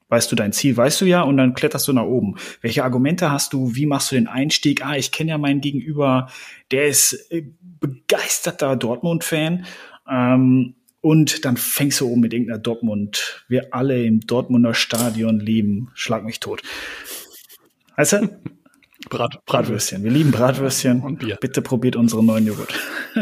weißt 0.08 0.32
du 0.32 0.36
dein 0.36 0.54
Ziel, 0.54 0.78
weißt 0.78 1.02
du 1.02 1.06
ja, 1.06 1.24
und 1.24 1.38
dann 1.38 1.56
kletterst 1.56 1.88
du 1.88 1.94
nach 1.94 2.06
oben. 2.06 2.36
Welche 2.62 2.84
Argumente 2.84 3.32
hast 3.32 3.52
du? 3.52 3.76
Wie 3.76 3.86
machst 3.86 4.12
du 4.12 4.16
den 4.16 4.28
Einstieg? 4.28 4.86
Ah, 4.86 4.96
ich 4.96 5.12
kenne 5.12 5.32
ja 5.32 5.38
meinen 5.38 5.60
Gegenüber, 5.60 6.30
der 6.72 6.88
ist 6.88 7.14
äh, 7.32 7.44
begeisterter 7.80 8.76
Dortmund-Fan. 8.76 9.66
Ähm, 10.10 10.76
und 11.04 11.44
dann 11.44 11.58
fängst 11.58 12.00
du 12.00 12.08
oben 12.08 12.22
mit 12.22 12.32
irgendeiner 12.32 12.60
Dortmund. 12.60 13.44
Wir 13.50 13.74
alle 13.74 14.02
im 14.06 14.22
Dortmunder 14.22 14.74
Stadion 14.74 15.38
lieben. 15.38 15.92
Schlag 15.96 16.24
mich 16.24 16.40
tot. 16.40 16.62
Weißt 17.98 18.14
du? 18.14 18.30
Brat, 19.10 19.46
Bratwürstchen. 19.46 20.06
Wir 20.06 20.12
lieben 20.12 20.32
Bratwürstchen. 20.32 21.02
Und 21.02 21.20
Bier. 21.20 21.38
Bitte 21.42 21.62
probiert 21.62 21.98
unseren 21.98 22.26
neuen 22.26 22.48
Joghurt. 22.48 22.74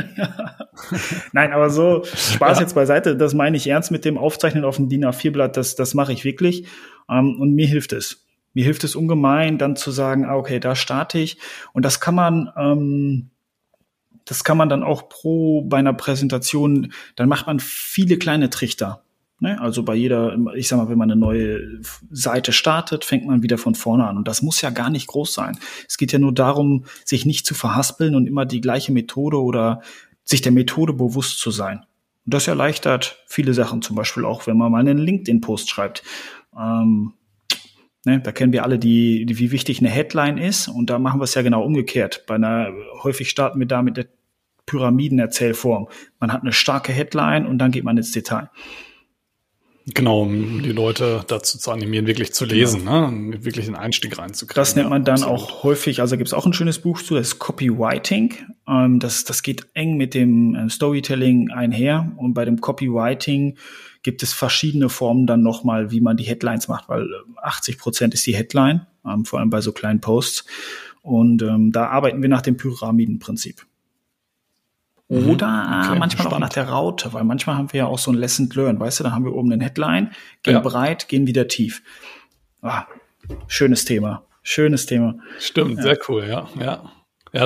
Nein, 1.33 1.51
aber 1.53 1.71
so 1.71 2.03
Spaß 2.03 2.59
ja. 2.59 2.61
jetzt 2.61 2.75
beiseite. 2.75 3.17
Das 3.17 3.33
meine 3.33 3.57
ich 3.57 3.65
ernst 3.65 3.89
mit 3.89 4.05
dem 4.05 4.19
Aufzeichnen 4.19 4.63
auf 4.63 4.75
dem 4.75 4.87
DIN 4.87 5.03
A4-Blatt. 5.03 5.57
Das, 5.57 5.75
das 5.75 5.95
mache 5.95 6.13
ich 6.13 6.23
wirklich. 6.23 6.67
Ähm, 7.09 7.41
und 7.41 7.55
mir 7.55 7.65
hilft 7.65 7.93
es. 7.93 8.27
Mir 8.53 8.63
hilft 8.63 8.83
es 8.83 8.95
ungemein, 8.95 9.57
dann 9.57 9.75
zu 9.75 9.89
sagen, 9.89 10.25
ah, 10.25 10.35
okay, 10.35 10.59
da 10.59 10.75
starte 10.75 11.17
ich. 11.17 11.39
Und 11.73 11.83
das 11.83 11.99
kann 11.99 12.13
man, 12.13 12.51
ähm, 12.55 13.30
das 14.25 14.43
kann 14.43 14.57
man 14.57 14.69
dann 14.69 14.83
auch 14.83 15.09
pro 15.09 15.61
bei 15.61 15.77
einer 15.77 15.93
Präsentation, 15.93 16.93
dann 17.15 17.29
macht 17.29 17.47
man 17.47 17.59
viele 17.59 18.17
kleine 18.17 18.49
Trichter. 18.49 19.03
Ne? 19.41 19.59
Also 19.59 19.83
bei 19.83 19.95
jeder, 19.95 20.37
ich 20.55 20.67
sag 20.67 20.77
mal, 20.77 20.87
wenn 20.87 20.97
man 20.97 21.11
eine 21.11 21.19
neue 21.19 21.81
Seite 22.11 22.53
startet, 22.53 23.03
fängt 23.03 23.25
man 23.25 23.41
wieder 23.41 23.57
von 23.57 23.73
vorne 23.73 24.07
an. 24.07 24.15
Und 24.17 24.27
das 24.27 24.43
muss 24.43 24.61
ja 24.61 24.69
gar 24.69 24.91
nicht 24.91 25.07
groß 25.07 25.33
sein. 25.33 25.57
Es 25.87 25.97
geht 25.97 26.11
ja 26.11 26.19
nur 26.19 26.33
darum, 26.33 26.85
sich 27.03 27.25
nicht 27.25 27.45
zu 27.45 27.55
verhaspeln 27.55 28.15
und 28.15 28.27
immer 28.27 28.45
die 28.45 28.61
gleiche 28.61 28.91
Methode 28.91 29.41
oder 29.41 29.81
sich 30.23 30.41
der 30.41 30.51
Methode 30.51 30.93
bewusst 30.93 31.39
zu 31.39 31.49
sein. 31.49 31.79
Und 32.25 32.35
das 32.35 32.47
erleichtert 32.47 33.23
viele 33.25 33.55
Sachen, 33.55 33.81
zum 33.81 33.95
Beispiel 33.95 34.25
auch, 34.25 34.45
wenn 34.45 34.57
man 34.57 34.71
mal 34.71 34.79
einen 34.79 34.99
LinkedIn-Post 34.99 35.69
schreibt. 35.71 36.03
Ähm, 36.55 37.13
ne, 38.05 38.19
da 38.19 38.31
kennen 38.31 38.53
wir 38.53 38.63
alle, 38.63 38.79
die, 38.79 39.25
die, 39.25 39.39
wie 39.39 39.51
wichtig 39.51 39.79
eine 39.79 39.89
Headline 39.89 40.37
ist. 40.37 40.67
Und 40.67 40.89
da 40.89 40.99
machen 40.99 41.19
wir 41.19 41.25
es 41.25 41.35
ja 41.35 41.41
genau 41.41 41.63
umgekehrt. 41.63 42.23
Bei 42.27 42.35
einer, 42.35 42.71
häufig 43.03 43.29
starten 43.29 43.59
wir 43.59 43.67
da 43.67 43.81
mit 43.81 43.97
der 43.97 44.07
Pyramidenerzählform. 44.65 45.87
Man 46.19 46.31
hat 46.31 46.41
eine 46.41 46.53
starke 46.53 46.91
Headline 46.91 47.45
und 47.45 47.57
dann 47.57 47.71
geht 47.71 47.83
man 47.83 47.97
ins 47.97 48.11
Detail. 48.11 48.49
Genau, 49.87 50.21
um 50.21 50.61
die 50.61 50.71
Leute 50.71 51.23
dazu 51.27 51.57
zu 51.57 51.71
animieren, 51.71 52.05
wirklich 52.05 52.33
zu 52.33 52.45
lesen, 52.45 52.81
genau. 52.81 53.09
ne? 53.09 53.43
wirklich 53.43 53.65
einen 53.65 53.75
Einstieg 53.75 54.17
reinzukriegen. 54.17 54.61
Das 54.61 54.75
nennt 54.75 54.89
man 54.91 55.03
dann 55.03 55.23
absolut. 55.23 55.39
auch 55.39 55.63
häufig, 55.63 56.01
also 56.01 56.17
gibt 56.17 56.27
es 56.27 56.33
auch 56.33 56.45
ein 56.45 56.53
schönes 56.53 56.79
Buch 56.79 57.01
zu, 57.01 57.15
das 57.15 57.29
ist 57.29 57.39
Copywriting. 57.39 58.35
Ähm, 58.67 58.99
das, 58.99 59.23
das 59.23 59.41
geht 59.41 59.65
eng 59.73 59.97
mit 59.97 60.13
dem 60.13 60.53
äh, 60.53 60.69
Storytelling 60.69 61.49
einher. 61.49 62.11
Und 62.17 62.35
bei 62.35 62.45
dem 62.45 62.61
Copywriting 62.61 63.57
gibt 64.03 64.23
es 64.23 64.33
verschiedene 64.33 64.89
Formen 64.89 65.27
dann 65.27 65.41
nochmal, 65.41 65.91
wie 65.91 66.01
man 66.01 66.17
die 66.17 66.23
Headlines 66.23 66.67
macht, 66.67 66.89
weil 66.89 67.07
80 67.41 67.75
äh, 67.75 67.77
Prozent 67.77 68.13
ist 68.13 68.25
die 68.25 68.35
Headline, 68.35 68.87
ähm, 69.05 69.25
vor 69.25 69.39
allem 69.39 69.49
bei 69.49 69.61
so 69.61 69.71
kleinen 69.71 70.01
Posts. 70.01 70.45
Und 71.01 71.41
ähm, 71.41 71.71
da 71.71 71.87
arbeiten 71.87 72.21
wir 72.21 72.29
nach 72.29 72.41
dem 72.41 72.57
Pyramidenprinzip. 72.57 73.65
Mhm. 75.09 75.29
Oder 75.29 75.47
okay, 75.47 75.99
manchmal 75.99 76.09
spannend. 76.09 76.33
auch 76.33 76.39
nach 76.39 76.49
der 76.49 76.69
Raute, 76.69 77.13
weil 77.13 77.23
manchmal 77.23 77.57
haben 77.57 77.73
wir 77.73 77.79
ja 77.79 77.85
auch 77.85 77.99
so 77.99 78.11
ein 78.11 78.15
Lesson 78.15 78.49
Learn, 78.53 78.79
weißt 78.79 78.99
du, 78.99 79.03
da 79.03 79.11
haben 79.11 79.25
wir 79.25 79.33
oben 79.33 79.51
einen 79.51 79.61
Headline, 79.61 80.11
gehen 80.43 80.53
ja. 80.53 80.59
breit, 80.61 81.07
gehen 81.07 81.27
wieder 81.27 81.47
tief. 81.47 81.81
Ah, 82.61 82.85
schönes 83.47 83.85
Thema. 83.85 84.23
Schönes 84.43 84.85
Thema. 84.85 85.15
Stimmt, 85.39 85.77
ja. 85.77 85.83
sehr 85.83 85.99
cool, 86.07 86.25
ja. 86.27 86.49
ja. 86.59 86.91
Ja, 87.33 87.43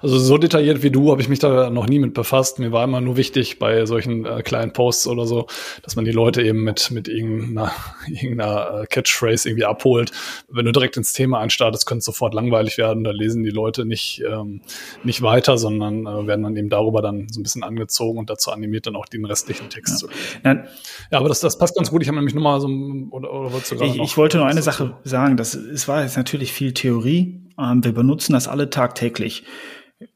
also 0.00 0.18
so 0.18 0.38
detailliert 0.38 0.82
wie 0.82 0.90
du 0.90 1.10
habe 1.10 1.20
ich 1.20 1.28
mich 1.28 1.40
da 1.40 1.68
noch 1.68 1.86
nie 1.86 1.98
mit 1.98 2.14
befasst. 2.14 2.58
Mir 2.58 2.72
war 2.72 2.84
immer 2.84 3.02
nur 3.02 3.18
wichtig 3.18 3.58
bei 3.58 3.84
solchen 3.84 4.24
äh, 4.24 4.42
kleinen 4.42 4.72
Posts 4.72 5.08
oder 5.08 5.26
so, 5.26 5.46
dass 5.82 5.94
man 5.94 6.06
die 6.06 6.10
Leute 6.10 6.42
eben 6.42 6.64
mit, 6.64 6.90
mit 6.90 7.06
irgendeiner, 7.06 7.70
irgendeiner 8.08 8.82
äh, 8.82 8.86
Catchphrase 8.86 9.48
irgendwie 9.48 9.66
abholt. 9.66 10.10
Wenn 10.48 10.64
du 10.64 10.72
direkt 10.72 10.96
ins 10.96 11.12
Thema 11.12 11.40
einstartest, 11.40 11.84
könnte 11.84 11.98
es 11.98 12.04
sofort 12.06 12.32
langweilig 12.32 12.78
werden. 12.78 13.04
Da 13.04 13.10
lesen 13.10 13.44
die 13.44 13.50
Leute 13.50 13.84
nicht, 13.84 14.22
ähm, 14.26 14.62
nicht 15.04 15.20
weiter, 15.20 15.58
sondern 15.58 16.06
äh, 16.06 16.26
werden 16.26 16.42
dann 16.42 16.56
eben 16.56 16.70
darüber 16.70 17.02
dann 17.02 17.28
so 17.28 17.38
ein 17.38 17.42
bisschen 17.42 17.62
angezogen 17.62 18.18
und 18.18 18.30
dazu 18.30 18.52
animiert, 18.52 18.86
dann 18.86 18.96
auch 18.96 19.06
den 19.06 19.26
restlichen 19.26 19.68
Text 19.68 19.94
ja. 19.94 19.98
zu 19.98 20.06
lesen. 20.08 20.66
Ja, 21.10 21.18
aber 21.18 21.28
das, 21.28 21.40
das 21.40 21.58
passt 21.58 21.76
ganz 21.76 21.90
gut. 21.90 22.00
Ich 22.00 22.08
habe 22.08 22.16
nämlich 22.16 22.34
nur 22.34 22.42
mal 22.42 22.58
so, 22.58 22.68
oder, 23.10 23.30
oder 23.30 23.52
wolltest 23.52 23.72
du 23.72 23.76
gerade 23.76 23.90
ich, 23.90 23.96
noch, 23.96 24.04
ich 24.06 24.16
wollte 24.16 24.38
nur 24.38 24.46
eine 24.46 24.62
Sache 24.62 24.96
sagen. 25.04 25.36
Das, 25.36 25.54
es 25.54 25.86
war 25.88 26.02
jetzt 26.02 26.16
natürlich 26.16 26.52
viel 26.54 26.72
Theorie 26.72 27.45
wir 27.56 27.92
benutzen 27.92 28.32
das 28.32 28.48
alle 28.48 28.70
tagtäglich. 28.70 29.44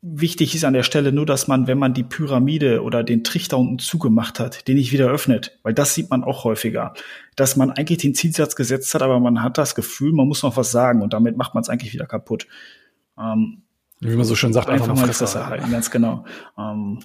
Wichtig 0.03 0.55
ist 0.55 0.65
an 0.65 0.75
der 0.75 0.83
Stelle 0.83 1.11
nur, 1.11 1.25
dass 1.25 1.49
man, 1.49 1.67
wenn 1.67 1.79
man 1.79 1.95
die 1.95 2.03
Pyramide 2.03 2.83
oder 2.83 3.03
den 3.03 3.25
Trichter 3.25 3.57
unten 3.57 3.79
zugemacht 3.79 4.39
hat, 4.39 4.69
den 4.69 4.77
nicht 4.77 4.93
wieder 4.93 5.09
öffnet, 5.09 5.59
weil 5.63 5.73
das 5.73 5.95
sieht 5.95 6.11
man 6.11 6.23
auch 6.23 6.45
häufiger, 6.45 6.93
dass 7.35 7.57
man 7.57 7.71
eigentlich 7.71 7.99
den 7.99 8.15
Zielsatz 8.15 8.57
gesetzt 8.57 8.93
hat, 8.93 9.01
aber 9.01 9.21
man 9.21 9.43
hat 9.43 9.57
das 9.57 9.75
Gefühl, 9.75 10.13
man 10.13 10.29
muss 10.29 10.43
noch 10.43 10.59
was 10.59 10.71
sagen 10.71 11.01
und 11.01 11.15
damit 11.15 11.39
macht 11.39 11.55
man 11.55 11.63
es 11.63 11.71
eigentlich 11.71 11.95
wieder 11.95 12.07
kaputt. 12.07 12.47
Ähm, 13.19 13.63
Wie 14.01 14.17
man 14.17 14.27
so 14.27 14.35
schön 14.35 14.53
sagt, 14.53 14.69
einfach, 14.69 14.91
einfach 14.91 15.01
mal 15.01 15.07
das 15.07 15.35
erhalten, 15.35 15.71
ganz 15.71 15.91
genau. 15.91 16.27
Ähm, 16.59 17.01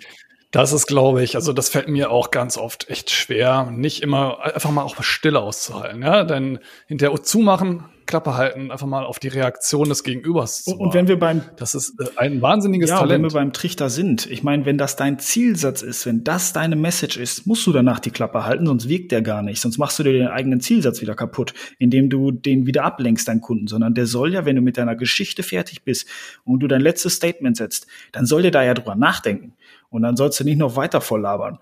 das 0.51 0.71
ist, 0.71 0.87
glaube 0.87 1.23
ich, 1.23 1.35
also 1.35 1.53
das 1.53 1.69
fällt 1.69 1.89
mir 1.89 2.11
auch 2.11 2.31
ganz 2.31 2.57
oft 2.57 2.89
echt 2.89 3.11
schwer, 3.11 3.69
nicht 3.71 4.01
immer 4.01 4.43
einfach 4.43 4.71
mal 4.71 4.83
auch 4.83 5.01
Stille 5.03 5.41
auszuhalten. 5.41 6.01
Ja, 6.01 6.23
denn 6.23 6.59
hinterher 6.87 7.21
zumachen, 7.23 7.83
Klappe 8.05 8.35
halten, 8.35 8.71
einfach 8.71 8.85
mal 8.85 9.03
auf 9.03 9.19
die 9.19 9.29
Reaktion 9.29 9.89
des 9.89 10.03
Gegenübers 10.03 10.63
zu 10.63 10.77
Und 10.77 10.93
wenn 10.93 11.07
wir 11.07 11.17
beim 11.17 11.41
das 11.57 11.73
ist 11.73 11.99
äh, 11.99 12.05
ein 12.17 12.41
wahnsinniges 12.41 12.91
ja, 12.91 12.99
Talent. 12.99 13.23
wenn 13.23 13.31
wir 13.31 13.33
beim 13.33 13.53
Trichter 13.53 13.89
sind, 13.89 14.29
ich 14.29 14.43
meine, 14.43 14.65
wenn 14.65 14.77
das 14.77 14.95
dein 14.95 15.17
Zielsatz 15.17 15.81
ist, 15.81 16.05
wenn 16.05 16.23
das 16.23 16.53
deine 16.53 16.75
Message 16.75 17.17
ist, 17.17 17.47
musst 17.47 17.65
du 17.65 17.71
danach 17.71 17.99
die 17.99 18.11
Klappe 18.11 18.45
halten, 18.45 18.67
sonst 18.67 18.87
wirkt 18.87 19.11
der 19.11 19.21
gar 19.21 19.41
nicht, 19.41 19.61
sonst 19.61 19.77
machst 19.77 19.97
du 19.97 20.03
dir 20.03 20.13
den 20.13 20.27
eigenen 20.27 20.61
Zielsatz 20.61 21.01
wieder 21.01 21.15
kaputt, 21.15 21.53
indem 21.79 22.09
du 22.09 22.31
den 22.31 22.67
wieder 22.67 22.83
ablenkst, 22.83 23.27
deinen 23.27 23.41
Kunden, 23.41 23.67
sondern 23.67 23.95
der 23.95 24.05
soll 24.05 24.33
ja, 24.33 24.45
wenn 24.45 24.55
du 24.55 24.61
mit 24.61 24.77
deiner 24.77 24.95
Geschichte 24.95 25.41
fertig 25.41 25.83
bist 25.83 26.07
und 26.43 26.59
du 26.59 26.67
dein 26.67 26.81
letztes 26.81 27.15
Statement 27.15 27.57
setzt, 27.57 27.87
dann 28.11 28.25
soll 28.25 28.43
der 28.43 28.51
da 28.51 28.63
ja 28.63 28.73
drüber 28.73 28.95
nachdenken. 28.95 29.53
Und 29.95 30.03
dann 30.03 30.17
sollst 30.17 30.39
du 30.39 30.43
nicht 30.43 30.57
noch 30.57 30.75
weiter 30.75 31.01
volllabern. 31.01 31.59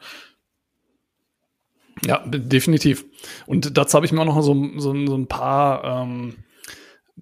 Ja, 2.05 2.23
definitiv. 2.25 3.05
Und 3.45 3.77
dazu 3.77 3.95
habe 3.95 4.05
ich 4.05 4.11
mir 4.11 4.21
auch 4.21 4.25
noch 4.25 4.41
so, 4.41 4.55
so, 4.77 5.05
so 5.05 5.15
ein 5.15 5.27
paar 5.27 5.83
ähm, 5.83 6.35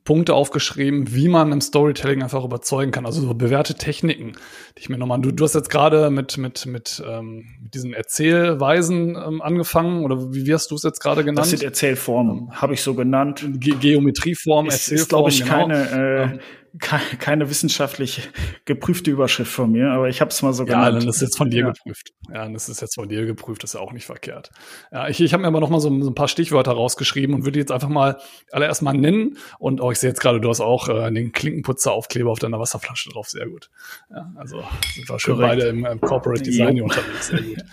Punkte 0.03 0.33
aufgeschrieben, 0.33 1.13
wie 1.13 1.27
man 1.27 1.51
im 1.51 1.61
Storytelling 1.61 2.23
einfach 2.23 2.43
überzeugen 2.43 2.91
kann. 2.91 3.05
Also 3.05 3.21
so 3.21 3.33
bewährte 3.33 3.75
Techniken, 3.75 4.31
die 4.77 4.81
ich 4.81 4.89
mir 4.89 4.97
nochmal. 4.97 5.21
Du, 5.21 5.31
du 5.31 5.43
hast 5.43 5.53
jetzt 5.53 5.69
gerade 5.69 6.09
mit, 6.09 6.37
mit, 6.37 6.65
mit, 6.65 7.03
ähm, 7.05 7.45
mit 7.61 7.73
diesen 7.75 7.93
Erzählweisen 7.93 9.15
ähm, 9.15 9.41
angefangen, 9.41 10.03
oder 10.03 10.33
wie, 10.33 10.47
wie 10.47 10.53
hast 10.53 10.71
du 10.71 10.75
es 10.75 10.83
jetzt 10.83 11.01
gerade 11.01 11.23
genannt? 11.23 11.39
Das 11.39 11.49
sind 11.51 11.63
Erzählformen, 11.63 12.49
habe 12.53 12.73
ich 12.73 12.81
so 12.81 12.95
genannt. 12.95 13.45
Ge 13.59 13.75
Geometrieformen, 13.79 14.71
Erzählformen. 14.71 15.01
Ist, 15.01 15.09
glaube 15.09 15.29
ich, 15.29 15.43
genau. 15.43 15.67
keine, 15.67 16.39
äh, 16.39 16.39
keine 16.79 17.49
wissenschaftlich 17.49 18.29
geprüfte 18.65 19.11
Überschrift 19.11 19.51
von 19.51 19.71
mir, 19.71 19.91
aber 19.91 20.09
ich 20.09 20.21
habe 20.21 20.31
es 20.31 20.41
mal 20.41 20.53
so 20.53 20.65
genannt. 20.65 20.93
Ja, 20.93 20.99
dann 20.99 21.09
ist 21.09 21.21
jetzt 21.21 21.37
von 21.37 21.49
dir 21.49 21.61
ja. 21.61 21.71
geprüft. 21.71 22.13
Ja, 22.33 22.47
das 22.47 22.69
ist 22.69 22.81
jetzt 22.81 22.95
von 22.95 23.09
dir 23.09 23.25
geprüft, 23.25 23.63
das 23.63 23.71
ist 23.71 23.73
ja 23.73 23.81
auch 23.81 23.91
nicht 23.91 24.05
verkehrt. 24.05 24.51
Ja, 24.91 25.09
ich, 25.09 25.19
ich 25.19 25.33
habe 25.33 25.41
mir 25.41 25.47
aber 25.47 25.59
noch 25.59 25.69
mal 25.69 25.79
so, 25.79 25.89
so, 26.01 26.09
ein 26.09 26.15
paar 26.15 26.29
Stichwörter 26.29 26.71
rausgeschrieben 26.71 27.35
und 27.35 27.45
würde 27.45 27.59
jetzt 27.59 27.71
einfach 27.71 27.89
mal 27.89 28.19
allererst 28.51 28.81
mal 28.81 28.93
nennen. 28.93 29.37
Und 29.59 29.81
oh, 29.81 29.91
ich 29.91 29.99
sehe 29.99 30.09
jetzt 30.09 30.21
gerade, 30.21 30.39
du 30.39 30.49
hast 30.49 30.61
auch 30.61 30.87
äh, 30.87 31.11
den 31.11 31.33
Klinkenputzer-Aufkleber 31.33 32.31
auf 32.31 32.39
deiner 32.39 32.59
Wasserflasche 32.59 33.09
drauf, 33.09 33.27
sehr 33.27 33.47
gut. 33.47 33.69
Ja, 34.09 34.31
also 34.35 34.63
sind 34.95 35.09
wir 35.09 35.19
schon 35.19 35.39
beide 35.39 35.63
im, 35.63 35.85
im 35.85 35.99
Corporate 35.99 36.43
Design 36.43 36.75
hier 36.75 36.83
unterwegs, 36.85 37.27
sehr 37.27 37.41
gut. 37.41 37.63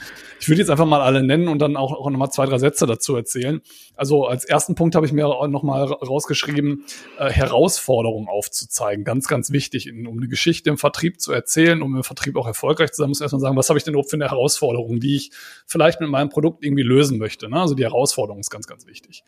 Ich 0.41 0.49
würde 0.49 0.61
jetzt 0.61 0.71
einfach 0.71 0.87
mal 0.87 1.01
alle 1.01 1.23
nennen 1.23 1.49
und 1.49 1.59
dann 1.59 1.77
auch, 1.77 1.93
auch 1.93 2.09
noch 2.11 2.19
mal 2.19 2.31
zwei, 2.31 2.47
drei 2.47 2.59
Sätze 2.59 2.87
dazu 2.87 3.17
erzählen. 3.17 3.61
Also 3.97 4.27
als 4.27 4.45
ersten 4.45 4.75
Punkt 4.75 4.95
habe 4.95 5.05
ich 5.05 5.13
mir 5.13 5.25
noch 5.25 5.63
mal 5.63 5.85
rausgeschrieben, 5.85 6.85
äh, 7.19 7.31
Herausforderungen 7.31 8.29
aufzuzeigen. 8.29 8.88
Ganz, 8.97 9.29
ganz 9.29 9.51
wichtig, 9.51 9.91
um 9.93 10.19
eine 10.19 10.29
Geschichte 10.29 10.71
im 10.71 10.79
Vertrieb 10.79 11.21
zu 11.21 11.33
erzählen, 11.33 11.83
um 11.83 11.97
im 11.97 12.03
Vertrieb 12.03 12.37
auch 12.37 12.47
erfolgreich 12.47 12.93
zu 12.93 13.03
sein, 13.03 13.09
muss 13.09 13.19
ich 13.19 13.23
erstmal 13.23 13.41
sagen, 13.41 13.57
was 13.57 13.69
habe 13.69 13.79
ich 13.79 13.85
denn 13.85 13.95
überhaupt 13.95 14.11
für 14.11 14.17
eine 14.17 14.29
Herausforderung, 14.29 15.01
die 15.01 15.17
ich 15.17 15.31
vielleicht 15.67 16.01
mit 16.01 16.11
meinem 16.11 16.29
Produkt 16.29 16.65
irgendwie 16.65 16.83
lösen 16.83 17.19
möchte. 17.19 17.49
Ne? 17.49 17.61
Also 17.61 17.75
die 17.75 17.85
Herausforderung 17.85 18.41
ist 18.41 18.51
ganz, 18.51 18.67
ganz 18.67 18.87
wichtig. 18.87 19.25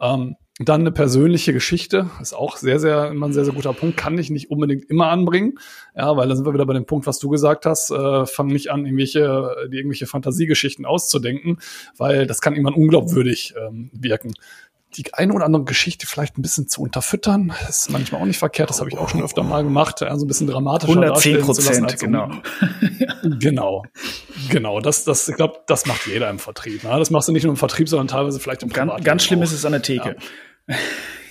Ähm, 0.00 0.36
dann 0.58 0.82
eine 0.82 0.92
persönliche 0.92 1.52
Geschichte, 1.52 2.10
ist 2.20 2.34
auch 2.34 2.56
sehr, 2.56 2.78
sehr, 2.78 3.08
immer 3.08 3.26
ein 3.26 3.32
sehr, 3.32 3.44
sehr 3.44 3.54
guter 3.54 3.72
Punkt, 3.72 3.96
kann 3.96 4.18
ich 4.18 4.30
nicht 4.30 4.50
unbedingt 4.50 4.84
immer 4.90 5.08
anbringen. 5.08 5.58
Ja, 5.96 6.16
weil 6.16 6.28
da 6.28 6.36
sind 6.36 6.44
wir 6.44 6.52
wieder 6.52 6.66
bei 6.66 6.74
dem 6.74 6.84
Punkt, 6.84 7.06
was 7.06 7.18
du 7.18 7.30
gesagt 7.30 7.64
hast, 7.64 7.90
äh, 7.90 8.26
fang 8.26 8.48
nicht 8.48 8.70
an, 8.70 8.84
irgendwelche, 8.84 9.68
die 9.72 9.78
irgendwelche 9.78 10.06
Fantasiegeschichten 10.06 10.84
auszudenken, 10.84 11.58
weil 11.96 12.26
das 12.26 12.40
kann 12.40 12.52
irgendwann 12.54 12.74
unglaubwürdig 12.74 13.54
ähm, 13.58 13.90
wirken 13.94 14.34
die 14.94 15.14
eine 15.14 15.32
oder 15.32 15.44
andere 15.44 15.64
Geschichte 15.64 16.06
vielleicht 16.06 16.38
ein 16.38 16.42
bisschen 16.42 16.68
zu 16.68 16.82
unterfüttern. 16.82 17.52
Das 17.66 17.80
ist 17.80 17.90
manchmal 17.90 18.20
auch 18.20 18.26
nicht 18.26 18.38
verkehrt, 18.38 18.70
das 18.70 18.80
habe 18.80 18.90
ich 18.90 18.98
auch 18.98 19.08
schon 19.08 19.22
öfter 19.22 19.42
mal 19.42 19.62
gemacht, 19.64 20.02
also 20.02 20.24
ein 20.24 20.28
bisschen 20.28 20.46
dramatischer 20.46 20.92
110 20.92 21.40
Prozent, 21.40 21.98
genau. 21.98 22.30
genau. 23.38 23.84
Genau, 24.48 24.80
das, 24.80 25.04
das, 25.04 25.28
ich 25.28 25.36
glaube, 25.36 25.60
das 25.66 25.86
macht 25.86 26.06
jeder 26.06 26.28
im 26.30 26.38
Vertrieb. 26.38 26.84
Ne? 26.84 26.90
Das 26.98 27.10
machst 27.10 27.28
du 27.28 27.32
nicht 27.32 27.44
nur 27.44 27.52
im 27.52 27.56
Vertrieb, 27.56 27.88
sondern 27.88 28.08
teilweise 28.08 28.40
vielleicht 28.40 28.62
im 28.62 28.68
Privat. 28.68 29.04
Ganz, 29.04 29.24
schlimm 29.24 29.40
auch. 29.40 29.44
ist 29.44 29.52
es 29.52 29.64
an 29.64 29.72
der 29.72 29.82
Theke. 29.82 30.16
Ja. 30.68 30.76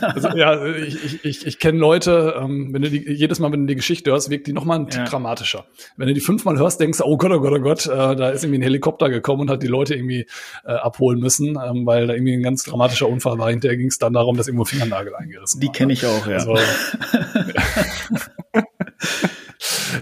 Also, 0.00 0.28
ja, 0.36 0.64
ich, 0.66 1.04
ich, 1.04 1.24
ich, 1.24 1.46
ich 1.46 1.58
kenne 1.58 1.78
Leute, 1.78 2.34
ähm, 2.40 2.72
wenn 2.72 2.82
du 2.82 2.90
die, 2.90 3.12
jedes 3.12 3.38
Mal, 3.38 3.52
wenn 3.52 3.60
du 3.62 3.66
die 3.66 3.76
Geschichte 3.76 4.10
hörst, 4.10 4.30
wirkt 4.30 4.46
die 4.46 4.52
nochmal 4.52 4.80
ein 4.80 4.86
Tick 4.88 5.00
ja. 5.00 5.04
dramatischer. 5.04 5.66
Wenn 5.96 6.08
du 6.08 6.14
die 6.14 6.20
fünfmal 6.20 6.58
hörst, 6.58 6.80
denkst 6.80 6.98
du, 6.98 7.04
oh 7.04 7.16
Gott, 7.16 7.32
oh 7.32 7.40
Gott, 7.40 7.52
oh 7.52 7.60
Gott, 7.60 7.86
äh, 7.86 8.16
da 8.16 8.30
ist 8.30 8.44
irgendwie 8.44 8.60
ein 8.60 8.62
Helikopter 8.62 9.08
gekommen 9.08 9.42
und 9.42 9.50
hat 9.50 9.62
die 9.62 9.68
Leute 9.68 9.94
irgendwie 9.94 10.26
äh, 10.64 10.72
abholen 10.72 11.20
müssen, 11.20 11.58
ähm, 11.62 11.86
weil 11.86 12.06
da 12.06 12.14
irgendwie 12.14 12.34
ein 12.34 12.42
ganz 12.42 12.64
dramatischer 12.64 13.08
Unfall 13.08 13.38
war. 13.38 13.50
Hinterher 13.50 13.76
ging 13.76 13.88
es 13.88 13.98
dann 13.98 14.12
darum, 14.12 14.36
dass 14.36 14.48
irgendwo 14.48 14.64
Fingernagel 14.64 15.14
eingerissen 15.14 15.60
Die 15.60 15.68
kenne 15.68 15.92
ich 15.92 16.04
auch, 16.06 16.26
ja. 16.26 16.34
Also, 16.34 16.54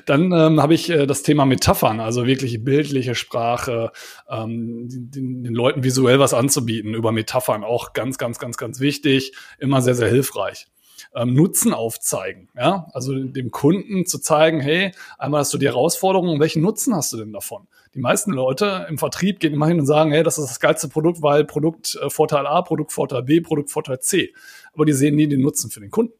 Dann 0.08 0.32
ähm, 0.32 0.62
habe 0.62 0.72
ich 0.72 0.88
äh, 0.88 1.06
das 1.06 1.22
Thema 1.22 1.44
Metaphern, 1.44 2.00
also 2.00 2.26
wirklich 2.26 2.64
bildliche 2.64 3.14
Sprache, 3.14 3.92
ähm, 4.30 4.86
den, 4.88 5.44
den 5.44 5.54
Leuten 5.54 5.84
visuell 5.84 6.18
was 6.18 6.32
anzubieten 6.32 6.94
über 6.94 7.12
Metaphern, 7.12 7.62
auch 7.62 7.92
ganz, 7.92 8.16
ganz, 8.16 8.38
ganz, 8.38 8.56
ganz 8.56 8.80
wichtig, 8.80 9.34
immer 9.58 9.82
sehr, 9.82 9.94
sehr 9.94 10.08
hilfreich. 10.08 10.66
Ähm, 11.14 11.34
Nutzen 11.34 11.74
aufzeigen, 11.74 12.48
ja, 12.56 12.86
also 12.92 13.14
dem 13.14 13.50
Kunden 13.50 14.06
zu 14.06 14.18
zeigen, 14.18 14.60
hey, 14.60 14.92
einmal 15.18 15.40
hast 15.40 15.52
du 15.52 15.58
die 15.58 15.66
Herausforderung, 15.66 16.40
welchen 16.40 16.62
Nutzen 16.62 16.94
hast 16.94 17.12
du 17.12 17.18
denn 17.18 17.32
davon? 17.34 17.66
Die 17.94 18.00
meisten 18.00 18.32
Leute 18.32 18.86
im 18.88 18.96
Vertrieb 18.96 19.40
gehen 19.40 19.52
immer 19.52 19.66
hin 19.66 19.78
und 19.78 19.86
sagen, 19.86 20.10
hey, 20.10 20.22
das 20.22 20.38
ist 20.38 20.48
das 20.48 20.60
geilste 20.60 20.88
Produkt, 20.88 21.20
weil 21.20 21.44
Produktvorteil 21.44 22.46
A, 22.46 22.62
Produktvorteil 22.62 23.22
B, 23.22 23.40
Produktvorteil 23.40 24.00
C. 24.00 24.32
Aber 24.72 24.86
die 24.86 24.92
sehen 24.92 25.16
nie 25.16 25.28
den 25.28 25.42
Nutzen 25.42 25.70
für 25.70 25.80
den 25.80 25.90
Kunden. 25.90 26.14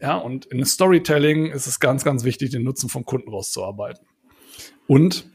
Ja, 0.00 0.16
und 0.16 0.46
in 0.46 0.64
Storytelling 0.64 1.46
ist 1.46 1.66
es 1.66 1.80
ganz, 1.80 2.04
ganz 2.04 2.24
wichtig, 2.24 2.50
den 2.50 2.64
Nutzen 2.64 2.88
vom 2.88 3.04
Kunden 3.04 3.30
rauszuarbeiten. 3.30 4.06
Und 4.86 5.26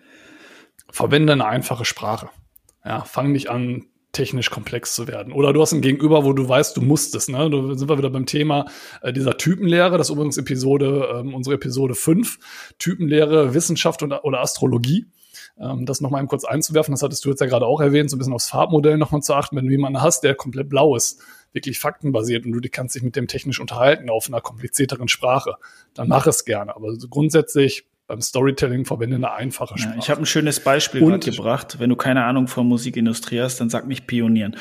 verwende 0.90 1.34
eine 1.34 1.46
einfache 1.46 1.86
Sprache. 1.86 2.30
Ja, 2.86 3.04
fang 3.04 3.32
nicht 3.32 3.50
an, 3.50 3.86
technisch 4.12 4.50
komplex 4.50 4.94
zu 4.94 5.08
werden. 5.08 5.32
Oder 5.34 5.54
du 5.54 5.62
hast 5.62 5.72
ein 5.72 5.82
Gegenüber, 5.82 6.26
wo 6.26 6.34
du 6.34 6.48
weißt, 6.48 6.76
du 6.76 6.82
musst 6.82 7.16
es. 7.16 7.28
Ne? 7.28 7.50
Da 7.50 7.76
sind 7.76 7.90
wir 7.90 7.98
wieder 7.98 8.10
beim 8.10 8.26
Thema 8.26 8.66
äh, 9.02 9.14
dieser 9.14 9.38
Typenlehre. 9.38 9.98
Das 9.98 10.10
ist 10.10 10.14
übrigens 10.14 10.38
Episode, 10.38 11.10
ähm, 11.16 11.34
unsere 11.34 11.56
Episode 11.56 11.96
5. 11.96 12.38
Typenlehre, 12.78 13.54
Wissenschaft 13.54 14.04
und, 14.04 14.12
oder 14.12 14.42
Astrologie. 14.42 15.08
Ähm, 15.60 15.86
das 15.86 16.02
nochmal 16.02 16.26
kurz 16.28 16.44
einzuwerfen, 16.44 16.94
das 16.94 17.04
hattest 17.04 17.26
du 17.26 17.30
jetzt 17.30 17.42
ja 17.42 17.48
gerade 17.48 17.66
auch 17.66 17.82
erwähnt, 17.82 18.10
so 18.10 18.16
ein 18.16 18.20
bisschen 18.20 18.34
aufs 18.34 18.50
Farbmodell 18.50 18.98
nochmal 18.98 19.22
zu 19.22 19.34
achten. 19.34 19.56
Wenn 19.56 19.66
du 19.66 19.72
jemanden 19.72 20.02
hast, 20.02 20.22
der 20.24 20.36
komplett 20.36 20.70
blau 20.70 20.96
ist, 20.96 21.22
wirklich 21.54 21.80
faktenbasiert 21.80 22.46
und 22.46 22.54
du 22.54 22.62
kannst 22.70 22.96
dich 22.96 23.04
mit 23.04 23.16
dem 23.16 23.28
technisch 23.28 23.60
unterhalten 23.60 24.10
auf 24.10 24.28
einer 24.28 24.42
komplizierteren 24.42 25.08
Sprache, 25.08 25.56
dann 25.94 26.08
mach 26.08 26.28
es 26.28 26.46
gerne. 26.46 26.76
Aber 26.76 26.96
grundsätzlich 27.10 27.86
beim 28.08 28.22
Storytelling 28.22 28.86
verwende 28.86 29.16
eine 29.16 29.32
einfache 29.32 29.78
Sprache. 29.78 29.96
Ja, 29.96 30.00
ich 30.02 30.10
habe 30.10 30.22
ein 30.22 30.26
schönes 30.26 30.60
Beispiel 30.60 31.04
und, 31.04 31.24
gebracht. 31.24 31.80
Wenn 31.80 31.90
du 31.90 31.96
keine 31.96 32.26
Ahnung 32.26 32.48
von 32.48 32.68
Musikindustrie 32.68 33.42
hast, 33.42 33.62
dann 33.62 33.70
sag 33.70 33.88
nicht 33.88 34.08
pionieren. 34.08 34.58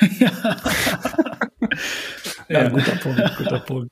ja. 2.50 2.64
ja, 2.64 2.68
guter 2.68 2.96
Punkt, 2.96 3.36
guter 3.38 3.60
Punkt. 3.60 3.90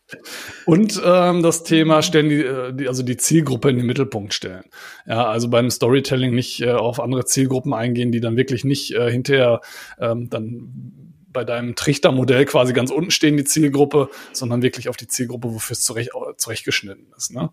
Und 0.66 1.00
ähm, 1.04 1.42
das 1.42 1.62
Thema 1.62 2.02
stellen 2.02 2.28
die, 2.28 2.42
äh, 2.42 2.72
die, 2.74 2.88
also 2.88 3.02
die 3.02 3.16
Zielgruppe 3.16 3.70
in 3.70 3.76
den 3.76 3.86
Mittelpunkt 3.86 4.34
stellen. 4.34 4.64
Ja, 5.06 5.26
also 5.26 5.48
beim 5.48 5.70
Storytelling 5.70 6.34
nicht 6.34 6.60
äh, 6.60 6.72
auf 6.72 7.00
andere 7.00 7.24
Zielgruppen 7.24 7.72
eingehen, 7.72 8.10
die 8.10 8.20
dann 8.20 8.36
wirklich 8.36 8.64
nicht 8.64 8.92
äh, 8.94 9.10
hinterher 9.10 9.60
ähm, 10.00 10.28
dann 10.28 11.08
bei 11.32 11.44
deinem 11.44 11.76
Trichtermodell 11.76 12.46
quasi 12.46 12.72
ganz 12.72 12.90
unten 12.90 13.12
stehen, 13.12 13.36
die 13.36 13.44
Zielgruppe, 13.44 14.08
sondern 14.32 14.62
wirklich 14.62 14.88
auf 14.88 14.96
die 14.96 15.06
Zielgruppe, 15.06 15.54
wofür 15.54 15.74
es 15.74 15.82
zurecht, 15.82 16.10
zurechtgeschnitten 16.36 17.06
ist. 17.16 17.32
Ne? 17.32 17.50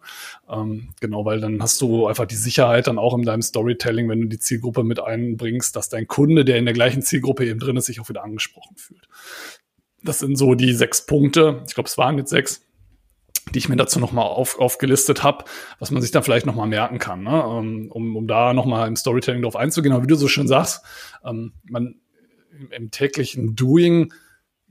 Ähm, 0.49 0.93
genau, 1.01 1.25
weil 1.25 1.39
dann 1.39 1.61
hast 1.61 1.81
du 1.81 2.07
einfach 2.07 2.25
die 2.25 2.35
Sicherheit 2.35 2.87
dann 2.87 2.97
auch 2.97 3.15
in 3.15 3.23
deinem 3.23 3.43
Storytelling, 3.43 4.09
wenn 4.09 4.21
du 4.21 4.27
die 4.27 4.39
Zielgruppe 4.39 4.83
mit 4.83 4.99
einbringst, 4.99 5.75
dass 5.75 5.89
dein 5.89 6.07
Kunde, 6.07 6.45
der 6.45 6.57
in 6.57 6.65
der 6.65 6.73
gleichen 6.73 7.03
Zielgruppe 7.03 7.45
eben 7.45 7.59
drin 7.59 7.77
ist, 7.77 7.85
sich 7.85 7.99
auch 7.99 8.09
wieder 8.09 8.23
angesprochen 8.23 8.75
fühlt. 8.77 9.07
Das 10.05 10.19
sind 10.19 10.37
so 10.37 10.55
die 10.55 10.73
sechs 10.73 11.05
Punkte. 11.05 11.63
Ich 11.67 11.73
glaube, 11.73 11.87
es 11.87 11.97
waren 11.97 12.17
jetzt 12.17 12.29
sechs 12.29 12.61
die 13.53 13.59
ich 13.59 13.69
mir 13.69 13.75
dazu 13.75 13.99
nochmal 13.99 14.25
auf, 14.25 14.59
aufgelistet 14.59 15.23
habe, 15.23 15.45
was 15.79 15.91
man 15.91 16.01
sich 16.01 16.11
dann 16.11 16.23
vielleicht 16.23 16.45
nochmal 16.45 16.67
merken 16.67 16.97
kann, 16.97 17.23
ne? 17.23 17.43
Ähm, 17.47 17.91
um, 17.91 18.15
um 18.15 18.27
da 18.27 18.53
nochmal 18.53 18.87
im 18.87 18.95
Storytelling 18.95 19.43
drauf 19.43 19.55
einzugehen. 19.55 19.93
Aber 19.93 20.03
wie 20.03 20.07
du 20.07 20.15
so 20.15 20.27
schön 20.27 20.47
sagst, 20.47 20.83
ähm, 21.23 21.53
man 21.63 21.95
im, 22.59 22.71
im 22.71 22.91
täglichen 22.91 23.55
Doing 23.55 24.11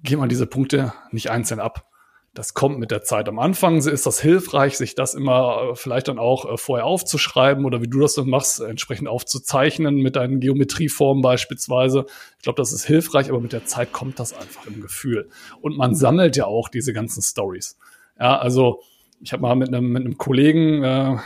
geht 0.03 0.19
man 0.19 0.29
diese 0.29 0.47
Punkte 0.47 0.93
nicht 1.13 1.31
einzeln 1.31 1.61
ab 1.61 1.89
das 2.35 2.53
kommt 2.53 2.81
mit 2.81 2.91
der 2.91 3.03
Zeit. 3.03 3.29
Am 3.29 3.39
Anfang 3.39 3.79
ist 3.79 4.07
das 4.07 4.21
hilfreich, 4.21 4.77
sich 4.77 4.97
das 4.97 5.15
immer 5.15 5.71
äh, 5.71 5.75
vielleicht 5.77 6.09
dann 6.09 6.19
auch 6.19 6.53
äh, 6.53 6.57
vorher 6.57 6.85
aufzuschreiben 6.85 7.65
oder 7.65 7.81
wie 7.81 7.87
du 7.87 8.01
das 8.01 8.15
dann 8.15 8.29
machst, 8.29 8.61
entsprechend 8.61 9.07
aufzuzeichnen 9.07 9.97
mit 9.97 10.17
deinen 10.17 10.41
Geometrieformen 10.41 11.23
beispielsweise. 11.23 12.07
Ich 12.37 12.43
glaube, 12.43 12.57
das 12.57 12.73
ist 12.73 12.85
hilfreich, 12.85 13.31
aber 13.31 13.41
mit 13.41 13.53
der 13.53 13.67
Zeit 13.67 13.93
kommt 13.93 14.19
das 14.19 14.33
einfach 14.33 14.67
im 14.67 14.81
Gefühl. 14.81 15.29
Und 15.61 15.77
man 15.77 15.95
sammelt 15.95 16.37
ja 16.37 16.47
auch 16.47 16.69
diese 16.69 16.93
ganzen 16.93 17.23
Stories. 17.23 17.79
Ja, 18.19 18.37
also 18.37 18.83
ich 19.21 19.33
habe 19.33 19.43
mal 19.43 19.55
mit 19.55 19.69
einem, 19.69 19.93
mit 19.93 20.05
einem 20.05 20.19
Kollegen, 20.19 20.83
äh, 20.83 21.17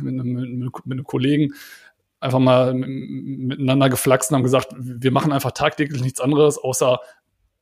mit, 0.00 0.20
einem, 0.20 0.70
mit 0.84 0.98
einem 0.98 1.04
Kollegen 1.04 1.54
einfach 2.20 2.40
mal 2.40 2.74
miteinander 2.74 3.88
geflaxt 3.88 4.30
und 4.30 4.36
haben 4.36 4.42
gesagt, 4.42 4.74
wir 4.76 5.12
machen 5.12 5.32
einfach 5.32 5.52
tagtäglich 5.52 6.02
nichts 6.02 6.20
anderes, 6.20 6.58
außer 6.58 6.98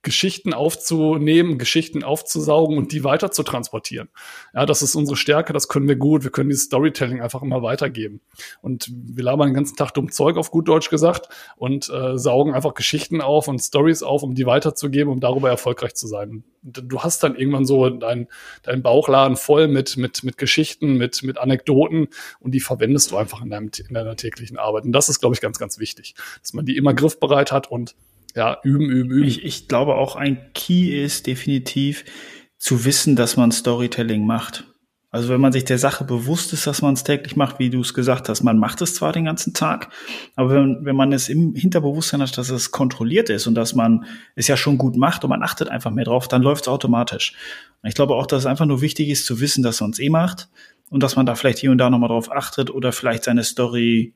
Geschichten 0.06 0.54
aufzunehmen, 0.54 1.58
Geschichten 1.58 2.04
aufzusaugen 2.04 2.78
und 2.78 2.92
die 2.92 3.02
weiter 3.02 3.32
zu 3.32 3.42
transportieren. 3.42 4.08
Ja, 4.54 4.64
das 4.64 4.80
ist 4.80 4.94
unsere 4.94 5.16
Stärke, 5.16 5.52
das 5.52 5.66
können 5.66 5.88
wir 5.88 5.96
gut. 5.96 6.22
Wir 6.22 6.30
können 6.30 6.48
dieses 6.48 6.66
Storytelling 6.66 7.20
einfach 7.20 7.42
immer 7.42 7.60
weitergeben. 7.60 8.20
Und 8.62 8.88
wir 8.88 9.24
labern 9.24 9.48
den 9.48 9.54
ganzen 9.54 9.74
Tag 9.74 9.92
dumm 9.94 10.12
Zeug 10.12 10.36
auf 10.36 10.52
gut 10.52 10.68
Deutsch 10.68 10.90
gesagt 10.90 11.28
und 11.56 11.90
äh, 11.90 12.16
saugen 12.16 12.54
einfach 12.54 12.74
Geschichten 12.74 13.20
auf 13.20 13.48
und 13.48 13.58
Stories 13.58 14.04
auf, 14.04 14.22
um 14.22 14.36
die 14.36 14.46
weiterzugeben, 14.46 15.12
um 15.12 15.18
darüber 15.18 15.50
erfolgreich 15.50 15.96
zu 15.96 16.06
sein. 16.06 16.44
Du 16.62 17.00
hast 17.00 17.24
dann 17.24 17.34
irgendwann 17.34 17.64
so 17.64 17.90
deinen 17.90 18.28
dein 18.62 18.82
Bauchladen 18.82 19.36
voll 19.36 19.66
mit, 19.66 19.96
mit, 19.96 20.22
mit 20.22 20.38
Geschichten, 20.38 20.96
mit, 20.96 21.24
mit 21.24 21.38
Anekdoten 21.38 22.08
und 22.38 22.52
die 22.52 22.60
verwendest 22.60 23.10
du 23.10 23.16
einfach 23.16 23.42
in, 23.42 23.50
deinem, 23.50 23.72
in 23.88 23.94
deiner 23.94 24.14
täglichen 24.14 24.56
Arbeit. 24.56 24.84
Und 24.84 24.92
das 24.92 25.08
ist, 25.08 25.18
glaube 25.18 25.34
ich, 25.34 25.40
ganz, 25.40 25.58
ganz 25.58 25.80
wichtig, 25.80 26.14
dass 26.40 26.52
man 26.52 26.64
die 26.64 26.76
immer 26.76 26.94
griffbereit 26.94 27.50
hat 27.50 27.68
und 27.68 27.96
ja, 28.36 28.58
üben, 28.62 28.90
üben, 28.90 29.10
üben. 29.10 29.28
Ich, 29.28 29.44
ich 29.44 29.66
glaube 29.66 29.94
auch 29.94 30.14
ein 30.14 30.52
Key 30.52 31.02
ist 31.02 31.26
definitiv 31.26 32.04
zu 32.58 32.84
wissen, 32.84 33.16
dass 33.16 33.36
man 33.36 33.50
Storytelling 33.50 34.26
macht. 34.26 34.64
Also 35.10 35.30
wenn 35.30 35.40
man 35.40 35.52
sich 35.52 35.64
der 35.64 35.78
Sache 35.78 36.04
bewusst 36.04 36.52
ist, 36.52 36.66
dass 36.66 36.82
man 36.82 36.92
es 36.92 37.02
täglich 37.02 37.36
macht, 37.36 37.58
wie 37.58 37.70
du 37.70 37.80
es 37.80 37.94
gesagt 37.94 38.28
hast, 38.28 38.42
man 38.42 38.58
macht 38.58 38.82
es 38.82 38.94
zwar 38.94 39.12
den 39.12 39.24
ganzen 39.24 39.54
Tag, 39.54 39.88
aber 40.34 40.50
wenn, 40.50 40.84
wenn 40.84 40.96
man 40.96 41.12
es 41.14 41.30
im 41.30 41.54
Hinterbewusstsein 41.54 42.20
hat, 42.20 42.36
dass 42.36 42.50
es 42.50 42.72
kontrolliert 42.72 43.30
ist 43.30 43.46
und 43.46 43.54
dass 43.54 43.74
man 43.74 44.04
es 44.34 44.48
ja 44.48 44.58
schon 44.58 44.76
gut 44.76 44.96
macht 44.96 45.24
und 45.24 45.30
man 45.30 45.42
achtet 45.42 45.70
einfach 45.70 45.90
mehr 45.90 46.04
drauf, 46.04 46.28
dann 46.28 46.42
läuft 46.42 46.64
es 46.64 46.68
automatisch. 46.68 47.34
Und 47.82 47.88
ich 47.88 47.94
glaube 47.94 48.14
auch, 48.14 48.26
dass 48.26 48.40
es 48.40 48.46
einfach 48.46 48.66
nur 48.66 48.82
wichtig 48.82 49.08
ist 49.08 49.24
zu 49.24 49.40
wissen, 49.40 49.62
dass 49.62 49.80
man 49.80 49.90
es 49.90 49.98
eh 49.98 50.10
macht 50.10 50.50
und 50.90 51.02
dass 51.02 51.16
man 51.16 51.24
da 51.24 51.34
vielleicht 51.36 51.58
hier 51.58 51.70
und 51.70 51.78
da 51.78 51.88
nochmal 51.88 52.10
drauf 52.10 52.30
achtet 52.30 52.70
oder 52.70 52.92
vielleicht 52.92 53.24
seine 53.24 53.44
Story 53.44 54.12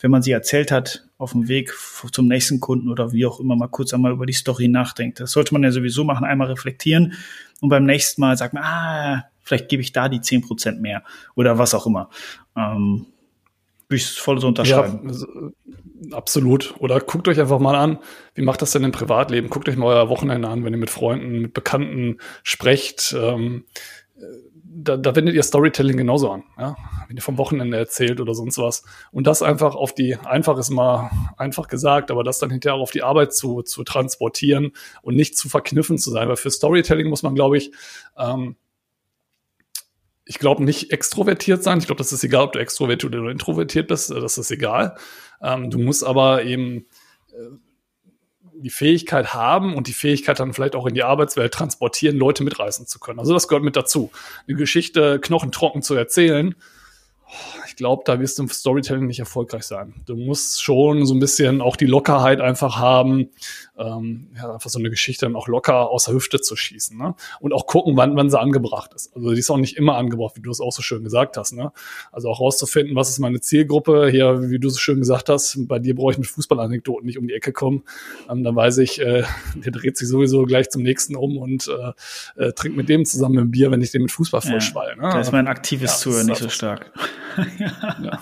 wenn 0.00 0.10
man 0.10 0.22
sie 0.22 0.32
erzählt 0.32 0.70
hat, 0.70 1.06
auf 1.18 1.32
dem 1.32 1.48
Weg 1.48 1.72
zum 2.12 2.26
nächsten 2.26 2.60
Kunden 2.60 2.90
oder 2.90 3.12
wie 3.12 3.26
auch 3.26 3.40
immer 3.40 3.56
mal 3.56 3.68
kurz 3.68 3.94
einmal 3.94 4.12
über 4.12 4.26
die 4.26 4.32
Story 4.32 4.68
nachdenkt. 4.68 5.20
Das 5.20 5.32
sollte 5.32 5.54
man 5.54 5.62
ja 5.62 5.70
sowieso 5.70 6.04
machen, 6.04 6.24
einmal 6.24 6.48
reflektieren 6.48 7.14
und 7.60 7.68
beim 7.68 7.84
nächsten 7.84 8.20
Mal 8.20 8.36
sagt 8.36 8.54
man, 8.54 8.62
ah, 8.64 9.24
vielleicht 9.42 9.68
gebe 9.68 9.82
ich 9.82 9.92
da 9.92 10.08
die 10.08 10.20
zehn 10.20 10.42
Prozent 10.42 10.80
mehr 10.80 11.02
oder 11.34 11.58
was 11.58 11.74
auch 11.74 11.86
immer. 11.86 12.10
Ähm, 12.56 13.06
ich 13.90 14.06
voll 14.06 14.40
so 14.40 14.48
unterschreiben. 14.48 15.52
Ja, 16.10 16.16
absolut. 16.16 16.74
Oder 16.78 17.00
guckt 17.00 17.28
euch 17.28 17.40
einfach 17.40 17.58
mal 17.58 17.76
an, 17.76 17.98
wie 18.34 18.42
macht 18.42 18.62
das 18.62 18.72
denn 18.72 18.84
im 18.84 18.92
Privatleben? 18.92 19.50
Guckt 19.50 19.68
euch 19.68 19.76
mal 19.76 19.86
euer 19.86 20.08
Wochenende 20.08 20.48
an, 20.48 20.64
wenn 20.64 20.72
ihr 20.72 20.78
mit 20.78 20.90
Freunden, 20.90 21.42
mit 21.42 21.54
Bekannten 21.54 22.18
sprecht. 22.42 23.14
Ähm, 23.16 23.64
da, 24.84 24.96
da 24.96 25.16
wendet 25.16 25.34
ihr 25.34 25.42
Storytelling 25.42 25.96
genauso 25.96 26.30
an, 26.30 26.44
ja? 26.58 26.76
wenn 27.08 27.16
ihr 27.16 27.22
vom 27.22 27.38
Wochenende 27.38 27.76
erzählt 27.76 28.20
oder 28.20 28.34
sonst 28.34 28.58
was. 28.58 28.84
Und 29.12 29.26
das 29.26 29.42
einfach 29.42 29.74
auf 29.74 29.94
die, 29.94 30.16
einfach 30.16 30.58
ist 30.58 30.70
mal 30.70 31.10
einfach 31.36 31.68
gesagt, 31.68 32.10
aber 32.10 32.22
das 32.22 32.38
dann 32.38 32.50
hinterher 32.50 32.76
auch 32.76 32.82
auf 32.82 32.90
die 32.90 33.02
Arbeit 33.02 33.34
zu, 33.34 33.62
zu 33.62 33.82
transportieren 33.84 34.72
und 35.02 35.16
nicht 35.16 35.36
zu 35.36 35.48
verkniffen 35.48 35.98
zu 35.98 36.10
sein. 36.10 36.28
Weil 36.28 36.36
für 36.36 36.50
Storytelling 36.50 37.08
muss 37.08 37.22
man, 37.22 37.34
glaube 37.34 37.56
ich, 37.56 37.72
ähm, 38.16 38.56
ich 40.26 40.38
glaube 40.38 40.64
nicht 40.64 40.92
extrovertiert 40.92 41.62
sein. 41.62 41.78
Ich 41.78 41.86
glaube, 41.86 41.98
das 41.98 42.12
ist 42.12 42.24
egal, 42.24 42.44
ob 42.44 42.52
du 42.52 42.58
extrovertiert 42.58 43.14
oder 43.14 43.30
introvertiert 43.30 43.88
bist, 43.88 44.10
das 44.10 44.38
ist 44.38 44.50
egal. 44.50 44.96
Ähm, 45.42 45.70
du 45.70 45.78
musst 45.78 46.04
aber 46.04 46.44
eben 46.44 46.86
äh, 47.32 47.50
die 48.64 48.70
Fähigkeit 48.70 49.34
haben 49.34 49.74
und 49.74 49.88
die 49.88 49.92
Fähigkeit 49.92 50.40
dann 50.40 50.54
vielleicht 50.54 50.74
auch 50.74 50.86
in 50.86 50.94
die 50.94 51.02
Arbeitswelt 51.02 51.52
transportieren, 51.52 52.16
Leute 52.16 52.42
mitreißen 52.42 52.86
zu 52.86 52.98
können. 52.98 53.18
Also 53.18 53.34
das 53.34 53.46
gehört 53.46 53.62
mit 53.62 53.76
dazu. 53.76 54.10
Eine 54.48 54.56
Geschichte 54.56 55.20
knochentrocken 55.20 55.82
zu 55.82 55.94
erzählen, 55.94 56.54
ich 57.74 57.78
glaube, 57.78 58.04
da 58.06 58.20
wirst 58.20 58.38
du 58.38 58.44
im 58.44 58.48
Storytelling 58.48 59.08
nicht 59.08 59.18
erfolgreich 59.18 59.64
sein. 59.64 59.94
Du 60.06 60.14
musst 60.14 60.62
schon 60.62 61.06
so 61.06 61.12
ein 61.12 61.18
bisschen 61.18 61.60
auch 61.60 61.74
die 61.74 61.86
Lockerheit 61.86 62.40
einfach 62.40 62.78
haben, 62.78 63.30
ähm, 63.76 64.28
ja, 64.36 64.54
einfach 64.54 64.70
so 64.70 64.78
eine 64.78 64.90
Geschichte 64.90 65.26
dann 65.26 65.34
auch 65.34 65.48
locker 65.48 65.90
aus 65.90 66.04
der 66.04 66.14
Hüfte 66.14 66.40
zu 66.40 66.54
schießen. 66.54 66.96
Ne? 66.96 67.16
Und 67.40 67.52
auch 67.52 67.66
gucken, 67.66 67.96
wann, 67.96 68.14
wann 68.14 68.30
sie 68.30 68.38
angebracht 68.38 68.94
ist. 68.94 69.12
Also 69.16 69.32
die 69.32 69.40
ist 69.40 69.50
auch 69.50 69.56
nicht 69.56 69.76
immer 69.76 69.96
angebracht, 69.96 70.36
wie 70.36 70.40
du 70.40 70.52
es 70.52 70.60
auch 70.60 70.70
so 70.70 70.82
schön 70.82 71.02
gesagt 71.02 71.36
hast. 71.36 71.52
Ne? 71.52 71.72
Also 72.12 72.28
auch 72.28 72.40
rauszufinden, 72.40 72.94
was 72.94 73.08
ist 73.08 73.18
meine 73.18 73.40
Zielgruppe. 73.40 74.08
Hier, 74.08 74.50
wie 74.50 74.60
du 74.60 74.68
so 74.68 74.78
schön 74.78 75.00
gesagt 75.00 75.28
hast, 75.28 75.66
bei 75.66 75.80
dir 75.80 75.96
brauche 75.96 76.12
ich 76.12 76.18
mit 76.18 76.28
Fußballanekdoten 76.28 77.04
nicht 77.04 77.18
um 77.18 77.26
die 77.26 77.34
Ecke 77.34 77.52
kommen. 77.52 77.82
Ähm, 78.30 78.44
dann 78.44 78.54
weiß 78.54 78.78
ich, 78.78 79.00
äh, 79.00 79.24
der 79.56 79.72
dreht 79.72 79.96
sich 79.96 80.06
sowieso 80.06 80.44
gleich 80.44 80.70
zum 80.70 80.84
nächsten 80.84 81.16
um 81.16 81.38
und 81.38 81.66
äh, 81.66 82.40
äh, 82.40 82.52
trinkt 82.52 82.76
mit 82.76 82.88
dem 82.88 83.04
zusammen 83.04 83.36
ein 83.36 83.50
Bier, 83.50 83.72
wenn 83.72 83.82
ich 83.82 83.90
den 83.90 84.02
mit 84.02 84.12
Fußball 84.12 84.42
vollschwall. 84.42 84.94
Ja, 84.96 85.02
ne? 85.02 85.12
Da 85.12 85.20
ist 85.20 85.32
mein 85.32 85.48
aktives 85.48 85.90
ja, 85.90 85.96
Zuhören 85.96 86.26
nicht 86.26 86.40
so 86.40 86.48
stark. 86.48 86.92
ja. 88.02 88.18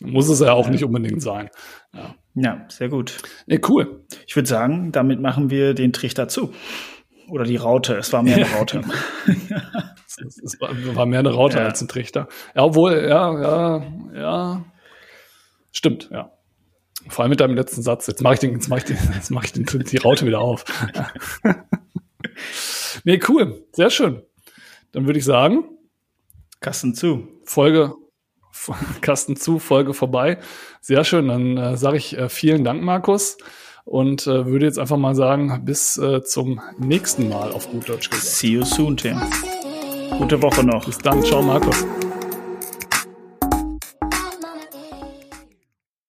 Muss 0.02 0.28
es 0.28 0.40
ja 0.40 0.52
auch 0.52 0.68
nicht 0.68 0.84
unbedingt 0.84 1.22
sein. 1.22 1.48
Ja, 1.94 2.14
ja 2.34 2.64
sehr 2.68 2.88
gut. 2.88 3.18
Nee, 3.46 3.60
cool. 3.68 4.04
Ich 4.26 4.36
würde 4.36 4.48
sagen, 4.48 4.92
damit 4.92 5.20
machen 5.20 5.50
wir 5.50 5.74
den 5.74 5.92
Trichter 5.92 6.28
zu. 6.28 6.52
Oder 7.28 7.44
die 7.44 7.56
Raute. 7.56 7.96
Es 7.96 8.12
war 8.12 8.22
mehr 8.22 8.36
eine 8.36 8.50
Raute. 8.56 8.82
es, 10.06 10.60
war, 10.60 10.70
war, 10.94 11.06
mehr 11.06 11.20
eine 11.20 11.32
Raute 11.32 11.58
ja. 11.58 11.64
als 11.64 11.80
ein 11.80 11.88
Trichter. 11.88 12.28
Ja, 12.54 12.64
obwohl, 12.64 13.06
ja, 13.08 13.40
ja, 13.40 13.86
ja. 14.14 14.64
Stimmt, 15.72 16.08
ja. 16.12 16.32
Vor 17.08 17.22
allem 17.22 17.30
mit 17.30 17.40
deinem 17.40 17.54
letzten 17.54 17.82
Satz. 17.82 18.06
Jetzt 18.06 18.22
mache 18.22 18.34
ich 18.34 18.40
den, 18.40 18.52
jetzt 18.52 18.68
mache 18.68 18.80
ich 18.80 18.84
den, 18.84 18.98
jetzt 19.14 19.30
mache 19.30 19.46
ich 19.46 19.52
den, 19.52 19.64
die 19.64 19.96
Raute 19.96 20.26
wieder 20.26 20.40
auf. 20.40 20.64
nee, 23.04 23.20
cool. 23.28 23.64
Sehr 23.72 23.90
schön. 23.90 24.22
Dann 24.92 25.06
würde 25.06 25.18
ich 25.18 25.24
sagen, 25.24 25.64
Kasten 26.60 26.94
zu. 26.94 27.28
Folge, 27.46 27.94
Kasten 29.00 29.36
zu, 29.36 29.58
Folge 29.58 29.94
vorbei. 29.94 30.38
Sehr 30.80 31.04
schön. 31.04 31.28
Dann 31.28 31.56
äh, 31.56 31.76
sage 31.76 31.96
ich 31.96 32.16
äh, 32.16 32.28
vielen 32.28 32.64
Dank, 32.64 32.82
Markus. 32.82 33.38
Und 33.84 34.26
äh, 34.26 34.46
würde 34.46 34.66
jetzt 34.66 34.80
einfach 34.80 34.96
mal 34.96 35.14
sagen, 35.14 35.64
bis 35.64 35.96
äh, 35.96 36.22
zum 36.22 36.60
nächsten 36.76 37.28
Mal 37.28 37.52
auf 37.52 37.70
gut 37.70 37.88
Deutsch 37.88 38.10
gesagt. 38.10 38.26
See 38.26 38.48
you 38.48 38.64
soon, 38.64 38.96
Tim. 38.96 39.20
Gute 40.18 40.42
Woche 40.42 40.64
noch. 40.64 40.84
Bis 40.84 40.98
dann. 40.98 41.22
Ciao, 41.22 41.40
Markus. 41.40 41.84